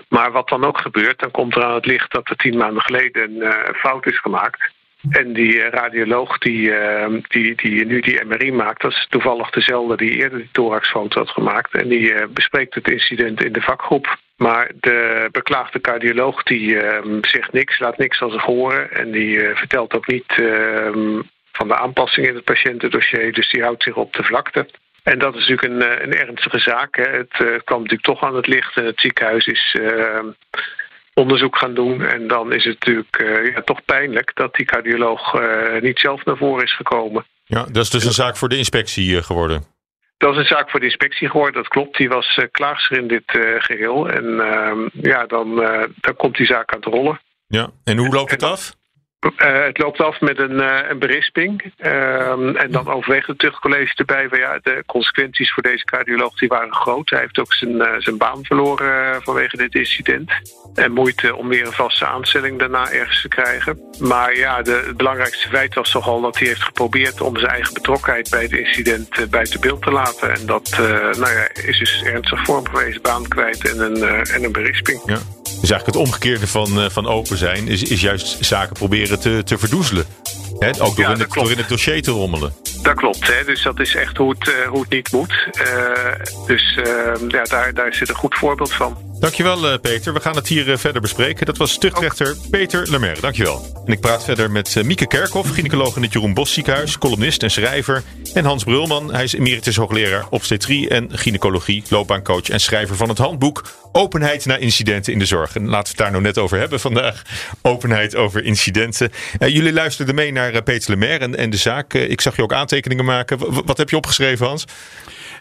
Maar 0.09 0.31
wat 0.31 0.49
dan 0.49 0.65
ook 0.65 0.77
gebeurt, 0.77 1.19
dan 1.19 1.31
komt 1.31 1.55
er 1.55 1.63
aan 1.63 1.73
het 1.73 1.85
licht 1.85 2.11
dat 2.11 2.29
er 2.29 2.35
tien 2.35 2.57
maanden 2.57 2.81
geleden 2.81 3.23
een 3.23 3.35
uh, 3.35 3.73
fout 3.75 4.05
is 4.05 4.19
gemaakt. 4.19 4.71
En 5.09 5.33
die 5.33 5.55
uh, 5.55 5.69
radioloog 5.69 6.37
die, 6.37 6.71
die, 7.27 7.55
die 7.55 7.85
nu 7.85 7.99
die 7.99 8.25
MRI 8.25 8.51
maakt, 8.51 8.81
dat 8.81 8.91
is 8.91 9.07
toevallig 9.09 9.49
dezelfde 9.49 9.97
die 9.97 10.11
eerder 10.11 10.37
die 10.37 10.49
thoraxfoto 10.51 11.19
had 11.19 11.29
gemaakt. 11.29 11.73
En 11.73 11.87
die 11.87 12.27
bespreekt 12.27 12.75
het 12.75 12.91
incident 12.91 13.43
in 13.43 13.53
de 13.53 13.61
vakgroep. 13.61 14.17
Maar 14.37 14.71
de 14.79 15.29
beklaagde 15.31 15.81
cardioloog 15.81 16.43
die 16.43 16.79
zegt 17.21 17.51
niks, 17.51 17.79
laat 17.79 17.97
niks 17.97 18.21
als 18.21 18.33
zich 18.33 18.43
horen. 18.43 18.91
En 18.91 19.11
die 19.11 19.39
vertelt 19.39 19.93
ook 19.93 20.07
niet 20.07 20.33
van 21.51 21.67
de 21.67 21.77
aanpassing 21.77 22.27
in 22.27 22.35
het 22.35 22.43
patiëntendossier. 22.43 23.33
Dus 23.33 23.51
die 23.51 23.63
houdt 23.63 23.83
zich 23.83 23.95
op 23.95 24.13
de 24.13 24.23
vlakte. 24.23 24.67
En 25.03 25.19
dat 25.19 25.35
is 25.35 25.47
natuurlijk 25.47 25.73
een, 25.73 25.81
eh, 25.81 26.05
een 26.05 26.13
ernstige 26.13 26.59
zaak. 26.59 26.95
Hè. 26.95 27.03
Het 27.03 27.63
kwam 27.63 27.81
natuurlijk 27.81 28.03
toch 28.03 28.23
aan 28.23 28.35
het 28.35 28.47
licht. 28.47 28.77
En 28.77 28.85
het 28.85 28.99
ziekenhuis 28.99 29.45
is 29.45 29.75
uh, 29.79 30.19
onderzoek 31.13 31.57
gaan 31.57 31.73
doen. 31.73 32.01
En 32.01 32.27
dan 32.27 32.53
is 32.53 32.65
het 32.65 32.79
natuurlijk 32.79 33.21
uh, 33.21 33.53
ja, 33.53 33.61
toch 33.61 33.85
pijnlijk 33.85 34.31
dat 34.33 34.55
die 34.55 34.65
cardioloog 34.65 35.39
niet 35.81 35.99
zelf 35.99 36.25
naar 36.25 36.37
voren 36.37 36.63
is 36.63 36.75
gekomen. 36.75 37.25
Ja, 37.45 37.65
dat 37.71 37.83
is 37.83 37.89
dus 37.89 38.05
een 38.05 38.11
zaak 38.11 38.37
voor 38.37 38.49
de 38.49 38.57
inspectie 38.57 39.23
geworden. 39.23 39.63
Dat 40.17 40.31
is 40.31 40.37
een 40.37 40.45
zaak 40.45 40.69
voor 40.69 40.79
de 40.79 40.85
inspectie 40.85 41.29
geworden, 41.29 41.53
dat 41.53 41.67
klopt. 41.67 41.97
Die 41.97 42.09
was 42.09 42.39
klaagster 42.51 42.97
in 42.97 43.07
dit 43.07 43.23
geheel. 43.57 44.09
En 44.09 44.39
ehm, 44.39 44.87
ja, 44.93 45.25
dan, 45.25 45.55
dan 45.95 46.15
komt 46.15 46.37
die 46.37 46.45
zaak 46.45 46.73
aan 46.73 46.79
het 46.79 46.93
rollen. 46.93 47.19
Ja, 47.47 47.69
en 47.83 47.97
hoe 47.97 48.13
loopt 48.13 48.31
het 48.31 48.43
af? 48.43 48.75
Uh, 49.23 49.63
het 49.63 49.77
loopt 49.77 50.01
af 50.01 50.21
met 50.21 50.39
een, 50.39 50.51
uh, 50.51 50.79
een 50.89 50.99
berisping. 50.99 51.73
Uh, 51.85 52.61
en 52.61 52.71
dan 52.71 52.87
overweegt 52.87 53.27
het 53.27 53.39
tuchtcollege 53.39 53.95
erbij 53.95 54.27
van 54.29 54.39
ja, 54.39 54.59
de 54.63 54.83
consequenties 54.85 55.53
voor 55.53 55.63
deze 55.63 55.85
cardioloog 55.85 56.37
die 56.37 56.47
waren 56.47 56.73
groot. 56.73 57.09
Hij 57.09 57.19
heeft 57.19 57.39
ook 57.39 57.53
zijn, 57.53 57.81
eh, 57.81 57.99
zijn 57.99 58.17
baan 58.17 58.45
verloren 58.45 59.21
vanwege 59.21 59.57
dit 59.57 59.75
incident. 59.75 60.31
En 60.75 60.91
moeite 60.91 61.35
om 61.35 61.47
weer 61.47 61.65
een 61.65 61.71
vaste 61.71 62.05
aanstelling 62.05 62.59
daarna 62.59 62.91
ergens 62.91 63.21
te 63.21 63.27
krijgen. 63.27 63.79
Maar 63.99 64.37
ja, 64.37 64.61
de, 64.61 64.83
het 64.87 64.97
belangrijkste 64.97 65.49
feit 65.49 65.75
was 65.75 65.91
toch 65.91 66.07
al 66.07 66.21
dat 66.21 66.37
hij 66.37 66.47
heeft 66.47 66.63
geprobeerd 66.63 67.21
om 67.21 67.37
zijn 67.37 67.51
eigen 67.51 67.73
betrokkenheid 67.73 68.29
bij 68.29 68.41
het 68.41 68.51
incident 68.51 69.29
buiten 69.29 69.59
beeld 69.59 69.81
te 69.81 69.91
laten. 69.91 70.33
En 70.33 70.45
dat 70.45 70.75
nou 71.17 71.31
ja, 71.31 71.49
is 71.65 71.79
dus 71.79 72.03
ernstig 72.03 72.43
vorm 72.43 72.67
geweest, 72.67 73.01
baan 73.01 73.27
kwijt 73.27 73.69
en 73.69 73.79
een, 73.79 74.25
en 74.27 74.43
een 74.43 74.51
berisping. 74.51 75.01
Ja. 75.05 75.19
Dus 75.63 75.71
eigenlijk 75.71 75.85
het 75.85 76.07
omgekeerde 76.07 76.47
van, 76.47 76.91
van 76.91 77.07
open 77.07 77.37
zijn 77.37 77.67
is, 77.67 77.83
is 77.83 78.01
juist 78.01 78.45
zaken 78.45 78.73
proberen 78.73 79.12
te, 79.19 79.43
te 79.43 79.57
verdoezelen. 79.57 80.05
He, 80.59 80.69
ook 80.69 80.95
door, 80.95 81.05
ja, 81.05 81.13
in 81.13 81.19
het, 81.19 81.31
door, 81.31 81.51
in 81.51 81.57
het, 81.57 81.69
dossier 81.69 82.01
te 82.01 82.11
rommelen. 82.11 82.53
Dat 82.81 82.95
klopt, 82.95 83.27
hè? 83.27 83.43
dus 83.45 83.63
dat 83.63 83.79
is 83.79 83.95
echt 83.95 84.17
hoe 84.17 84.29
het, 84.29 84.47
uh, 84.47 84.67
hoe 84.67 84.79
het 84.81 84.89
niet 84.89 85.11
moet. 85.11 85.47
Uh, 85.61 86.45
dus 86.45 86.77
uh, 86.77 87.29
ja, 87.29 87.43
daar, 87.43 87.73
daar 87.73 87.93
zit 87.93 88.09
een 88.09 88.15
goed 88.15 88.35
voorbeeld 88.35 88.73
van. 88.73 88.97
Dankjewel 89.23 89.79
Peter, 89.79 90.13
we 90.13 90.19
gaan 90.19 90.35
het 90.35 90.47
hier 90.47 90.77
verder 90.77 91.01
bespreken. 91.01 91.45
Dat 91.45 91.57
was 91.57 91.77
tuchtrechter 91.77 92.35
Peter 92.49 92.91
Lemaire, 92.91 93.21
dankjewel. 93.21 93.83
En 93.85 93.91
ik 93.91 93.99
praat 93.99 94.23
verder 94.23 94.51
met 94.51 94.75
uh, 94.75 94.83
Mieke 94.83 95.07
Kerkhoff, 95.07 95.49
gynaecoloog 95.49 95.95
in 95.95 96.01
het 96.01 96.13
Jeroen 96.13 96.33
Bos 96.33 96.53
ziekenhuis, 96.53 96.97
columnist 96.97 97.43
en 97.43 97.51
schrijver. 97.51 98.03
En 98.33 98.45
Hans 98.45 98.63
Brulman, 98.63 99.13
hij 99.13 99.23
is 99.23 99.33
emeritus 99.33 99.75
hoogleraar 99.75 100.25
obstetrie 100.29 100.89
en 100.89 101.17
gynaecologie, 101.17 101.83
loopbaancoach 101.89 102.49
en 102.49 102.59
schrijver 102.59 102.95
van 102.95 103.09
het 103.09 103.17
handboek 103.17 103.63
Openheid 103.91 104.45
na 104.45 104.57
incidenten 104.57 105.13
in 105.13 105.19
de 105.19 105.25
zorg. 105.25 105.55
En 105.55 105.67
laten 105.67 105.83
we 105.83 105.89
het 105.89 105.97
daar 105.97 106.11
nou 106.11 106.23
net 106.23 106.37
over 106.37 106.57
hebben 106.57 106.79
vandaag. 106.79 107.21
Openheid 107.61 108.15
over 108.15 108.43
incidenten. 108.43 109.11
Jullie 109.39 109.73
luisterden 109.73 110.15
mee 110.15 110.31
naar 110.31 110.63
Peter 110.63 110.89
Lemaire 110.89 111.23
en, 111.23 111.35
en 111.35 111.49
de 111.49 111.57
zaak. 111.57 111.93
ik 111.93 112.21
zag 112.21 112.35
je 112.35 112.41
ook 112.41 112.53
aantekeningen 112.53 113.05
maken. 113.05 113.65
Wat 113.65 113.77
heb 113.77 113.89
je 113.89 113.95
opgeschreven, 113.95 114.47
Hans? 114.47 114.65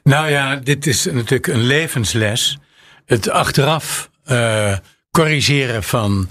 Nou 0.03 0.31
ja, 0.31 0.57
dit 0.57 0.87
is 0.87 1.05
natuurlijk 1.05 1.47
een 1.47 1.63
levensles. 1.63 2.59
Het 3.07 3.31
achteraf 3.31 4.11
corrigeren 5.11 5.83
van 5.83 6.29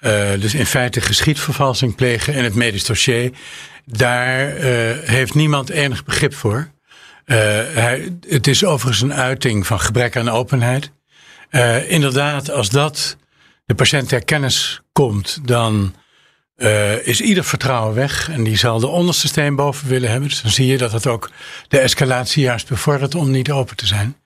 uh, 0.00 0.40
dus 0.40 0.54
in 0.54 0.66
feite 0.66 1.00
geschiedvervalsing 1.00 1.94
plegen 1.94 2.34
in 2.34 2.44
het 2.44 2.54
medisch 2.54 2.84
dossier. 2.84 3.30
Daar 3.84 4.56
uh, 4.56 4.62
heeft 5.04 5.34
niemand 5.34 5.70
enig 5.70 6.04
begrip 6.04 6.34
voor. 6.34 6.74
Hij, 7.24 8.16
het 8.28 8.46
is 8.46 8.64
overigens 8.64 9.02
een 9.02 9.14
uiting 9.14 9.66
van 9.66 9.80
gebrek 9.80 10.16
aan 10.16 10.28
openheid. 10.28 10.90
inderdaad, 11.88 12.50
als 12.50 12.68
dat 12.68 13.16
de 13.64 13.74
patiënt 13.74 14.08
ter 14.08 14.24
kennis 14.24 14.80
komt, 14.92 15.38
dan 15.44 15.94
is 17.02 17.20
ieder 17.20 17.44
vertrouwen 17.44 17.94
weg. 17.94 18.30
En 18.30 18.44
die 18.44 18.56
zal 18.56 18.80
de 18.80 18.86
onderste 18.86 19.26
steen 19.26 19.56
boven 19.56 19.88
willen 19.88 20.10
hebben. 20.10 20.28
Dus 20.28 20.42
dan 20.42 20.50
zie 20.50 20.66
je 20.66 20.78
dat 20.78 20.92
het 20.92 21.06
ook 21.06 21.30
de 21.68 21.78
escalatie 21.78 22.42
juist 22.42 22.68
bevordert 22.68 23.14
om 23.14 23.30
niet 23.30 23.50
open 23.50 23.76
te 23.76 23.86
zijn. 23.86 24.16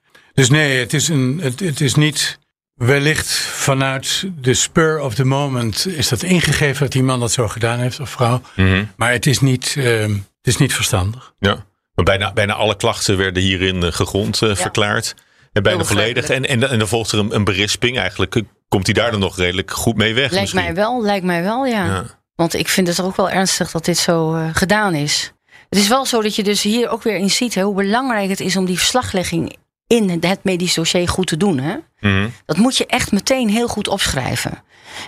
Dus 0.41 0.49
nee, 0.49 0.79
het 0.79 0.93
is, 0.93 1.07
een, 1.07 1.39
het, 1.41 1.59
het 1.59 1.81
is 1.81 1.95
niet 1.95 2.39
Wellicht 2.73 3.31
vanuit 3.37 4.25
de 4.39 4.53
spur 4.53 4.99
of 4.99 5.13
the 5.13 5.23
moment 5.23 5.87
is 5.87 6.09
dat 6.09 6.23
ingegeven 6.23 6.79
dat 6.79 6.91
die 6.91 7.03
man 7.03 7.19
dat 7.19 7.31
zo 7.31 7.47
gedaan 7.47 7.79
heeft 7.79 7.99
of 7.99 8.09
vrouw. 8.09 8.41
Mhm. 8.55 8.85
Maar 8.95 9.11
het 9.11 9.25
is, 9.25 9.39
niet, 9.39 9.75
uh, 9.77 10.01
het 10.01 10.23
is 10.41 10.57
niet 10.57 10.73
verstandig. 10.73 11.33
Ja, 11.39 11.65
maar 11.93 12.05
bijna, 12.05 12.33
bijna 12.33 12.53
alle 12.53 12.75
klachten 12.75 13.17
werden 13.17 13.43
hierin 13.43 13.83
uh, 13.83 13.91
gegrond 13.91 14.41
uh, 14.41 14.55
verklaard. 14.55 15.15
En 15.51 15.63
bijna 15.63 15.83
volledig. 15.83 16.29
En, 16.29 16.47
en, 16.47 16.69
en 16.69 16.79
dan 16.79 16.87
volgt 16.87 17.11
er 17.11 17.19
een, 17.19 17.35
een 17.35 17.43
berisping. 17.43 17.97
Eigenlijk 17.97 18.35
eh, 18.35 18.43
komt 18.67 18.85
hij 18.85 18.93
daar 18.93 19.11
dan 19.11 19.19
nog 19.19 19.37
redelijk 19.37 19.71
goed 19.71 19.95
mee 19.95 20.13
weg. 20.13 20.31
Lijkt 20.31 20.53
mij 20.53 20.73
wel, 20.73 21.01
lijkt 21.01 21.25
mij 21.25 21.43
wel, 21.43 21.65
ja. 21.65 21.85
ja. 21.85 22.05
Want 22.35 22.53
ik 22.53 22.67
vind 22.67 22.87
het 22.87 23.01
ook 23.01 23.15
wel 23.15 23.29
ernstig 23.29 23.71
dat 23.71 23.85
dit 23.85 23.97
zo 23.97 24.35
uh, 24.35 24.49
gedaan 24.53 24.93
is. 24.95 25.33
Het 25.69 25.79
is 25.79 25.87
wel 25.87 26.05
zo 26.05 26.21
dat 26.21 26.35
je 26.35 26.43
dus 26.43 26.61
hier 26.61 26.89
ook 26.89 27.03
weer 27.03 27.15
in 27.15 27.29
ziet 27.29 27.55
hè, 27.55 27.61
hoe 27.61 27.75
belangrijk 27.75 28.29
het 28.29 28.39
is 28.39 28.55
om 28.55 28.65
die 28.65 28.77
verslaglegging 28.77 29.59
in 29.91 30.09
het 30.21 30.43
medisch 30.43 30.73
dossier 30.73 31.07
goed 31.07 31.27
te 31.27 31.37
doen. 31.37 31.59
Hè? 31.59 31.75
Mhm. 31.99 32.29
Dat 32.45 32.57
moet 32.57 32.77
je 32.77 32.85
echt 32.85 33.11
meteen 33.11 33.49
heel 33.49 33.67
goed 33.67 33.87
opschrijven. 33.87 34.63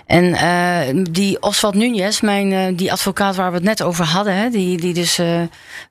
En 0.06 0.24
uh, 0.24 1.04
die 1.10 1.42
Oswald 1.42 1.74
Nunez, 1.74 2.20
mijn, 2.20 2.50
uh, 2.50 2.76
die 2.76 2.92
advocaat 2.92 3.36
waar 3.36 3.50
we 3.50 3.56
het 3.56 3.64
net 3.64 3.82
over 3.82 4.04
hadden, 4.04 4.34
hè, 4.34 4.50
die, 4.50 4.76
die 4.76 4.94
dus 4.94 5.18
uh, 5.18 5.40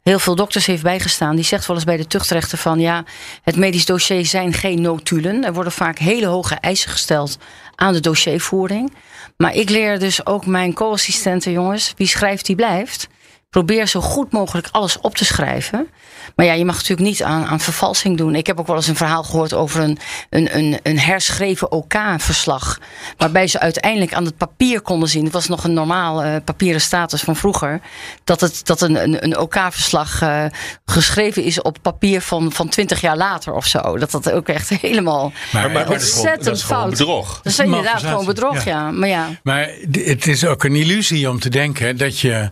heel 0.04 0.20
veel 0.20 0.36
dokters 0.36 0.66
heeft 0.66 0.84
bijgestaan, 0.84 1.36
die 1.36 1.46
zegt 1.46 1.66
wel 1.66 1.76
eens 1.76 1.86
bij 1.86 1.98
de 1.98 2.08
tuchtrechter 2.08 2.58
van 2.58 2.80
ja, 2.80 3.04
het 3.44 3.56
medisch 3.56 3.86
dossier 3.86 4.26
zijn 4.26 4.54
geen 4.54 4.82
notulen. 4.82 5.44
Er 5.44 5.54
worden 5.54 5.72
vaak 5.72 5.98
hele 5.98 6.26
hoge 6.26 6.56
eisen 6.56 6.90
gesteld 6.90 7.38
aan 7.76 7.94
de 7.94 8.00
dossiervoering. 8.00 8.94
Maar 9.38 9.56
ik 9.56 9.70
leer 9.70 10.00
dus 10.00 10.26
ook 10.26 10.46
mijn 10.46 10.74
co-assistenten, 10.74 11.52
jongens, 11.52 11.94
wie 11.98 12.08
schrijft, 12.08 12.46
die 12.46 12.56
blijft. 12.56 13.08
Probeer 13.54 13.88
zo 13.88 14.02
goed 14.02 14.32
mogelijk 14.32 14.68
alles 14.72 15.00
op 15.00 15.16
te 15.16 15.26
schrijven. 15.26 15.88
Maar 16.36 16.46
ja, 16.46 16.54
je 16.54 16.66
mag 16.66 16.76
natuurlijk 16.76 17.08
niet 17.08 17.24
aan, 17.24 17.46
aan 17.46 17.60
vervalsing 17.60 18.18
doen. 18.18 18.36
Ik 18.36 18.48
heb 18.48 18.60
ook 18.60 18.68
wel 18.68 18.76
eens 18.76 18.88
een 18.88 18.96
verhaal 18.96 19.24
gehoord 19.24 19.54
over 19.54 19.82
een, 19.82 19.98
een, 20.30 20.58
een, 20.58 20.80
een 20.84 21.00
herschreven 21.00 21.72
OK-verslag. 21.72 22.80
waarbij 23.18 23.48
ze 23.48 23.60
uiteindelijk 23.60 24.14
aan 24.14 24.26
het 24.26 24.38
papier 24.38 24.82
konden 24.82 25.10
zien. 25.10 25.24
Het 25.24 25.34
was 25.34 25.48
nog 25.48 25.64
een 25.64 25.74
normaal 25.74 26.26
uh, 26.26 26.36
papieren 26.46 26.82
status 26.82 27.22
van 27.22 27.36
vroeger. 27.36 27.82
Dat, 28.24 28.42
het, 28.42 28.66
dat 28.66 28.82
een, 28.82 29.04
een, 29.04 29.24
een 29.24 29.38
OK-verslag 29.38 30.22
uh, 30.22 30.46
geschreven 30.86 31.44
is 31.44 31.62
op 31.62 31.78
papier 31.82 32.22
van, 32.22 32.52
van 32.52 32.70
20 32.70 33.02
jaar 33.02 33.18
later 33.18 33.54
of 33.54 33.66
zo. 33.66 33.98
Dat 33.98 34.12
dat 34.12 34.32
ook 34.32 34.48
echt 34.48 34.70
helemaal 34.88 35.32
maar, 35.52 35.72
maar, 35.72 35.90
ontzettend 35.90 36.44
dat 36.44 36.56
is 36.56 36.64
gewoon, 36.64 36.84
dat 36.84 36.92
is 36.92 37.00
gewoon 37.00 37.16
bedrog. 37.16 37.42
Dat 37.42 37.54
is 37.54 37.60
inderdaad 37.60 38.02
gewoon 38.02 38.26
bedrog, 38.26 38.64
ja. 38.64 38.72
ja. 38.72 38.92
Maar, 38.92 39.10
ja. 39.10 39.30
maar 39.44 39.70
het 39.92 40.28
is 40.28 40.46
ook 40.46 40.64
een 40.64 40.76
illusie 40.76 41.30
om 41.30 41.40
te 41.40 41.50
denken 41.50 41.98
dat 41.98 42.20
je 42.20 42.50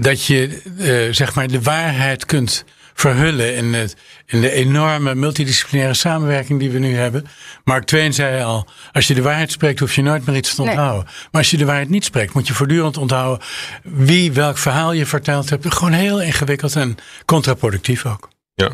dat 0.00 0.24
je 0.24 0.62
uh, 0.78 1.12
zeg 1.14 1.34
maar 1.34 1.48
de 1.48 1.62
waarheid 1.62 2.24
kunt 2.24 2.64
verhullen 2.94 3.56
in, 3.56 3.74
het, 3.74 3.96
in 4.26 4.40
de 4.40 4.50
enorme 4.50 5.14
multidisciplinaire 5.14 5.94
samenwerking 5.94 6.60
die 6.60 6.70
we 6.70 6.78
nu 6.78 6.94
hebben. 6.96 7.26
Mark 7.64 7.84
Twain 7.84 8.14
zei 8.14 8.42
al, 8.42 8.66
als 8.92 9.06
je 9.06 9.14
de 9.14 9.22
waarheid 9.22 9.50
spreekt 9.50 9.80
hoef 9.80 9.94
je 9.94 10.02
nooit 10.02 10.26
meer 10.26 10.36
iets 10.36 10.54
te 10.54 10.62
onthouden. 10.62 11.04
Maar 11.04 11.40
als 11.40 11.50
je 11.50 11.56
de 11.56 11.64
waarheid 11.64 11.88
niet 11.88 12.04
spreekt 12.04 12.34
moet 12.34 12.46
je 12.46 12.54
voortdurend 12.54 12.96
onthouden 12.96 13.46
wie 13.82 14.32
welk 14.32 14.58
verhaal 14.58 14.92
je 14.92 15.06
verteld 15.06 15.50
hebt. 15.50 15.74
Gewoon 15.74 15.92
heel 15.92 16.22
ingewikkeld 16.22 16.76
en 16.76 16.96
contraproductief 17.24 18.06
ook. 18.06 18.28
Ja. 18.54 18.70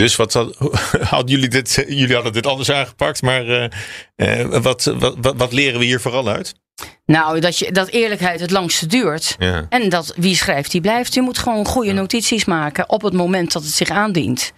Dus 0.00 0.16
wat 0.16 0.32
hadden 1.12 1.30
jullie 1.30 1.48
dit? 1.48 1.84
Jullie 1.88 2.14
hadden 2.14 2.32
dit 2.32 2.46
anders 2.46 2.70
aangepakt, 2.70 3.22
maar 3.22 3.46
uh, 3.46 3.64
uh, 4.16 4.62
wat, 4.62 4.84
wat, 4.98 5.34
wat, 5.36 5.52
leren 5.52 5.78
we 5.78 5.84
hier 5.84 6.00
vooral 6.00 6.28
uit? 6.28 6.54
Nou, 7.06 7.40
dat, 7.40 7.58
je, 7.58 7.72
dat 7.72 7.88
eerlijkheid 7.88 8.40
het 8.40 8.50
langste 8.50 8.86
duurt. 8.86 9.36
Ja. 9.38 9.66
En 9.68 9.88
dat 9.88 10.12
wie 10.16 10.36
schrijft, 10.36 10.70
die 10.70 10.80
blijft. 10.80 11.14
Je 11.14 11.22
moet 11.22 11.38
gewoon 11.38 11.66
goede 11.66 11.92
notities 11.92 12.44
maken 12.44 12.88
op 12.88 13.02
het 13.02 13.12
moment 13.12 13.52
dat 13.52 13.62
het 13.62 13.72
zich 13.72 13.90
aandient. 13.90 14.52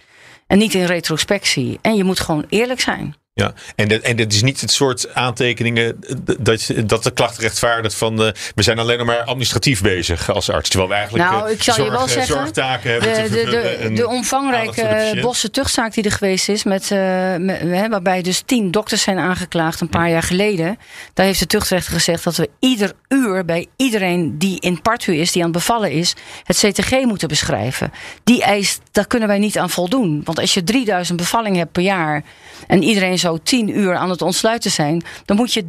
En 0.47 0.57
niet 0.57 0.73
in 0.73 0.85
retrospectie. 0.85 1.79
En 1.81 1.95
je 1.95 2.03
moet 2.03 2.19
gewoon 2.19 2.45
eerlijk 2.49 2.79
zijn. 2.79 3.15
Ja, 3.35 3.53
en, 3.75 3.87
dat, 3.87 4.01
en 4.01 4.15
dit 4.15 4.33
is 4.33 4.41
niet 4.41 4.61
het 4.61 4.71
soort 4.71 5.13
aantekeningen 5.13 5.99
dat, 6.39 6.71
dat 6.85 7.03
de 7.03 7.11
klacht 7.11 7.37
rechtvaardigt 7.37 7.95
van 7.95 8.21
uh, 8.21 8.27
we 8.55 8.63
zijn 8.63 8.79
alleen 8.79 8.97
nog 8.97 9.07
maar 9.07 9.23
administratief 9.23 9.81
bezig 9.81 10.31
als 10.31 10.49
arts. 10.49 10.69
Terwijl 10.69 10.89
we 10.89 10.95
eigenlijk 10.95 11.29
nou, 11.29 11.51
ik 11.51 11.63
zal 11.63 11.73
zorg, 11.73 11.91
je 11.91 11.97
wel 11.97 12.07
zeggen, 12.07 12.35
zorgtaken 12.35 12.91
hebben. 12.91 13.13
De, 13.13 13.29
de, 13.29 13.77
de, 13.81 13.93
de 13.93 14.07
omvangrijke 14.07 15.17
bosse 15.21 15.49
tuchtzaak 15.49 15.93
die 15.93 16.03
er 16.03 16.11
geweest 16.11 16.49
is, 16.49 16.63
met, 16.63 16.83
uh, 16.83 17.87
waarbij 17.89 18.21
dus 18.21 18.43
tien 18.45 18.71
dokters 18.71 19.01
zijn 19.01 19.17
aangeklaagd 19.17 19.81
een 19.81 19.89
paar 19.89 20.09
jaar 20.09 20.23
geleden. 20.23 20.77
Daar 21.13 21.25
heeft 21.25 21.39
de 21.39 21.47
tuchtrechter 21.47 21.93
gezegd 21.93 22.23
dat 22.23 22.35
we 22.35 22.49
ieder 22.59 22.91
uur 23.07 23.45
bij 23.45 23.67
iedereen 23.75 24.37
die 24.37 24.59
in 24.59 24.81
partu 24.81 25.15
is, 25.15 25.31
die 25.31 25.43
aan 25.43 25.49
het 25.49 25.57
bevallen 25.57 25.91
is, 25.91 26.15
het 26.43 26.57
CTG 26.57 26.91
moeten 26.91 27.27
beschrijven. 27.27 27.91
Die 28.23 28.43
eis, 28.43 28.79
daar 28.91 29.07
kunnen 29.07 29.27
wij 29.27 29.39
niet 29.39 29.57
aan 29.57 29.69
voldoen. 29.69 30.21
Want 30.23 30.39
als 30.39 30.53
je 30.53 30.63
3000 30.63 31.17
bevallingen 31.17 31.59
hebt 31.59 31.71
per 31.71 31.83
jaar 31.83 32.23
en 32.67 32.83
iedereen 32.83 33.21
zo 33.23 33.37
tien 33.43 33.77
uur 33.77 33.95
aan 33.95 34.09
het 34.09 34.21
ontsluiten 34.21 34.71
zijn, 34.71 35.03
dan 35.25 35.37
moet 35.37 35.53
je 35.53 35.65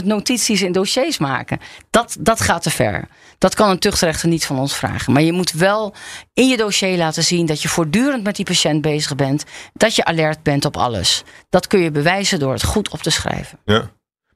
30.000 0.00 0.04
notities 0.04 0.62
in 0.62 0.72
dossiers 0.72 1.18
maken. 1.18 1.58
Dat, 1.90 2.16
dat 2.20 2.40
gaat 2.40 2.62
te 2.62 2.70
ver. 2.70 3.08
Dat 3.38 3.54
kan 3.54 3.70
een 3.70 3.78
tuchtrechter 3.78 4.28
niet 4.28 4.46
van 4.46 4.58
ons 4.58 4.76
vragen. 4.76 5.12
Maar 5.12 5.22
je 5.22 5.32
moet 5.32 5.52
wel 5.52 5.94
in 6.34 6.48
je 6.48 6.56
dossier 6.56 6.96
laten 6.96 7.24
zien 7.24 7.46
dat 7.46 7.62
je 7.62 7.68
voortdurend 7.68 8.22
met 8.22 8.36
die 8.36 8.44
patiënt 8.44 8.80
bezig 8.80 9.14
bent. 9.14 9.44
Dat 9.72 9.96
je 9.96 10.04
alert 10.04 10.42
bent 10.42 10.64
op 10.64 10.76
alles. 10.76 11.22
Dat 11.48 11.66
kun 11.66 11.80
je 11.80 11.90
bewijzen 11.90 12.38
door 12.38 12.52
het 12.52 12.64
goed 12.64 12.88
op 12.90 13.02
te 13.02 13.10
schrijven. 13.10 13.58
Ja. 13.64 13.90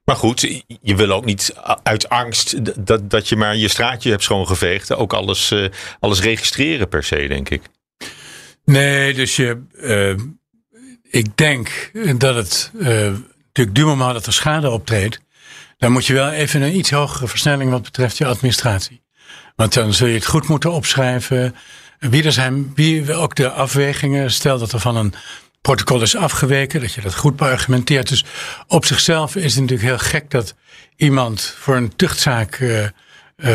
Maar 0.04 0.16
goed, 0.16 0.62
je 0.82 0.96
wil 0.96 1.10
ook 1.10 1.24
niet 1.24 1.54
uit 1.82 2.08
angst 2.08 2.64
dat, 2.86 3.10
dat 3.10 3.28
je 3.28 3.36
maar 3.36 3.56
je 3.56 3.68
straatje 3.68 4.10
hebt 4.10 4.22
schoongeveegd. 4.22 4.94
Ook 4.94 5.12
alles, 5.12 5.50
uh, 5.50 5.68
alles 6.00 6.20
registreren 6.20 6.88
per 6.88 7.04
se, 7.04 7.26
denk 7.28 7.48
ik. 7.48 7.62
Nee, 8.64 9.14
dus 9.14 9.36
je, 9.36 9.62
uh, 9.72 10.24
ik 11.10 11.36
denk 11.36 11.90
dat 12.16 12.34
het 12.34 12.70
uh, 12.74 12.86
natuurlijk 12.86 13.74
du 13.74 13.84
moment 13.84 14.12
dat 14.12 14.26
er 14.26 14.32
schade 14.32 14.70
optreedt, 14.70 15.20
dan 15.78 15.92
moet 15.92 16.06
je 16.06 16.12
wel 16.12 16.30
even 16.30 16.62
een 16.62 16.76
iets 16.76 16.90
hogere 16.90 17.28
versnelling 17.28 17.70
wat 17.70 17.82
betreft 17.82 18.18
je 18.18 18.26
administratie. 18.26 19.02
Want 19.56 19.74
dan 19.74 19.94
zul 19.94 20.06
je 20.06 20.14
het 20.14 20.26
goed 20.26 20.48
moeten 20.48 20.72
opschrijven. 20.72 21.54
Wie 21.98 22.24
er 22.24 22.32
zijn, 22.32 22.72
wie 22.74 23.14
ook 23.14 23.34
de 23.34 23.50
afwegingen, 23.50 24.30
stel 24.30 24.58
dat 24.58 24.72
er 24.72 24.80
van 24.80 24.96
een 24.96 25.14
protocol 25.60 26.02
is 26.02 26.16
afgeweken, 26.16 26.80
dat 26.80 26.92
je 26.92 27.00
dat 27.00 27.14
goed 27.14 27.36
beargumenteert. 27.36 28.08
Dus 28.08 28.24
op 28.66 28.84
zichzelf 28.84 29.36
is 29.36 29.54
het 29.54 29.60
natuurlijk 29.60 29.88
heel 29.88 30.08
gek 30.08 30.30
dat 30.30 30.54
iemand 30.96 31.54
voor 31.58 31.76
een 31.76 31.96
tuchtzaak 31.96 32.58
uh, 32.58 32.86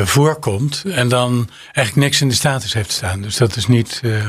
voorkomt 0.04 0.84
en 0.92 1.10
dan 1.10 1.50
eigenlijk 1.64 2.08
niks 2.08 2.22
in 2.22 2.28
de 2.28 2.34
status 2.34 2.74
heeft 2.74 2.92
staan. 2.92 3.22
Dus 3.22 3.38
dat 3.38 3.56
is 3.56 3.68
niet. 3.68 4.02
Uh, 4.04 4.28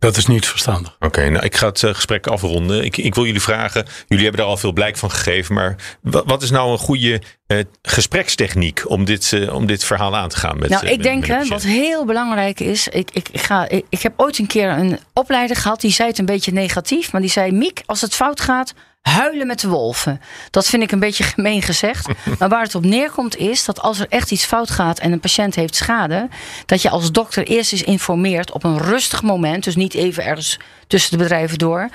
dat 0.00 0.16
is 0.16 0.26
niet 0.26 0.46
verstandig. 0.46 0.96
Oké, 1.00 1.28
nou 1.28 1.44
ik 1.44 1.56
ga 1.56 1.66
het 1.66 1.82
uh, 1.82 1.94
gesprek 1.94 2.26
afronden. 2.26 2.84
Ik, 2.84 2.96
ik, 2.96 3.14
wil 3.14 3.24
jullie 3.24 3.40
vragen, 3.40 3.86
jullie 4.06 4.24
hebben 4.24 4.42
daar 4.42 4.50
al 4.50 4.56
veel 4.56 4.72
blijk 4.72 4.96
van 4.96 5.10
gegeven, 5.10 5.54
maar 5.54 5.76
wat, 6.00 6.42
is 6.42 6.50
nou 6.50 6.72
een 6.72 6.78
goede 6.78 7.22
uh, 7.46 7.58
gesprekstechniek 7.82 8.90
om 8.90 9.04
dit, 9.04 9.32
uh, 9.32 9.54
om 9.54 9.66
dit 9.66 9.84
verhaal 9.84 10.16
aan 10.16 10.28
te 10.28 10.36
gaan? 10.36 10.58
Met, 10.58 10.68
nou, 10.68 10.86
ik 10.86 11.02
denk 11.02 11.26
hè, 11.26 11.46
wat 11.46 11.62
heel 11.62 12.04
belangrijk 12.04 12.60
is, 12.60 12.88
ik, 12.88 13.10
ik, 13.12 13.28
ik, 13.32 13.40
ga, 13.40 13.68
ik, 13.68 13.84
ik 13.88 14.02
heb 14.02 14.12
ooit 14.16 14.38
een 14.38 14.46
keer 14.46 14.70
een 14.70 14.98
opleider 15.12 15.56
gehad, 15.56 15.80
die 15.80 15.92
zei 15.92 16.08
het 16.08 16.18
een 16.18 16.26
beetje 16.26 16.52
negatief, 16.52 17.12
maar 17.12 17.20
die 17.20 17.30
zei, 17.30 17.52
Miek, 17.52 17.82
als 17.86 18.00
het 18.00 18.14
fout 18.14 18.40
gaat, 18.40 18.74
huilen 19.00 19.46
met 19.46 19.60
de 19.60 19.68
wolven. 19.68 20.20
Dat 20.50 20.66
vind 20.66 20.82
ik 20.82 20.92
een 20.92 20.98
beetje 20.98 21.24
gemeen 21.34 21.62
gezegd. 21.62 22.08
Maar 22.38 22.48
waar 22.48 22.62
het 22.62 22.74
op 22.74 22.84
neerkomt 22.84 23.36
is 23.36 23.64
dat 23.64 23.80
als 23.80 23.98
er 23.98 24.06
echt 24.08 24.30
iets 24.30 24.44
fout 24.44 24.70
gaat 24.70 24.98
en 24.98 25.12
een 25.12 25.20
patiënt 25.20 25.54
heeft 25.54 25.74
schade, 25.74 26.28
dat 26.66 26.82
je 26.82 26.90
als 26.90 27.12
dokter 27.12 27.46
eerst 27.46 27.72
eens 27.72 27.82
informeert 27.82 28.52
op 28.52 28.64
een 28.64 28.78
rustig 28.78 29.22
moment, 29.22 29.64
dus 29.64 29.76
niet 29.76 29.94
even 29.94 30.24
ergens 30.24 30.58
tussen 30.86 31.10
de 31.10 31.22
bedrijven 31.22 31.58
door. 31.58 31.88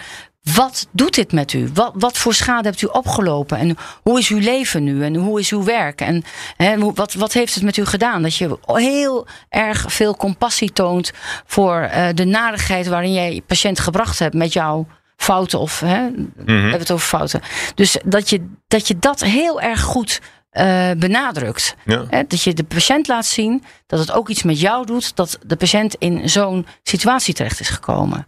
wat 0.54 0.88
doet 0.92 1.16
dit 1.16 1.32
met 1.32 1.54
u? 1.54 1.70
Wat, 1.74 1.92
wat 1.96 2.18
voor 2.18 2.34
schade 2.34 2.68
hebt 2.68 2.82
u 2.82 2.88
opgelopen? 2.92 3.58
En 3.58 3.78
hoe 4.02 4.20
is 4.20 4.30
uw 4.30 4.40
leven 4.40 4.84
nu? 4.84 5.04
En 5.04 5.16
hoe 5.16 5.40
is 5.40 5.52
uw 5.52 5.64
werk? 5.64 6.02
En 6.02 6.24
hè, 6.58 6.94
wat, 6.94 7.14
wat 7.14 7.34
heeft 7.34 7.54
het 7.54 7.64
met 7.64 7.78
u 7.78 7.86
gedaan? 7.86 8.22
Dat 8.22 8.36
je 8.36 8.58
heel 8.66 9.28
erg 9.50 9.86
veel 9.88 10.16
compassie 10.16 10.72
toont 10.72 11.12
voor 11.46 11.82
uh, 11.82 12.08
de 12.14 12.26
narigheid 12.26 12.88
waarin 12.88 13.14
jij 13.14 13.42
patiënt 13.48 13.80
gebracht 13.80 14.20
hebt 14.20 14.36
met 14.36 14.54
jouw 14.54 14.88
fouten 15.16 15.60
of 15.60 15.80
hè, 15.80 16.02
mm 16.02 16.32
-hmm. 16.36 16.46
we 16.46 16.52
hebben 16.52 16.80
het 16.80 16.92
over 16.92 17.08
fouten. 17.08 17.42
Dus 17.76 17.98
dat 18.06 18.30
je 18.30 18.46
dat, 18.68 18.88
je 18.88 19.00
dat 19.00 19.24
heel 19.24 19.62
erg 19.62 19.82
goed 19.82 20.22
uh, 20.54 20.92
benadrukt. 20.98 21.76
Ja. 21.86 22.24
dat 22.28 22.42
je 22.42 22.54
de 22.54 22.64
patiënt 22.64 23.08
laat 23.08 23.26
zien 23.26 23.64
dat 23.88 24.00
het 24.00 24.12
ook 24.12 24.30
iets 24.30 24.44
met 24.44 24.60
jou 24.60 24.86
doet, 24.86 25.16
dat 25.16 25.40
de 25.46 25.56
patiënt 25.56 25.96
in 25.96 26.30
zo'n 26.30 26.66
situatie 26.84 27.34
terecht 27.34 27.60
is 27.60 27.70
gekomen. 27.70 28.28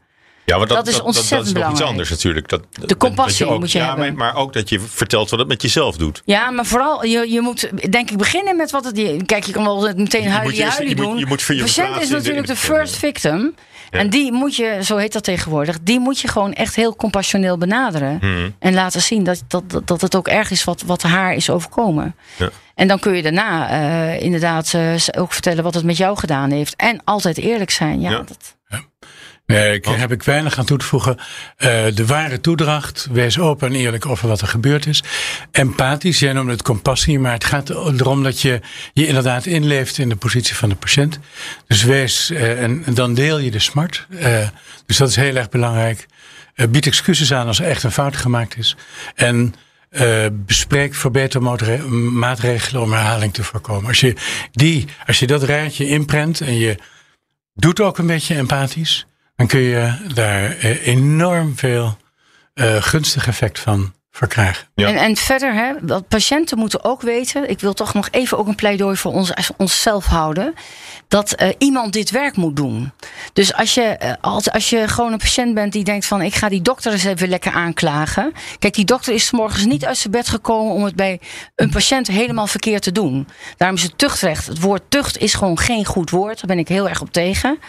Ja, 0.50 0.58
maar 0.58 0.68
dat, 0.68 0.78
dat 0.78 0.88
is 0.88 1.02
ontzettend 1.02 1.30
dat, 1.30 1.46
dat 1.46 1.64
is 1.64 1.70
nog 1.70 1.72
iets 1.72 1.82
anders 1.82 2.10
natuurlijk. 2.10 2.50
Dat, 2.50 2.62
de 2.72 2.98
compassie 2.98 3.46
je 3.46 3.52
ook, 3.52 3.60
moet 3.60 3.72
je 3.72 3.78
ja, 3.78 3.88
hebben. 3.88 4.16
Maar 4.16 4.36
ook 4.36 4.54
dat 4.54 4.70
je 4.70 4.80
vertelt 4.80 5.30
wat 5.30 5.40
het 5.40 5.48
met 5.48 5.62
jezelf 5.62 5.98
doet. 5.98 6.22
Ja, 6.26 6.52
maar 6.52 6.66
vooral, 6.66 7.06
je, 7.06 7.32
je 7.32 7.42
moet 7.42 7.92
denk 7.92 8.12
ik 8.12 8.18
beginnen 8.18 8.56
met 8.56 8.72
wat 8.72 8.86
het... 8.86 9.26
Kijk, 9.26 9.44
je 9.44 9.52
kan 9.52 9.64
wel 9.64 9.94
meteen 9.96 10.28
huilie 10.28 10.66
huilie 10.66 10.96
doen. 10.96 11.10
Moet, 11.10 11.20
je 11.20 11.26
moet 11.26 11.42
voor 11.42 11.56
je 11.56 11.62
patiënt 11.62 12.02
is 12.02 12.10
natuurlijk 12.10 12.48
de, 12.48 12.54
de 12.54 12.60
first 12.60 12.96
victim. 12.96 13.56
Ja. 13.92 14.00
En 14.00 14.10
die 14.10 14.32
moet 14.32 14.56
je, 14.56 14.80
zo 14.84 14.98
heet 14.98 15.14
dat 15.14 15.24
tegenwoordig, 15.24 15.78
die 15.82 16.00
moet 16.00 16.20
je 16.20 16.28
gewoon 16.28 16.54
echt 16.54 16.76
heel 16.76 16.96
compassioneel 16.96 17.58
benaderen. 17.58 18.18
Hmm. 18.20 18.56
En 18.60 18.74
laten 18.74 19.02
zien 19.02 19.24
dat, 19.24 19.44
dat, 19.48 19.82
dat 19.86 20.02
het 20.02 20.16
ook 20.16 20.28
erg 20.28 20.52
is 20.52 20.64
wat, 20.64 20.82
wat 20.86 21.02
haar 21.02 21.34
is 21.34 21.50
overkomen. 21.50 22.16
Ja. 22.38 22.50
En 22.76 22.88
dan 22.88 23.00
kun 23.00 23.14
je 23.16 23.22
daarna 23.22 23.72
uh, 23.72 24.22
inderdaad 24.22 24.74
uh, 24.76 24.94
ook 25.18 25.34
vertellen 25.34 25.64
wat 25.64 25.74
het 25.74 25.84
met 25.84 25.98
jou 25.98 26.18
gedaan 26.18 26.52
heeft. 26.52 26.76
En 26.76 27.02
altijd 27.04 27.38
eerlijk 27.38 27.72
zijn. 27.72 28.02
Ja, 28.02 28.10
Ja. 28.10 28.18
Dat, 28.18 28.56
Nee, 29.48 29.74
ik, 29.74 29.86
heb 29.86 30.12
ik 30.12 30.24
weinig 30.24 30.58
aan 30.58 30.66
toe 30.66 30.78
te 30.78 30.86
voegen. 30.86 31.18
Uh, 31.18 31.26
de 31.94 32.06
ware 32.06 32.42
toedracht, 32.42 33.08
wees 33.12 33.40
open 33.40 33.68
en 33.68 33.76
eerlijk 33.76 34.06
over 34.06 34.28
wat 34.28 34.42
er 34.42 34.48
gebeurd 34.48 34.86
is. 34.86 35.04
Empathisch, 35.52 36.20
jij 36.20 36.34
noemde 36.34 36.52
het 36.52 36.62
compassie, 36.62 37.20
maar 37.20 37.34
het 37.34 37.46
gaat 37.46 37.70
erom 37.70 38.24
dat 38.24 38.42
je 38.42 38.60
je 38.94 39.08
inderdaad 39.08 39.46
inleeft 39.46 39.98
in 39.98 40.10
de 40.10 40.16
positie 40.16 40.56
van 40.56 40.70
de 40.70 40.76
patiënt. 40.76 41.20
Dus 41.68 41.84
wees, 41.84 42.32
uh, 42.32 42.64
en, 42.64 42.84
en, 42.86 42.94
dan 42.94 43.14
deel 43.14 43.38
je 43.38 43.52
de 43.52 43.60
smart. 43.60 44.08
Uh, 44.10 44.48
dus 44.86 44.98
dat 44.98 45.10
is 45.10 45.16
heel 45.16 45.36
erg 45.36 45.50
belangrijk. 45.50 46.06
bied 46.70 46.88
excuses 46.88 47.34
aan 47.34 47.48
als 47.48 47.60
er 47.60 47.66
echt 47.66 47.84
een 47.84 47.92
fout 47.92 48.18
gemaakt 48.18 48.58
is. 48.58 48.76
En 49.16 49.54
bespreek 50.32 50.96
verbetermaatregelen 50.96 52.82
om 52.82 52.92
herhaling 52.92 53.34
te 53.34 53.44
voorkomen. 53.44 53.88
Als 53.88 54.00
je, 54.00 54.16
die, 54.52 54.86
als 55.06 55.20
je 55.20 55.28
dat 55.28 55.44
rijtje 55.44 55.88
inprent 55.88 56.42
en 56.42 56.58
je 56.58 56.76
doet 57.54 57.80
ook 57.80 57.98
een 57.98 58.08
beetje 58.08 58.36
empathisch 58.36 59.08
dan 59.38 59.48
kun 59.48 59.60
je 59.60 59.94
daar 60.14 60.58
enorm 60.84 61.58
veel 61.58 61.98
uh, 62.54 62.82
gunstig 62.82 63.28
effect 63.28 63.60
van 63.60 63.94
verkrijgen. 64.18 64.68
Ja. 64.76 64.88
En, 64.88 64.96
en 64.96 65.16
verder, 65.16 65.54
hè, 65.54 65.74
dat 65.82 66.08
patiënten 66.08 66.58
moeten 66.58 66.84
ook 66.84 67.02
weten, 67.02 67.50
ik 67.50 67.60
wil 67.60 67.74
toch 67.74 67.94
nog 67.94 68.08
even 68.12 68.38
ook 68.38 68.48
een 68.48 68.56
pleidooi 68.56 68.96
voor 68.96 69.14
ons, 69.14 69.32
onszelf 69.58 70.06
houden, 70.06 70.54
dat 71.08 71.42
uh, 71.42 71.50
iemand 71.58 71.94
dit 71.94 72.12
werk 72.12 72.36
moet 72.36 72.56
doen. 72.56 72.92
Dus 73.34 73.54
als 73.54 73.74
je, 73.74 73.98
uh, 74.04 74.12
als, 74.22 74.52
als 74.52 74.70
je 74.70 74.88
gewoon 74.88 75.12
een 75.12 75.18
patiënt 75.18 75.54
bent 75.54 75.74
die 75.74 75.84
denkt 75.84 76.06
van 76.06 76.22
ik 76.22 76.36
ga 76.36 76.50
die 76.50 76.62
dokter 76.62 76.92
eens 76.92 77.04
even 77.04 77.30
lekker 77.30 77.52
aanklagen. 77.52 78.34
Kijk, 78.60 78.74
die 78.74 78.86
dokter 78.86 79.14
is 79.14 79.32
morgens 79.32 79.66
niet 79.66 79.86
uit 79.86 79.98
zijn 79.98 80.12
bed 80.12 80.30
gekomen 80.30 80.74
om 80.74 80.84
het 80.84 80.96
bij 80.96 81.20
een 81.56 81.70
patiënt 81.70 82.08
helemaal 82.08 82.48
verkeerd 82.48 82.82
te 82.82 82.92
doen. 82.92 83.28
Daarom 83.58 83.78
is 83.78 83.84
het 83.84 83.98
tuchtrecht. 83.98 84.48
Het 84.48 84.60
woord 84.60 84.82
tucht 84.90 85.18
is 85.18 85.34
gewoon 85.34 85.60
geen 85.60 85.86
goed 85.86 86.10
woord. 86.10 86.36
Daar 86.36 86.48
ben 86.48 86.60
ik 86.60 86.68
heel 86.68 86.90
erg 86.90 87.02
op 87.02 87.12
tegen. 87.12 87.60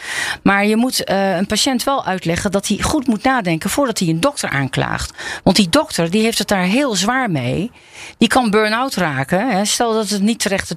Maar 0.43 0.67
je 0.67 0.77
moet 0.77 1.11
uh, 1.11 1.37
een 1.37 1.47
patiënt 1.47 1.85
wel 1.85 2.05
uitleggen 2.05 2.51
dat 2.51 2.69
hij 2.69 2.79
goed 2.79 3.07
moet 3.07 3.23
nadenken 3.23 3.71
voordat 3.71 3.99
hij 3.99 4.09
een 4.09 4.21
dokter 4.21 4.49
aanklaagt. 4.49 5.13
Want 5.43 5.57
die 5.57 5.69
dokter 5.69 6.11
die 6.11 6.23
heeft 6.23 6.38
het 6.39 6.49
daar 6.49 6.63
heel 6.63 6.95
zwaar 6.95 7.31
mee. 7.31 7.71
Die 8.19 8.29
kan 8.29 8.51
burn-out 8.51 8.95
raken. 8.95 9.51
Hè, 9.51 9.65
stel 9.65 9.93
dat 9.93 10.09
het 10.09 10.23
niet 10.23 10.39
terecht 10.39 10.69
de 10.69 10.77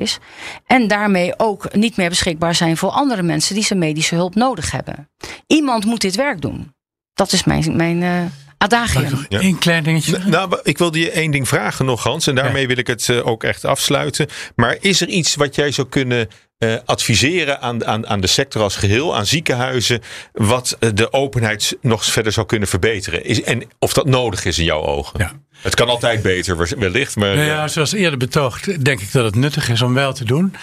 is. 0.00 0.18
En 0.66 0.88
daarmee 0.88 1.38
ook 1.38 1.74
niet 1.74 1.96
meer 1.96 2.08
beschikbaar 2.08 2.54
zijn 2.54 2.76
voor 2.76 2.90
andere 2.90 3.22
mensen 3.22 3.54
die 3.54 3.64
zijn 3.64 3.78
medische 3.78 4.14
hulp 4.14 4.34
nodig 4.34 4.70
hebben. 4.70 5.08
Iemand 5.46 5.84
moet 5.84 6.00
dit 6.00 6.14
werk 6.14 6.40
doen. 6.40 6.74
Dat 7.14 7.32
is 7.32 7.44
mijn, 7.44 7.76
mijn 7.76 8.02
uh, 8.02 8.22
adagium. 8.58 9.26
Ja. 9.28 9.40
Eén 9.40 9.58
klein 9.58 9.84
dingetje. 9.84 10.18
Nou, 10.18 10.58
ik 10.62 10.78
wilde 10.78 10.98
je 10.98 11.10
één 11.10 11.30
ding 11.30 11.48
vragen 11.48 11.84
nog, 11.84 12.02
Hans. 12.02 12.26
En 12.26 12.34
daarmee 12.34 12.62
ja. 12.62 12.68
wil 12.68 12.78
ik 12.78 12.86
het 12.86 13.08
uh, 13.08 13.26
ook 13.26 13.44
echt 13.44 13.64
afsluiten. 13.64 14.26
Maar 14.56 14.76
is 14.80 15.00
er 15.00 15.08
iets 15.08 15.34
wat 15.34 15.54
jij 15.54 15.70
zou 15.70 15.88
kunnen 15.88 16.28
uh, 16.58 16.74
adviseren 16.84 17.60
aan, 17.60 17.86
aan, 17.86 18.06
aan 18.06 18.20
de 18.20 18.26
sector 18.26 18.62
als 18.62 18.76
geheel, 18.76 19.16
aan 19.16 19.26
ziekenhuizen, 19.26 20.00
wat 20.32 20.76
de 20.94 21.12
openheid 21.12 21.76
nog 21.80 22.04
verder 22.04 22.32
zou 22.32 22.46
kunnen 22.46 22.68
verbeteren? 22.68 23.24
Is, 23.24 23.42
en 23.42 23.62
of 23.78 23.92
dat 23.92 24.06
nodig 24.06 24.44
is 24.44 24.58
in 24.58 24.64
jouw 24.64 24.82
ogen? 24.82 25.20
Ja. 25.20 25.32
Het 25.60 25.74
kan 25.74 25.88
altijd 25.88 26.22
beter, 26.22 26.78
wellicht. 26.78 27.16
Maar, 27.16 27.34
nou 27.34 27.46
ja, 27.46 27.68
zoals 27.68 27.92
eerder 27.92 28.18
betoogd, 28.18 28.84
denk 28.84 29.00
ik 29.00 29.12
dat 29.12 29.24
het 29.24 29.34
nuttig 29.34 29.68
is 29.68 29.82
om 29.82 29.94
wel 29.94 30.12
te 30.12 30.24
doen. 30.24 30.54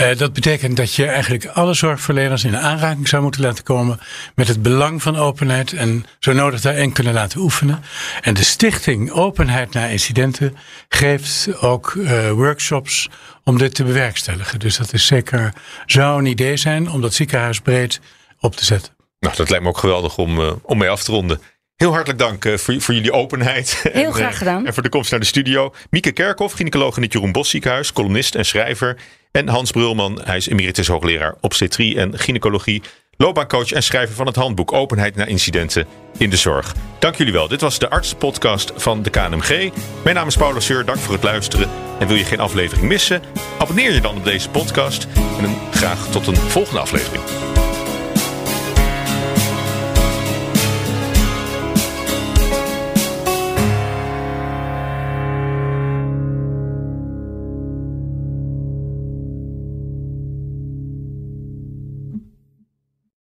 Uh, 0.00 0.16
dat 0.16 0.32
betekent 0.32 0.76
dat 0.76 0.94
je 0.94 1.06
eigenlijk 1.06 1.46
alle 1.46 1.74
zorgverleners 1.74 2.44
in 2.44 2.56
aanraking 2.56 3.08
zou 3.08 3.22
moeten 3.22 3.42
laten 3.42 3.64
komen 3.64 4.00
met 4.34 4.48
het 4.48 4.62
belang 4.62 5.02
van 5.02 5.16
openheid 5.16 5.72
en 5.72 6.04
zo 6.18 6.32
nodig 6.32 6.60
daarin 6.60 6.92
kunnen 6.92 7.12
laten 7.12 7.40
oefenen. 7.40 7.84
En 8.20 8.34
de 8.34 8.44
stichting 8.44 9.10
Openheid 9.10 9.72
na 9.72 9.86
Incidenten 9.86 10.56
geeft 10.88 11.48
ook 11.60 11.94
uh, 11.94 12.30
workshops 12.30 13.08
om 13.44 13.58
dit 13.58 13.74
te 13.74 13.84
bewerkstelligen. 13.84 14.58
Dus 14.58 14.76
dat 14.76 14.92
is 14.92 15.06
zeker, 15.06 15.52
zou 15.86 16.18
een 16.18 16.26
idee 16.26 16.56
zijn 16.56 16.90
om 16.90 17.00
dat 17.00 17.14
ziekenhuisbreed 17.14 18.00
op 18.40 18.56
te 18.56 18.64
zetten. 18.64 18.92
Nou, 19.20 19.36
dat 19.36 19.48
lijkt 19.48 19.64
me 19.64 19.70
ook 19.70 19.78
geweldig 19.78 20.18
om, 20.18 20.38
uh, 20.38 20.52
om 20.62 20.78
mee 20.78 20.88
af 20.88 21.02
te 21.02 21.12
ronden. 21.12 21.40
Heel 21.82 21.92
hartelijk 21.92 22.18
dank 22.18 22.44
uh, 22.44 22.56
voor, 22.56 22.80
voor 22.80 22.94
jullie 22.94 23.12
openheid. 23.12 23.80
Heel 23.92 24.04
en, 24.06 24.12
graag 24.12 24.38
gedaan. 24.38 24.60
Uh, 24.60 24.66
en 24.66 24.74
voor 24.74 24.82
de 24.82 24.88
komst 24.88 25.10
naar 25.10 25.20
de 25.20 25.26
studio. 25.26 25.74
Mieke 25.90 26.12
Kerkhoff, 26.12 26.54
gynaecoloog 26.54 26.96
in 26.96 27.02
het 27.02 27.12
Jeroen 27.12 27.32
Bos 27.32 27.50
ziekenhuis, 27.50 27.92
columnist 27.92 28.34
en 28.34 28.44
schrijver. 28.44 28.96
En 29.30 29.48
Hans 29.48 29.70
Brulman, 29.70 30.20
hij 30.24 30.36
is 30.36 30.48
emeritus 30.48 30.86
hoogleraar 30.86 31.34
obstetrie 31.40 31.96
en 31.98 32.18
gynaecologie. 32.18 32.82
Loopbaancoach 33.16 33.72
en 33.72 33.82
schrijver 33.82 34.14
van 34.14 34.26
het 34.26 34.36
handboek 34.36 34.72
Openheid 34.72 35.16
na 35.16 35.24
incidenten 35.24 35.86
in 36.18 36.30
de 36.30 36.36
zorg. 36.36 36.74
Dank 36.98 37.16
jullie 37.16 37.32
wel. 37.32 37.48
Dit 37.48 37.60
was 37.60 37.78
de 37.78 37.90
artsenpodcast 37.90 38.72
van 38.76 39.02
de 39.02 39.10
KNMG. 39.10 39.70
Mijn 40.04 40.16
naam 40.16 40.26
is 40.26 40.36
Paula 40.36 40.60
Seur. 40.60 40.84
Dank 40.84 40.98
voor 40.98 41.14
het 41.14 41.22
luisteren. 41.22 41.68
En 41.98 42.06
wil 42.06 42.16
je 42.16 42.24
geen 42.24 42.40
aflevering 42.40 42.86
missen? 42.86 43.22
Abonneer 43.58 43.92
je 43.92 44.00
dan 44.00 44.16
op 44.16 44.24
deze 44.24 44.48
podcast. 44.48 45.06
En 45.14 45.42
dan 45.42 45.58
graag 45.70 46.06
tot 46.10 46.26
een 46.26 46.36
volgende 46.36 46.80
aflevering. 46.80 47.41